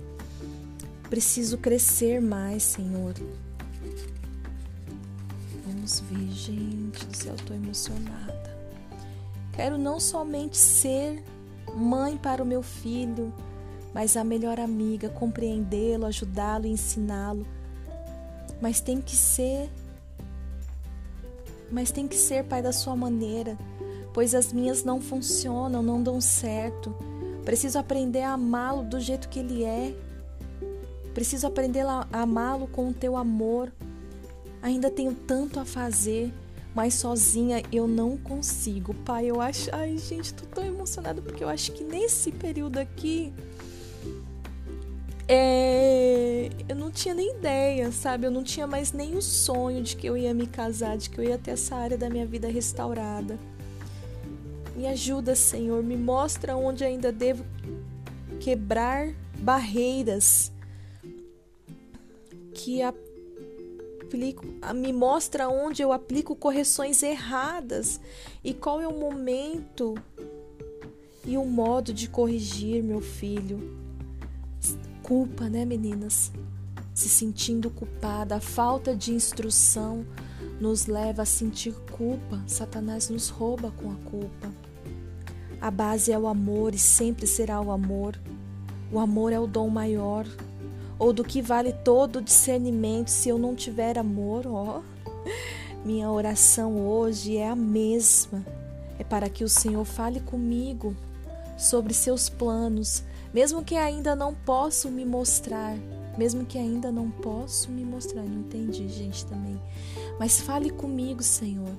Preciso 1.12 1.58
crescer 1.58 2.22
mais, 2.22 2.62
Senhor. 2.62 3.12
Vamos 5.66 6.00
ver, 6.00 6.30
gente 6.30 7.04
do 7.04 7.14
céu, 7.14 7.34
estou 7.34 7.54
emocionada. 7.54 8.56
Quero 9.52 9.76
não 9.76 10.00
somente 10.00 10.56
ser 10.56 11.22
mãe 11.76 12.16
para 12.16 12.42
o 12.42 12.46
meu 12.46 12.62
filho, 12.62 13.30
mas 13.92 14.16
a 14.16 14.24
melhor 14.24 14.58
amiga, 14.58 15.10
compreendê-lo, 15.10 16.06
ajudá-lo, 16.06 16.66
ensiná-lo. 16.66 17.46
Mas 18.58 18.80
tem 18.80 18.98
que 18.98 19.14
ser 19.14 19.68
mas 21.70 21.90
tem 21.90 22.08
que 22.08 22.16
ser 22.16 22.44
pai 22.44 22.62
da 22.62 22.72
sua 22.72 22.96
maneira, 22.96 23.58
pois 24.14 24.34
as 24.34 24.50
minhas 24.50 24.82
não 24.82 24.98
funcionam, 24.98 25.82
não 25.82 26.02
dão 26.02 26.22
certo. 26.22 26.96
Preciso 27.44 27.78
aprender 27.78 28.22
a 28.22 28.32
amá-lo 28.32 28.82
do 28.82 28.98
jeito 28.98 29.28
que 29.28 29.40
ele 29.40 29.62
é. 29.62 29.94
Preciso 31.14 31.46
aprender 31.46 31.86
a 31.86 32.06
amá-lo 32.12 32.66
com 32.66 32.88
o 32.88 32.94
teu 32.94 33.16
amor. 33.16 33.72
Ainda 34.62 34.90
tenho 34.90 35.14
tanto 35.14 35.60
a 35.60 35.64
fazer, 35.64 36.32
mas 36.74 36.94
sozinha 36.94 37.62
eu 37.70 37.86
não 37.86 38.16
consigo. 38.16 38.94
Pai, 38.94 39.26
eu 39.26 39.40
acho. 39.40 39.68
Ai, 39.74 39.98
gente, 39.98 40.32
tô 40.32 40.46
tão 40.46 40.64
emocionada 40.64 41.20
porque 41.20 41.44
eu 41.44 41.48
acho 41.48 41.72
que 41.72 41.84
nesse 41.84 42.30
período 42.32 42.78
aqui 42.78 43.32
é, 45.28 46.50
eu 46.68 46.76
não 46.76 46.90
tinha 46.90 47.14
nem 47.14 47.36
ideia, 47.36 47.90
sabe? 47.92 48.26
Eu 48.26 48.30
não 48.30 48.42
tinha 48.42 48.66
mais 48.66 48.92
nem 48.92 49.16
o 49.16 49.22
sonho 49.22 49.82
de 49.82 49.96
que 49.96 50.06
eu 50.06 50.16
ia 50.16 50.34
me 50.34 50.46
casar, 50.46 50.96
de 50.96 51.08
que 51.08 51.18
eu 51.18 51.24
ia 51.24 51.38
ter 51.38 51.52
essa 51.52 51.76
área 51.76 51.96
da 51.96 52.10
minha 52.10 52.26
vida 52.26 52.48
restaurada. 52.48 53.38
Me 54.76 54.86
ajuda, 54.86 55.34
Senhor, 55.34 55.82
me 55.82 55.96
mostra 55.96 56.56
onde 56.56 56.84
ainda 56.84 57.12
devo 57.12 57.44
quebrar 58.40 59.14
barreiras 59.38 60.50
que 62.62 62.80
aplico, 62.80 64.46
me 64.72 64.92
mostra 64.92 65.48
onde 65.48 65.82
eu 65.82 65.92
aplico 65.92 66.36
correções 66.36 67.02
erradas 67.02 68.00
e 68.44 68.54
qual 68.54 68.80
é 68.80 68.86
o 68.86 68.96
momento 68.96 69.94
e 71.24 71.36
o 71.36 71.44
modo 71.44 71.92
de 71.92 72.08
corrigir 72.08 72.80
meu 72.84 73.00
filho. 73.00 73.76
Culpa, 75.02 75.48
né, 75.48 75.64
meninas? 75.64 76.30
Se 76.94 77.08
sentindo 77.08 77.68
culpada, 77.68 78.36
a 78.36 78.40
falta 78.40 78.94
de 78.94 79.12
instrução 79.12 80.06
nos 80.60 80.86
leva 80.86 81.22
a 81.22 81.26
sentir 81.26 81.74
culpa. 81.90 82.40
Satanás 82.46 83.08
nos 83.08 83.28
rouba 83.28 83.72
com 83.72 83.90
a 83.90 83.96
culpa. 84.08 84.52
A 85.60 85.70
base 85.70 86.12
é 86.12 86.18
o 86.18 86.28
amor 86.28 86.74
e 86.74 86.78
sempre 86.78 87.26
será 87.26 87.60
o 87.60 87.72
amor. 87.72 88.16
O 88.92 89.00
amor 89.00 89.32
é 89.32 89.40
o 89.40 89.48
dom 89.48 89.68
maior. 89.68 90.26
Ou 91.03 91.12
do 91.12 91.24
que 91.24 91.42
vale 91.42 91.72
todo 91.72 92.20
o 92.20 92.22
discernimento 92.22 93.09
se 93.09 93.28
eu 93.28 93.36
não 93.36 93.57
tiver 93.57 93.98
amor, 93.98 94.46
ó. 94.46 94.82
Minha 95.84 96.09
oração 96.09 96.86
hoje 96.86 97.36
é 97.36 97.48
a 97.48 97.57
mesma. 97.57 98.46
É 99.00 99.03
para 99.03 99.28
que 99.28 99.42
o 99.42 99.48
Senhor 99.48 99.84
fale 99.84 100.20
comigo 100.20 100.96
sobre 101.59 101.92
seus 101.92 102.28
planos, 102.28 103.03
mesmo 103.34 103.64
que 103.64 103.74
ainda 103.74 104.14
não 104.14 104.32
possa 104.32 104.88
me 104.88 105.05
mostrar, 105.05 105.76
mesmo 106.16 106.46
que 106.46 106.57
ainda 106.57 106.92
não 106.92 107.11
possa 107.11 107.68
me 107.68 107.84
mostrar. 107.84 108.22
Não 108.22 108.38
entendi, 108.38 108.88
gente, 108.88 109.26
também. 109.26 109.61
Mas 110.20 110.40
fale 110.40 110.70
comigo, 110.70 111.20
Senhor, 111.20 111.76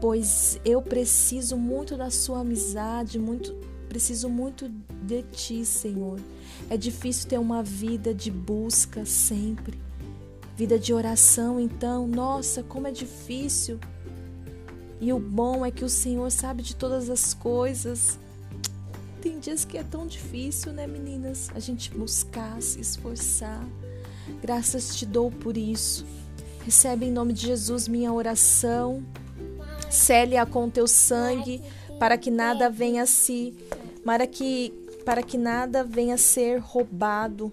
pois 0.00 0.58
eu 0.64 0.80
preciso 0.80 1.58
muito 1.58 1.94
da 1.94 2.08
sua 2.08 2.40
amizade, 2.40 3.18
muito 3.18 3.54
preciso 3.92 4.26
muito 4.26 4.70
de 5.02 5.22
ti, 5.24 5.66
Senhor. 5.66 6.18
É 6.70 6.78
difícil 6.78 7.28
ter 7.28 7.38
uma 7.38 7.62
vida 7.62 8.14
de 8.14 8.30
busca 8.30 9.04
sempre, 9.04 9.78
vida 10.56 10.78
de 10.78 10.94
oração, 10.94 11.60
então, 11.60 12.06
nossa, 12.06 12.62
como 12.62 12.86
é 12.86 12.90
difícil. 12.90 13.78
E 14.98 15.12
o 15.12 15.18
bom 15.18 15.66
é 15.66 15.70
que 15.70 15.84
o 15.84 15.90
Senhor 15.90 16.30
sabe 16.30 16.62
de 16.62 16.74
todas 16.74 17.10
as 17.10 17.34
coisas. 17.34 18.18
Tem 19.20 19.38
dias 19.38 19.62
que 19.62 19.76
é 19.76 19.82
tão 19.82 20.06
difícil, 20.06 20.72
né, 20.72 20.86
meninas? 20.86 21.50
A 21.54 21.58
gente 21.58 21.90
buscar, 21.90 22.62
se 22.62 22.80
esforçar. 22.80 23.62
Graças 24.40 24.96
te 24.96 25.04
dou 25.04 25.30
por 25.30 25.54
isso. 25.54 26.06
Recebe 26.64 27.04
em 27.04 27.12
nome 27.12 27.34
de 27.34 27.46
Jesus 27.46 27.86
minha 27.86 28.10
oração. 28.10 29.04
Cele-a 29.90 30.46
com 30.46 30.70
teu 30.70 30.88
sangue, 30.88 31.60
para 31.98 32.16
que 32.16 32.30
nada 32.30 32.70
venha 32.70 33.02
a 33.02 33.06
se, 33.06 33.54
para 34.04 34.26
que 34.26 34.72
para 35.04 35.22
que 35.22 35.36
nada 35.36 35.82
venha 35.82 36.16
ser 36.16 36.58
roubado. 36.58 37.52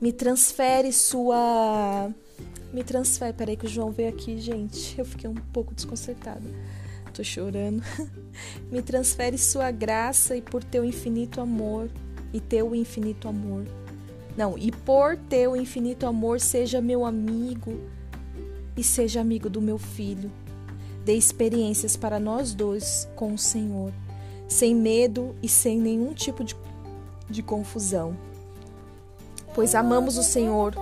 Me 0.00 0.12
transfere 0.12 0.92
sua 0.92 2.10
me 2.72 2.84
transfere, 2.84 3.32
peraí 3.32 3.56
que 3.56 3.66
o 3.66 3.68
João 3.68 3.90
veio 3.90 4.10
aqui, 4.10 4.38
gente. 4.38 4.98
Eu 4.98 5.04
fiquei 5.04 5.28
um 5.28 5.34
pouco 5.34 5.74
desconcertada 5.74 6.44
tô 7.18 7.24
chorando. 7.24 7.82
Me 8.70 8.80
transfere 8.80 9.36
sua 9.36 9.72
graça 9.72 10.36
e 10.36 10.40
por 10.40 10.62
teu 10.62 10.84
infinito 10.84 11.40
amor, 11.40 11.90
e 12.32 12.40
teu 12.40 12.74
infinito 12.74 13.26
amor. 13.26 13.66
Não, 14.36 14.56
e 14.56 14.70
por 14.70 15.16
teu 15.16 15.56
infinito 15.56 16.06
amor, 16.06 16.40
seja 16.40 16.80
meu 16.80 17.04
amigo 17.04 17.80
e 18.76 18.84
seja 18.84 19.20
amigo 19.20 19.50
do 19.50 19.60
meu 19.60 19.78
filho. 19.78 20.30
Dê 21.04 21.14
experiências 21.14 21.96
para 21.96 22.20
nós 22.20 22.52
dois 22.52 23.08
com 23.16 23.34
o 23.34 23.38
Senhor, 23.38 23.92
sem 24.46 24.74
medo 24.74 25.34
e 25.42 25.48
sem 25.48 25.78
nenhum 25.78 26.12
tipo 26.12 26.44
de, 26.44 26.56
de 27.28 27.42
confusão. 27.42 28.16
Pois 29.54 29.74
amamos 29.74 30.16
o 30.18 30.22
Senhor 30.22 30.74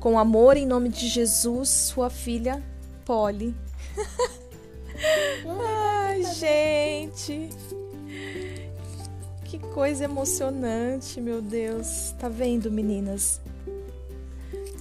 com 0.00 0.18
amor 0.18 0.56
em 0.56 0.66
nome 0.66 0.88
de 0.88 1.06
Jesus, 1.08 1.68
sua 1.68 2.08
filha 2.08 2.62
Polly. 3.04 3.54
Ai, 5.46 6.24
gente. 6.34 7.50
Que 9.44 9.58
coisa 9.58 10.04
emocionante, 10.04 11.20
meu 11.20 11.42
Deus. 11.42 12.14
Tá 12.18 12.28
vendo, 12.28 12.70
meninas? 12.70 13.40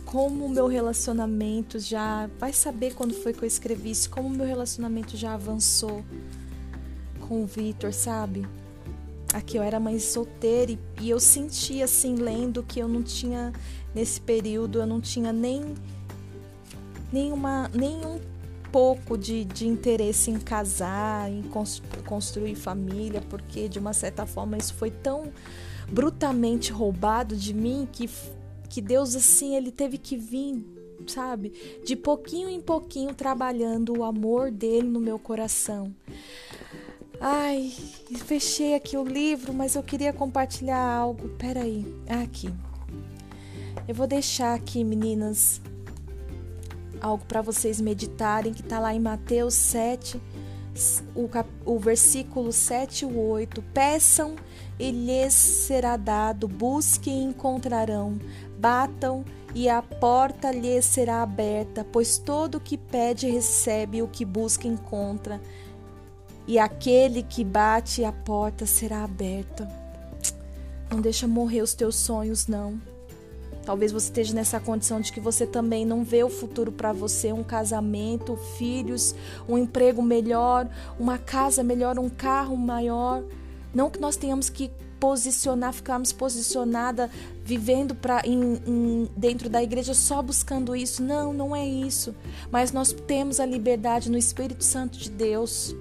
Como 0.10 0.46
o 0.46 0.50
meu 0.50 0.66
relacionamento 0.66 1.78
já. 1.78 2.28
Vai 2.40 2.52
saber 2.52 2.96
quando 2.96 3.14
foi 3.14 3.32
que 3.32 3.44
eu 3.44 3.48
escrevi 3.48 3.92
isso, 3.92 4.10
como 4.10 4.28
o 4.28 4.32
meu 4.32 4.46
relacionamento 4.46 5.16
já 5.16 5.36
avançou 5.36 6.04
com 7.28 7.44
o 7.44 7.46
Vitor, 7.46 7.94
sabe? 7.94 8.48
Aqui 9.32 9.58
eu 9.58 9.62
era 9.62 9.80
mãe 9.80 10.00
solteira 10.00 10.72
e, 10.72 10.80
e 11.00 11.12
eu 11.12 11.20
sentia 11.20 11.86
assim, 11.86 12.16
lendo, 12.16 12.64
que 12.64 12.80
eu 12.80 12.88
não 12.88 13.04
tinha, 13.04 13.54
nesse 13.94 14.20
período, 14.20 14.80
eu 14.80 14.88
não 14.88 15.00
tinha 15.00 15.32
nem 15.32 15.76
nenhuma, 17.14 17.70
nenhum 17.72 18.20
pouco 18.72 19.16
de, 19.16 19.46
de 19.46 19.68
interesse 19.68 20.32
em 20.32 20.40
casar, 20.40 21.32
em 21.32 21.44
construir 22.04 22.56
família, 22.56 23.22
porque 23.30 23.70
de 23.70 23.78
uma 23.78 23.94
certa 23.94 24.26
forma 24.26 24.58
isso 24.58 24.74
foi 24.74 24.90
tão 24.90 25.32
brutalmente 25.92 26.72
roubado 26.72 27.36
de 27.36 27.54
mim 27.54 27.88
que, 27.92 28.10
que 28.70 28.82
Deus, 28.82 29.16
assim, 29.16 29.56
ele 29.56 29.72
teve 29.72 29.98
que 29.98 30.16
vir, 30.16 30.64
sabe, 31.08 31.52
de 31.86 31.96
pouquinho 31.96 32.50
em 32.50 32.62
pouquinho 32.62 33.14
trabalhando 33.14 33.98
o 33.98 34.04
amor 34.04 34.52
dele 34.52 34.88
no 34.88 35.00
meu 35.00 35.18
coração. 35.18 35.94
Ai, 37.22 37.74
fechei 38.26 38.76
aqui 38.76 38.96
o 38.96 39.04
livro, 39.04 39.54
mas 39.54 39.76
eu 39.76 39.84
queria 39.84 40.14
compartilhar 40.14 40.82
algo. 40.82 41.28
Peraí, 41.38 41.86
aqui. 42.08 42.50
Eu 43.86 43.94
vou 43.94 44.08
deixar 44.08 44.54
aqui, 44.54 44.84
meninas, 44.86 45.60
algo 47.02 47.26
para 47.26 47.42
vocês 47.42 47.82
meditarem, 47.82 48.54
que 48.54 48.62
está 48.62 48.80
lá 48.80 48.94
em 48.94 49.00
Mateus 49.00 49.54
7, 49.54 50.22
o, 51.14 51.28
cap, 51.28 51.50
o 51.66 51.78
versículo 51.78 52.54
7 52.54 53.02
e 53.02 53.06
8. 53.06 53.62
Peçam 53.74 54.36
e 54.80 54.92
lhes 54.92 55.34
será 55.34 55.98
dado, 55.98 56.48
busquem 56.48 57.22
e 57.22 57.26
encontrarão, 57.26 58.18
batam 58.60 59.24
e 59.56 59.70
a 59.70 59.82
porta 59.82 60.52
lhes 60.52 60.86
será 60.86 61.24
aberta, 61.24 61.86
pois 61.92 62.18
todo 62.18 62.56
o 62.56 62.60
que 62.60 62.78
pede 62.78 63.30
recebe, 63.30 64.02
o 64.02 64.08
que 64.08 64.26
busca 64.26 64.68
encontra, 64.68 65.42
e 66.46 66.60
aquele 66.60 67.24
que 67.24 67.44
bate 67.44 68.04
a 68.04 68.12
porta 68.12 68.66
será 68.66 69.04
aberta. 69.04 69.68
Não 70.90 71.00
deixa 71.00 71.28
morrer 71.28 71.62
os 71.62 71.74
teus 71.74 71.96
sonhos, 71.96 72.48
não. 72.48 72.80
Talvez 73.66 73.92
você 73.92 74.08
esteja 74.08 74.34
nessa 74.34 74.60
condição 74.60 75.00
de 75.00 75.12
que 75.12 75.20
você 75.20 75.46
também 75.46 75.86
não 75.86 76.04
vê 76.04 76.24
o 76.24 76.30
futuro 76.30 76.72
para 76.72 76.92
você, 76.92 77.32
um 77.32 77.44
casamento, 77.44 78.36
filhos, 78.58 79.14
um 79.48 79.58
emprego 79.58 80.02
melhor, 80.02 80.68
uma 81.00 81.20
casa 81.20 81.64
melhor, 81.64 82.00
um 82.00 82.10
carro 82.10 82.58
maior. 82.58 83.24
Não 83.74 83.90
que 83.90 84.00
nós 84.00 84.16
tenhamos 84.16 84.50
que 84.50 84.72
posicionar, 85.00 85.74
ficarmos 85.74 86.12
posicionada 86.12 87.10
vivendo 87.44 87.96
pra, 87.96 88.22
em, 88.26 88.60
em, 88.68 89.10
dentro 89.16 89.50
da 89.50 89.62
igreja 89.64 89.94
só 89.94 90.22
buscando 90.22 90.76
isso. 90.76 91.02
Não, 91.02 91.34
não 91.34 91.56
é 91.56 91.66
isso. 91.66 92.16
Mas 92.52 92.72
nós 92.72 92.92
temos 92.92 93.40
a 93.40 93.46
liberdade 93.46 94.12
no 94.12 94.18
Espírito 94.18 94.64
Santo 94.64 94.98
de 94.98 95.10
Deus 95.10 95.76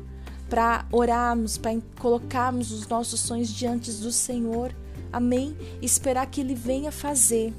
para 0.49 0.87
orarmos, 0.91 1.59
para 1.59 1.79
colocarmos 2.01 2.73
os 2.73 2.87
nossos 2.89 3.21
sonhos 3.21 3.49
diante 3.49 3.91
do 3.93 4.11
Senhor. 4.11 4.75
Amém? 5.13 5.57
Esperar 5.83 6.27
que 6.27 6.41
Ele 6.41 6.55
venha 6.55 6.91
fazer. 6.91 7.53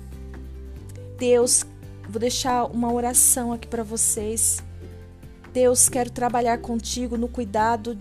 Deus, 1.17 1.65
vou 2.07 2.19
deixar 2.19 2.65
uma 2.65 2.91
oração 2.91 3.51
aqui 3.51 3.67
para 3.67 3.83
vocês. 3.83 4.63
Deus, 5.53 5.89
quero 5.89 6.09
trabalhar 6.09 6.59
contigo 6.59 7.17
no 7.17 7.27
cuidado 7.27 7.97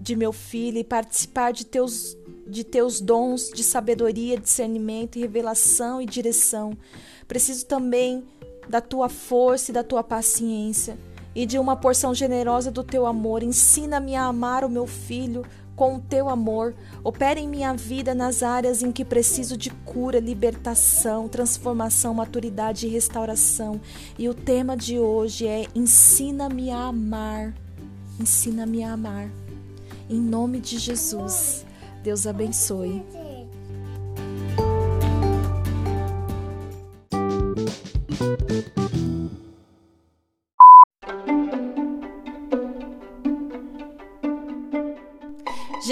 de 0.00 0.14
meu 0.14 0.32
filho 0.32 0.78
e 0.78 0.84
participar 0.84 1.52
de 1.52 1.66
teus, 1.66 2.16
de 2.48 2.64
teus 2.64 3.00
dons 3.00 3.50
de 3.50 3.62
sabedoria, 3.62 4.38
discernimento, 4.38 5.18
revelação 5.18 6.00
e 6.00 6.06
direção. 6.06 6.76
Preciso 7.26 7.66
também 7.66 8.24
da 8.68 8.80
tua 8.80 9.08
força 9.08 9.70
e 9.70 9.74
da 9.74 9.84
tua 9.84 10.02
paciência 10.02 10.98
e 11.34 11.46
de 11.46 11.58
uma 11.58 11.76
porção 11.76 12.14
generosa 12.14 12.70
do 12.70 12.82
teu 12.82 13.06
amor. 13.06 13.42
Ensina-me 13.42 14.16
a 14.16 14.24
amar 14.24 14.64
o 14.64 14.68
meu 14.68 14.86
filho 14.86 15.44
com 15.76 15.94
o 15.94 16.00
teu 16.00 16.28
amor. 16.28 16.74
Opera 17.04 17.38
em 17.38 17.48
minha 17.48 17.72
vida 17.72 18.12
nas 18.14 18.42
áreas 18.42 18.82
em 18.82 18.90
que 18.90 19.04
preciso 19.04 19.56
de 19.56 19.70
cura, 19.70 20.18
libertação, 20.18 21.28
transformação, 21.28 22.12
maturidade 22.12 22.86
e 22.86 22.90
restauração. 22.90 23.80
E 24.18 24.28
o 24.28 24.34
tema 24.34 24.76
de 24.76 24.98
hoje 24.98 25.46
é 25.46 25.66
Ensina-me 25.74 26.70
a 26.70 26.86
amar. 26.86 27.54
Ensina-me 28.18 28.82
a 28.82 28.92
amar. 28.94 29.30
Em 30.10 30.20
nome 30.20 30.58
de 30.58 30.78
Jesus. 30.78 31.64
Deus 32.08 32.26
abençoe. 32.26 33.04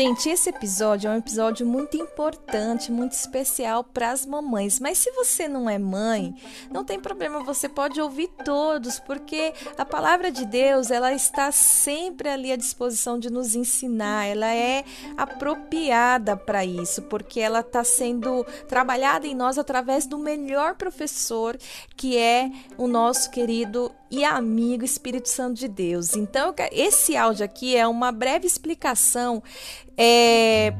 Gente, 0.06 0.28
esse 0.28 0.50
episódio 0.50 1.08
é 1.08 1.14
um 1.14 1.18
episódio 1.18 1.66
muito 1.66 1.96
importante, 1.96 2.92
muito 2.92 3.10
especial 3.10 3.82
para 3.82 4.12
as 4.12 4.24
mamães. 4.24 4.78
Mas 4.78 4.98
se 4.98 5.10
você 5.10 5.48
não 5.48 5.68
é 5.68 5.80
mãe, 5.80 6.32
não 6.70 6.84
tem 6.84 7.00
problema, 7.00 7.42
você 7.42 7.68
pode 7.68 8.00
ouvir 8.00 8.28
todos, 8.44 9.00
porque 9.00 9.52
a 9.76 9.84
palavra 9.84 10.30
de 10.30 10.46
Deus, 10.46 10.92
ela 10.92 11.12
está 11.12 11.50
sempre 11.50 12.28
ali 12.28 12.52
à 12.52 12.56
disposição 12.56 13.18
de 13.18 13.28
nos 13.28 13.56
ensinar. 13.56 14.26
Ela 14.26 14.54
é 14.54 14.84
apropriada 15.16 16.36
para 16.36 16.64
isso, 16.64 17.02
porque 17.02 17.40
ela 17.40 17.58
está 17.58 17.82
sendo 17.82 18.44
trabalhada 18.68 19.26
em 19.26 19.34
nós 19.34 19.58
através 19.58 20.06
do 20.06 20.18
melhor 20.18 20.76
professor, 20.76 21.58
que 21.96 22.16
é 22.16 22.48
o 22.78 22.86
nosso 22.86 23.28
querido 23.28 23.90
e 24.10 24.24
amigo 24.24 24.84
Espírito 24.84 25.28
Santo 25.28 25.58
de 25.58 25.68
Deus. 25.68 26.14
Então, 26.16 26.54
esse 26.72 27.16
áudio 27.16 27.44
aqui 27.44 27.76
é 27.76 27.86
uma 27.86 28.12
breve 28.12 28.46
explicação 28.46 29.42
é, 29.96 30.72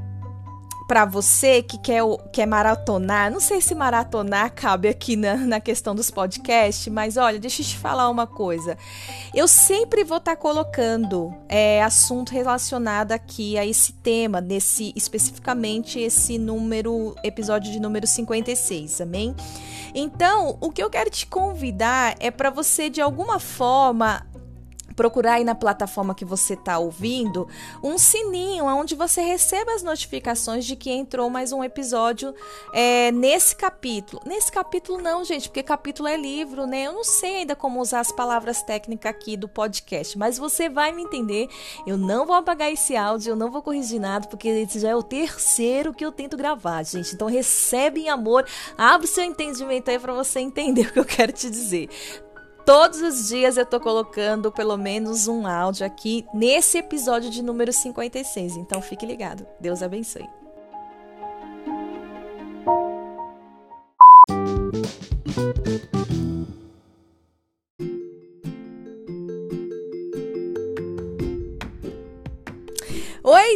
para 0.87 1.05
você 1.05 1.62
que 1.62 1.78
quer, 1.78 2.03
quer 2.32 2.47
maratonar. 2.47 3.30
Não 3.30 3.41
sei 3.41 3.61
se 3.61 3.74
maratonar 3.74 4.53
cabe 4.55 4.89
aqui 4.89 5.16
na, 5.16 5.37
na 5.37 5.61
questão 5.61 5.95
dos 5.95 6.11
podcasts, 6.11 6.93
mas 6.93 7.16
olha, 7.16 7.39
deixa 7.39 7.62
eu 7.62 7.66
te 7.66 7.76
falar 7.76 8.09
uma 8.09 8.26
coisa. 8.26 8.78
Eu 9.34 9.49
sempre 9.49 10.05
vou 10.05 10.18
estar 10.18 10.37
tá 10.37 10.41
colocando 10.41 11.34
é, 11.49 11.82
assunto 11.82 12.32
relacionado 12.32 13.12
aqui 13.12 13.59
a 13.59 13.66
esse 13.66 13.93
tema, 13.93 14.41
nesse 14.41 14.93
especificamente 14.95 15.99
esse 15.99 16.39
número, 16.39 17.14
episódio 17.22 17.72
de 17.72 17.80
número 17.80 18.07
56, 18.07 19.01
amém? 19.01 19.34
Então, 19.95 20.59
o 20.61 20.70
que 20.70 20.82
eu 20.82 20.91
quero 20.91 21.11
te 21.11 21.26
convidar 21.26 22.14
é 22.20 22.30
para 22.30 22.51
você, 22.51 22.91
de 22.91 23.01
alguma 23.01 23.39
forma, 23.39 24.26
procurar 24.97 25.34
aí 25.34 25.44
na 25.44 25.55
plataforma 25.55 26.14
que 26.14 26.24
você 26.24 26.55
está 26.55 26.78
ouvindo 26.78 27.47
um 27.82 27.99
sininho 27.99 28.64
onde 28.64 28.94
você 28.94 29.20
receba 29.20 29.74
as 29.74 29.82
notificações 29.82 30.64
de 30.64 30.74
que 30.74 30.90
entrou 30.90 31.28
mais 31.28 31.53
um 31.53 31.62
episódio 31.62 32.34
é, 32.72 33.12
nesse 33.12 33.55
capítulo. 33.55 34.22
Nesse 34.24 34.51
capítulo 34.51 35.01
não, 35.01 35.22
gente, 35.22 35.49
porque 35.49 35.62
capítulo 35.62 36.09
é 36.09 36.16
livro, 36.16 36.66
né? 36.66 36.84
Eu 36.86 36.92
não 36.92 37.05
sei 37.05 37.36
ainda 37.36 37.55
como 37.55 37.80
usar 37.80 38.01
as 38.01 38.11
palavras 38.11 38.62
técnicas 38.62 39.11
aqui 39.11 39.36
do 39.36 39.49
podcast, 39.49 40.16
mas 40.16 40.38
você 40.38 40.68
vai 40.68 40.92
me 40.92 41.03
entender. 41.03 41.49
Eu 41.86 41.99
não 41.99 42.24
vou 42.24 42.34
apagar 42.34 42.72
esse 42.72 42.97
áudio, 42.97 43.30
eu 43.30 43.36
não 43.36 43.51
vou 43.51 43.62
corrigir 43.62 44.01
nada, 44.01 44.26
porque 44.26 44.49
esse 44.49 44.80
já 44.80 44.88
é 44.88 44.97
o 44.97 45.03
terceiro 45.03 45.92
que 45.92 46.05
eu 46.05 46.11
tento 46.11 46.36
gravar, 46.36 46.82
gente. 46.82 47.14
Então 47.14 47.28
recebe 47.28 48.01
em 48.01 48.09
amor, 48.09 48.47
abre 48.78 49.07
seu 49.07 49.24
entendimento 49.24 49.90
aí 49.90 49.99
para 49.99 50.14
você 50.14 50.40
entender 50.40 50.88
o 50.88 50.92
que 50.92 50.99
eu 50.99 51.05
quero 51.05 51.32
te 51.32 51.51
dizer. 51.51 51.88
Todos 52.66 53.00
os 53.00 53.28
dias 53.28 53.56
eu 53.56 53.64
tô 53.64 53.78
colocando 53.78 54.50
pelo 54.50 54.76
menos 54.76 55.28
um 55.28 55.46
áudio 55.46 55.86
aqui 55.86 56.26
nesse 56.34 56.78
episódio 56.78 57.30
de 57.30 57.40
número 57.40 57.72
56. 57.72 58.56
Então 58.56 58.82
fique 58.82 59.06
ligado. 59.06 59.46
Deus 59.60 59.84
abençoe. 59.84 60.28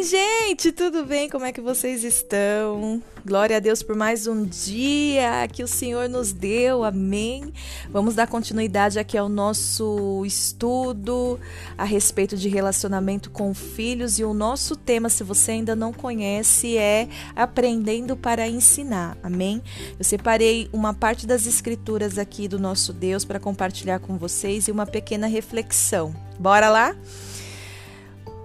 Oi, 0.00 0.04
gente, 0.04 0.72
tudo 0.72 1.04
bem? 1.04 1.28
Como 1.28 1.44
é 1.44 1.52
que 1.52 1.60
vocês 1.60 2.04
estão? 2.04 3.02
Glória 3.22 3.58
a 3.58 3.60
Deus 3.60 3.82
por 3.82 3.94
mais 3.94 4.26
um 4.26 4.46
dia 4.46 5.46
que 5.52 5.62
o 5.62 5.68
Senhor 5.68 6.08
nos 6.08 6.32
deu, 6.32 6.84
amém. 6.84 7.52
Vamos 7.90 8.14
dar 8.14 8.26
continuidade 8.26 8.98
aqui 8.98 9.18
ao 9.18 9.28
nosso 9.28 10.24
estudo 10.24 11.38
a 11.76 11.84
respeito 11.84 12.34
de 12.34 12.48
relacionamento 12.48 13.30
com 13.30 13.52
filhos 13.52 14.18
e 14.18 14.24
o 14.24 14.32
nosso 14.32 14.74
tema, 14.74 15.10
se 15.10 15.22
você 15.22 15.50
ainda 15.50 15.76
não 15.76 15.92
conhece, 15.92 16.78
é 16.78 17.06
Aprendendo 17.36 18.16
para 18.16 18.48
Ensinar, 18.48 19.18
amém. 19.22 19.62
Eu 19.98 20.04
separei 20.06 20.70
uma 20.72 20.94
parte 20.94 21.26
das 21.26 21.44
escrituras 21.44 22.16
aqui 22.16 22.48
do 22.48 22.58
nosso 22.58 22.94
Deus 22.94 23.26
para 23.26 23.38
compartilhar 23.38 23.98
com 23.98 24.16
vocês 24.16 24.66
e 24.66 24.72
uma 24.72 24.86
pequena 24.86 25.26
reflexão. 25.26 26.16
Bora 26.38 26.70
lá? 26.70 26.96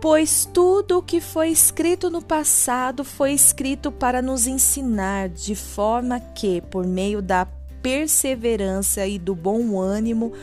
Pois 0.02 0.48
tudo 0.54 1.00
o 1.00 1.02
que 1.02 1.20
foi 1.20 1.50
escrito 1.50 2.10
no 2.10 2.22
passado 2.22 3.04
foi 3.04 3.32
escrito 3.32 3.91
para 3.91 4.22
nos 4.22 4.46
ensinar, 4.46 5.30
de 5.30 5.56
forma 5.56 6.20
que, 6.20 6.62
por 6.62 6.86
meio 6.86 7.22
da 7.22 7.48
perseverança 7.82 9.06
e 9.08 9.18
do 9.18 9.36
bom 9.36 9.80
ânimo 9.80 10.34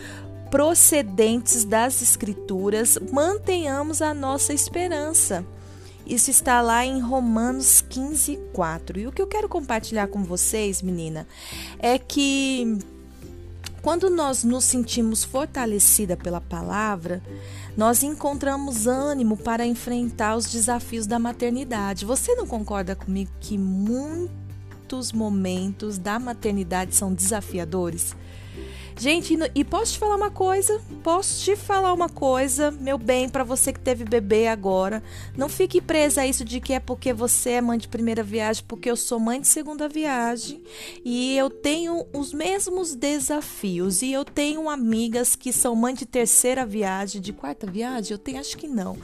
procedentes 0.51 1.65
das 1.65 2.03
Escrituras, 2.03 2.99
mantenhamos 3.11 4.03
a 4.03 4.13
nossa 4.13 4.53
esperança. 4.53 5.45
Isso 6.07 6.31
está 6.31 6.61
lá 6.61 6.85
em 6.85 7.01
Romanos 7.01 7.81
15, 7.81 8.39
4. 8.53 9.01
E 9.01 9.07
o 9.07 9.13
que 9.13 9.23
eu 9.23 9.27
quero 9.27 9.49
compartilhar 9.49 10.09
com 10.09 10.23
vocês, 10.23 10.83
menina, 10.83 11.27
é 11.79 11.99
que 11.99 12.79
quando 13.83 14.09
nós 14.09 14.45
nos 14.45 14.65
sentimos 14.65 15.25
fortalecida 15.25 16.17
pela 16.17 16.41
palavra, 16.41 17.21
nós 17.77 18.05
encontramos 18.05 18.87
ânimo 18.87 19.37
para 19.37 19.67
enfrentar 19.67 20.37
os 20.37 20.47
desafios 20.47 21.05
da 21.05 21.19
maternidade. 21.19 22.05
Você 22.07 22.35
não 22.37 22.47
concorda 22.47 22.95
comigo 22.95 23.33
que 23.41 23.59
muitos 23.59 25.11
momentos 25.13 25.99
da 25.99 26.17
maternidade 26.21 26.95
são 26.95 27.13
desafiadores? 27.13 28.15
Gente, 28.97 29.37
e 29.55 29.65
posso 29.65 29.95
te 29.95 29.99
falar 29.99 30.17
uma 30.17 30.31
coisa? 30.31 30.81
Posso 31.03 31.45
te 31.45 31.57
falar 31.57 31.93
uma 31.93 32.09
coisa, 32.09 32.71
meu 32.71 32.99
bem, 32.99 33.29
para 33.29 33.43
você 33.43 33.73
que 33.73 33.81
teve 33.81 34.05
bebê 34.05 34.47
agora. 34.47 35.03
Não 35.37 35.49
fique 35.49 35.81
presa 35.81 36.21
a 36.21 36.27
isso 36.27 36.45
de 36.45 36.61
que 36.61 36.73
é 36.73 36.81
porque 36.81 37.13
você 37.13 37.51
é 37.51 37.61
mãe 37.61 37.79
de 37.79 37.89
primeira 37.89 38.23
viagem, 38.23 38.65
porque 38.67 38.91
eu 38.91 38.97
sou 38.97 39.19
mãe 39.19 39.41
de 39.41 39.49
segunda 39.49 39.89
viagem 39.89 40.63
e 41.05 41.37
eu 41.37 41.51
tenho 41.51 42.07
os 42.13 42.33
mesmos 42.33 42.95
desafios. 42.95 44.03
E 44.03 44.13
eu 44.13 44.25
tenho 44.25 44.69
amigas 44.69 45.35
que 45.35 45.53
são 45.53 45.75
mãe 45.75 45.95
de 45.95 46.07
terceira 46.07 46.65
viagem, 46.65 47.21
de 47.21 47.33
quarta 47.33 47.67
viagem, 47.67 48.13
eu 48.13 48.19
tenho, 48.19 48.39
acho 48.39 48.57
que 48.57 48.69
não. 48.69 48.97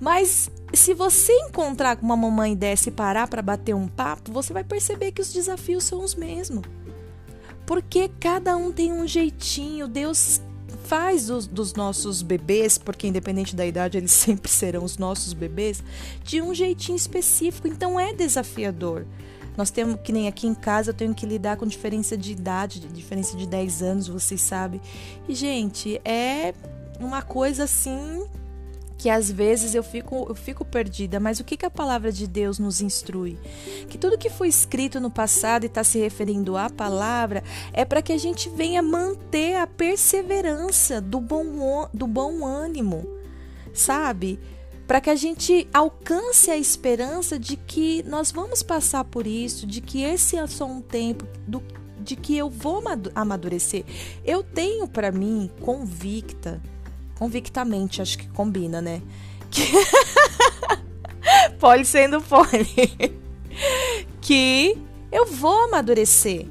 Mas 0.00 0.50
se 0.72 0.92
você 0.92 1.32
encontrar 1.32 1.96
com 1.96 2.04
uma 2.04 2.16
mamãe 2.16 2.54
dessa 2.54 2.88
e 2.88 2.92
parar 2.92 3.28
para 3.28 3.40
bater 3.40 3.74
um 3.74 3.88
papo, 3.88 4.32
você 4.32 4.52
vai 4.52 4.64
perceber 4.64 5.12
que 5.12 5.22
os 5.22 5.32
desafios 5.32 5.84
são 5.84 6.02
os 6.02 6.14
mesmos. 6.14 6.62
Porque 7.68 8.10
cada 8.18 8.56
um 8.56 8.72
tem 8.72 8.90
um 8.90 9.06
jeitinho. 9.06 9.86
Deus 9.86 10.40
faz 10.84 11.26
dos, 11.26 11.46
dos, 11.46 11.74
nossos 11.74 12.22
bebês, 12.22 12.78
porque 12.78 13.06
independente 13.06 13.54
da 13.54 13.66
idade 13.66 13.98
eles 13.98 14.10
sempre 14.16 14.50
serão 14.50 14.82
os 14.82 14.96
nossos 14.96 15.34
bebês, 15.34 15.84
de 16.24 16.40
um 16.40 16.54
jeitinho 16.54 16.96
específico. 16.96 17.68
Então 17.68 18.00
é 18.00 18.14
desafiador. 18.14 19.04
Nós 19.54 19.70
temos, 19.70 20.00
que 20.02 20.12
nem 20.12 20.28
aqui 20.28 20.46
em 20.46 20.54
casa, 20.54 20.90
eu 20.90 20.94
tenho 20.94 21.14
que 21.14 21.26
lidar 21.26 21.58
com 21.58 21.66
diferença 21.66 22.16
de 22.16 22.32
idade, 22.32 22.80
diferença 22.80 23.36
de 23.36 23.46
10 23.46 23.82
anos, 23.82 24.08
vocês 24.08 24.40
sabem. 24.40 24.80
E, 25.28 25.34
gente, 25.34 26.00
é 26.06 26.54
uma 26.98 27.20
coisa 27.20 27.64
assim 27.64 28.24
que 28.98 29.08
às 29.08 29.30
vezes 29.30 29.76
eu 29.76 29.82
fico, 29.82 30.26
eu 30.28 30.34
fico 30.34 30.64
perdida, 30.64 31.20
mas 31.20 31.38
o 31.38 31.44
que, 31.44 31.56
que 31.56 31.64
a 31.64 31.70
palavra 31.70 32.10
de 32.10 32.26
Deus 32.26 32.58
nos 32.58 32.80
instrui? 32.80 33.38
Que 33.88 33.96
tudo 33.96 34.18
que 34.18 34.28
foi 34.28 34.48
escrito 34.48 34.98
no 34.98 35.08
passado 35.08 35.62
e 35.62 35.66
está 35.66 35.84
se 35.84 36.00
referindo 36.00 36.56
à 36.56 36.68
palavra 36.68 37.44
é 37.72 37.84
para 37.84 38.02
que 38.02 38.12
a 38.12 38.18
gente 38.18 38.48
venha 38.48 38.82
manter 38.82 39.54
a 39.54 39.68
perseverança 39.68 41.00
do 41.00 41.20
bom, 41.20 41.88
do 41.94 42.08
bom 42.08 42.44
ânimo, 42.44 43.08
sabe? 43.72 44.40
Para 44.84 45.00
que 45.00 45.10
a 45.10 45.16
gente 45.16 45.68
alcance 45.72 46.50
a 46.50 46.56
esperança 46.56 47.38
de 47.38 47.56
que 47.56 48.02
nós 48.02 48.32
vamos 48.32 48.64
passar 48.64 49.04
por 49.04 49.28
isso, 49.28 49.64
de 49.64 49.80
que 49.80 50.02
esse 50.02 50.36
é 50.36 50.44
só 50.48 50.66
um 50.66 50.80
tempo, 50.80 51.24
do, 51.46 51.62
de 52.00 52.16
que 52.16 52.36
eu 52.36 52.50
vou 52.50 52.82
amadurecer. 53.14 53.84
Eu 54.24 54.42
tenho 54.42 54.88
para 54.88 55.12
mim 55.12 55.48
convicta 55.60 56.60
convictamente, 57.18 58.00
acho 58.00 58.16
que 58.16 58.28
combina, 58.28 58.80
né? 58.80 59.02
Que... 59.50 59.62
pole 61.58 61.84
sendo 61.84 62.22
pole. 62.22 63.18
que 64.20 64.78
eu 65.10 65.26
vou 65.26 65.64
amadurecer, 65.64 66.46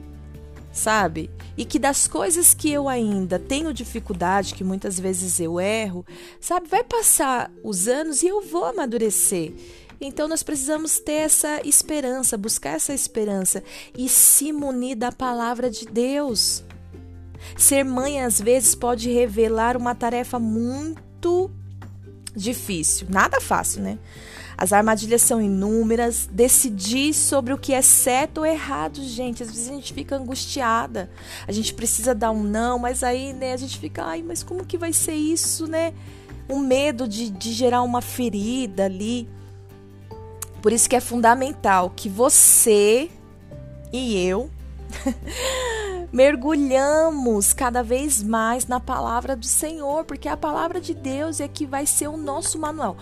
sabe? 0.72 1.30
E 1.55 1.65
que 1.65 1.80
das 1.80 2.07
coisas 2.07 2.53
que 2.53 2.72
eu 2.72 2.88
ainda 2.88 3.39
tenho 3.39 3.74
dificuldade, 3.74 4.53
que 4.53 4.63
muitas 4.63 4.99
vezes 4.99 5.39
eu 5.39 5.59
erro, 5.59 6.05
sabe? 6.39 6.68
Vai 6.68 6.84
passar 6.84 7.51
os 7.63 7.88
anos 7.88 8.22
e 8.22 8.28
eu 8.28 8.41
vou 8.41 8.65
amadurecer. 8.65 9.53
Então 9.99 10.28
nós 10.28 10.43
precisamos 10.43 10.99
ter 10.99 11.13
essa 11.13 11.61
esperança, 11.65 12.38
buscar 12.38 12.76
essa 12.76 12.93
esperança 12.93 13.63
e 13.97 14.07
se 14.07 14.51
munir 14.51 14.95
da 14.95 15.11
palavra 15.11 15.72
de 15.72 15.86
Deus. 15.86 16.63
Ser 17.56 17.84
mãe 17.84 18.22
às 18.22 18.41
vezes 18.41 18.76
pode 18.76 19.12
revelar 19.12 19.78
uma 19.78 19.95
tarefa 19.95 20.39
muito 20.39 21.52
difícil, 22.36 23.08
nada 23.10 23.41
fácil, 23.41 23.82
né? 23.82 23.98
As 24.58 24.74
armadilhas 24.74 25.22
são 25.22 25.39
inúmeras. 25.39 26.28
Decidir 26.32 27.14
sobre 27.14 27.54
o 27.54 27.58
que 27.58 27.74
é 27.74 27.82
certo 27.82 28.39
ou 28.39 28.45
errado, 28.45 29.04
gente. 29.04 29.43
Às 29.43 29.50
vezes 29.50 29.70
a 29.70 29.74
gente 29.74 29.93
fica 29.93 30.16
angustiada. 30.16 31.12
A 31.48 31.52
gente 31.52 31.74
precisa 31.76 32.16
dar 32.16 32.32
um 32.32 32.41
não, 32.41 32.80
mas 32.80 33.04
aí, 33.04 33.34
né, 33.34 33.54
a 33.54 33.58
gente 33.58 33.78
fica, 33.78 34.04
ai, 34.04 34.24
mas 34.24 34.41
como 34.41 34.66
que 34.66 34.78
vai 34.78 34.91
ser 34.91 35.14
isso, 35.14 35.68
né? 35.68 35.93
O 36.50 36.58
medo 36.58 37.08
de, 37.08 37.30
de 37.30 37.54
gerar 37.54 37.84
uma 37.84 38.02
ferida 38.02 38.86
ali. 38.86 39.30
Por 40.60 40.74
isso 40.74 40.89
que 40.89 40.95
é 40.95 41.00
fundamental 41.00 41.93
que 41.95 42.10
você 42.10 43.12
e 43.93 44.18
eu 44.18 44.50
mergulhamos 46.18 47.53
cada 47.53 47.84
vez 47.84 48.24
mais 48.24 48.65
na 48.65 48.80
palavra 48.80 49.36
do 49.36 49.45
Senhor, 49.45 50.03
porque 50.03 50.28
a 50.28 50.36
palavra 50.36 50.82
de 50.82 50.95
Deus 50.95 51.39
é 51.39 51.47
que 51.47 51.63
vai 51.63 51.86
ser 51.86 52.07
o 52.07 52.18
nosso 52.18 52.57
manual. 52.57 52.97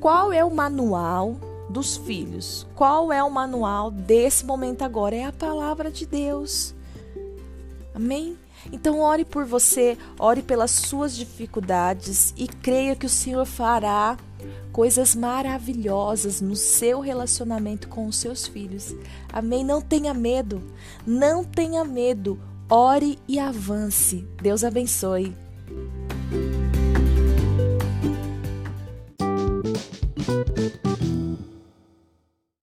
Qual 0.00 0.32
é 0.32 0.44
o 0.44 0.50
manual 0.50 1.36
dos 1.70 1.96
filhos? 1.96 2.66
Qual 2.74 3.12
é 3.12 3.22
o 3.22 3.30
manual 3.30 3.92
desse 3.92 4.44
momento 4.44 4.82
agora? 4.82 5.14
É 5.14 5.24
a 5.24 5.32
palavra 5.32 5.88
de 5.88 6.04
Deus. 6.04 6.74
Amém? 7.94 8.36
Então, 8.72 8.98
ore 9.02 9.24
por 9.24 9.44
você, 9.44 9.96
ore 10.18 10.42
pelas 10.42 10.72
suas 10.72 11.16
dificuldades 11.16 12.34
e 12.36 12.48
creia 12.48 12.96
que 12.96 13.06
o 13.06 13.08
Senhor 13.08 13.46
fará 13.46 14.16
coisas 14.78 15.12
maravilhosas 15.16 16.40
no 16.40 16.54
seu 16.54 17.00
relacionamento 17.00 17.88
com 17.88 18.06
os 18.06 18.14
seus 18.14 18.46
filhos. 18.46 18.94
Amém? 19.32 19.64
Não 19.64 19.82
tenha 19.82 20.14
medo, 20.14 20.62
não 21.04 21.42
tenha 21.42 21.84
medo. 21.84 22.38
Ore 22.70 23.18
e 23.26 23.40
avance. 23.40 24.24
Deus 24.40 24.62
abençoe. 24.62 25.34
Música 30.28 31.07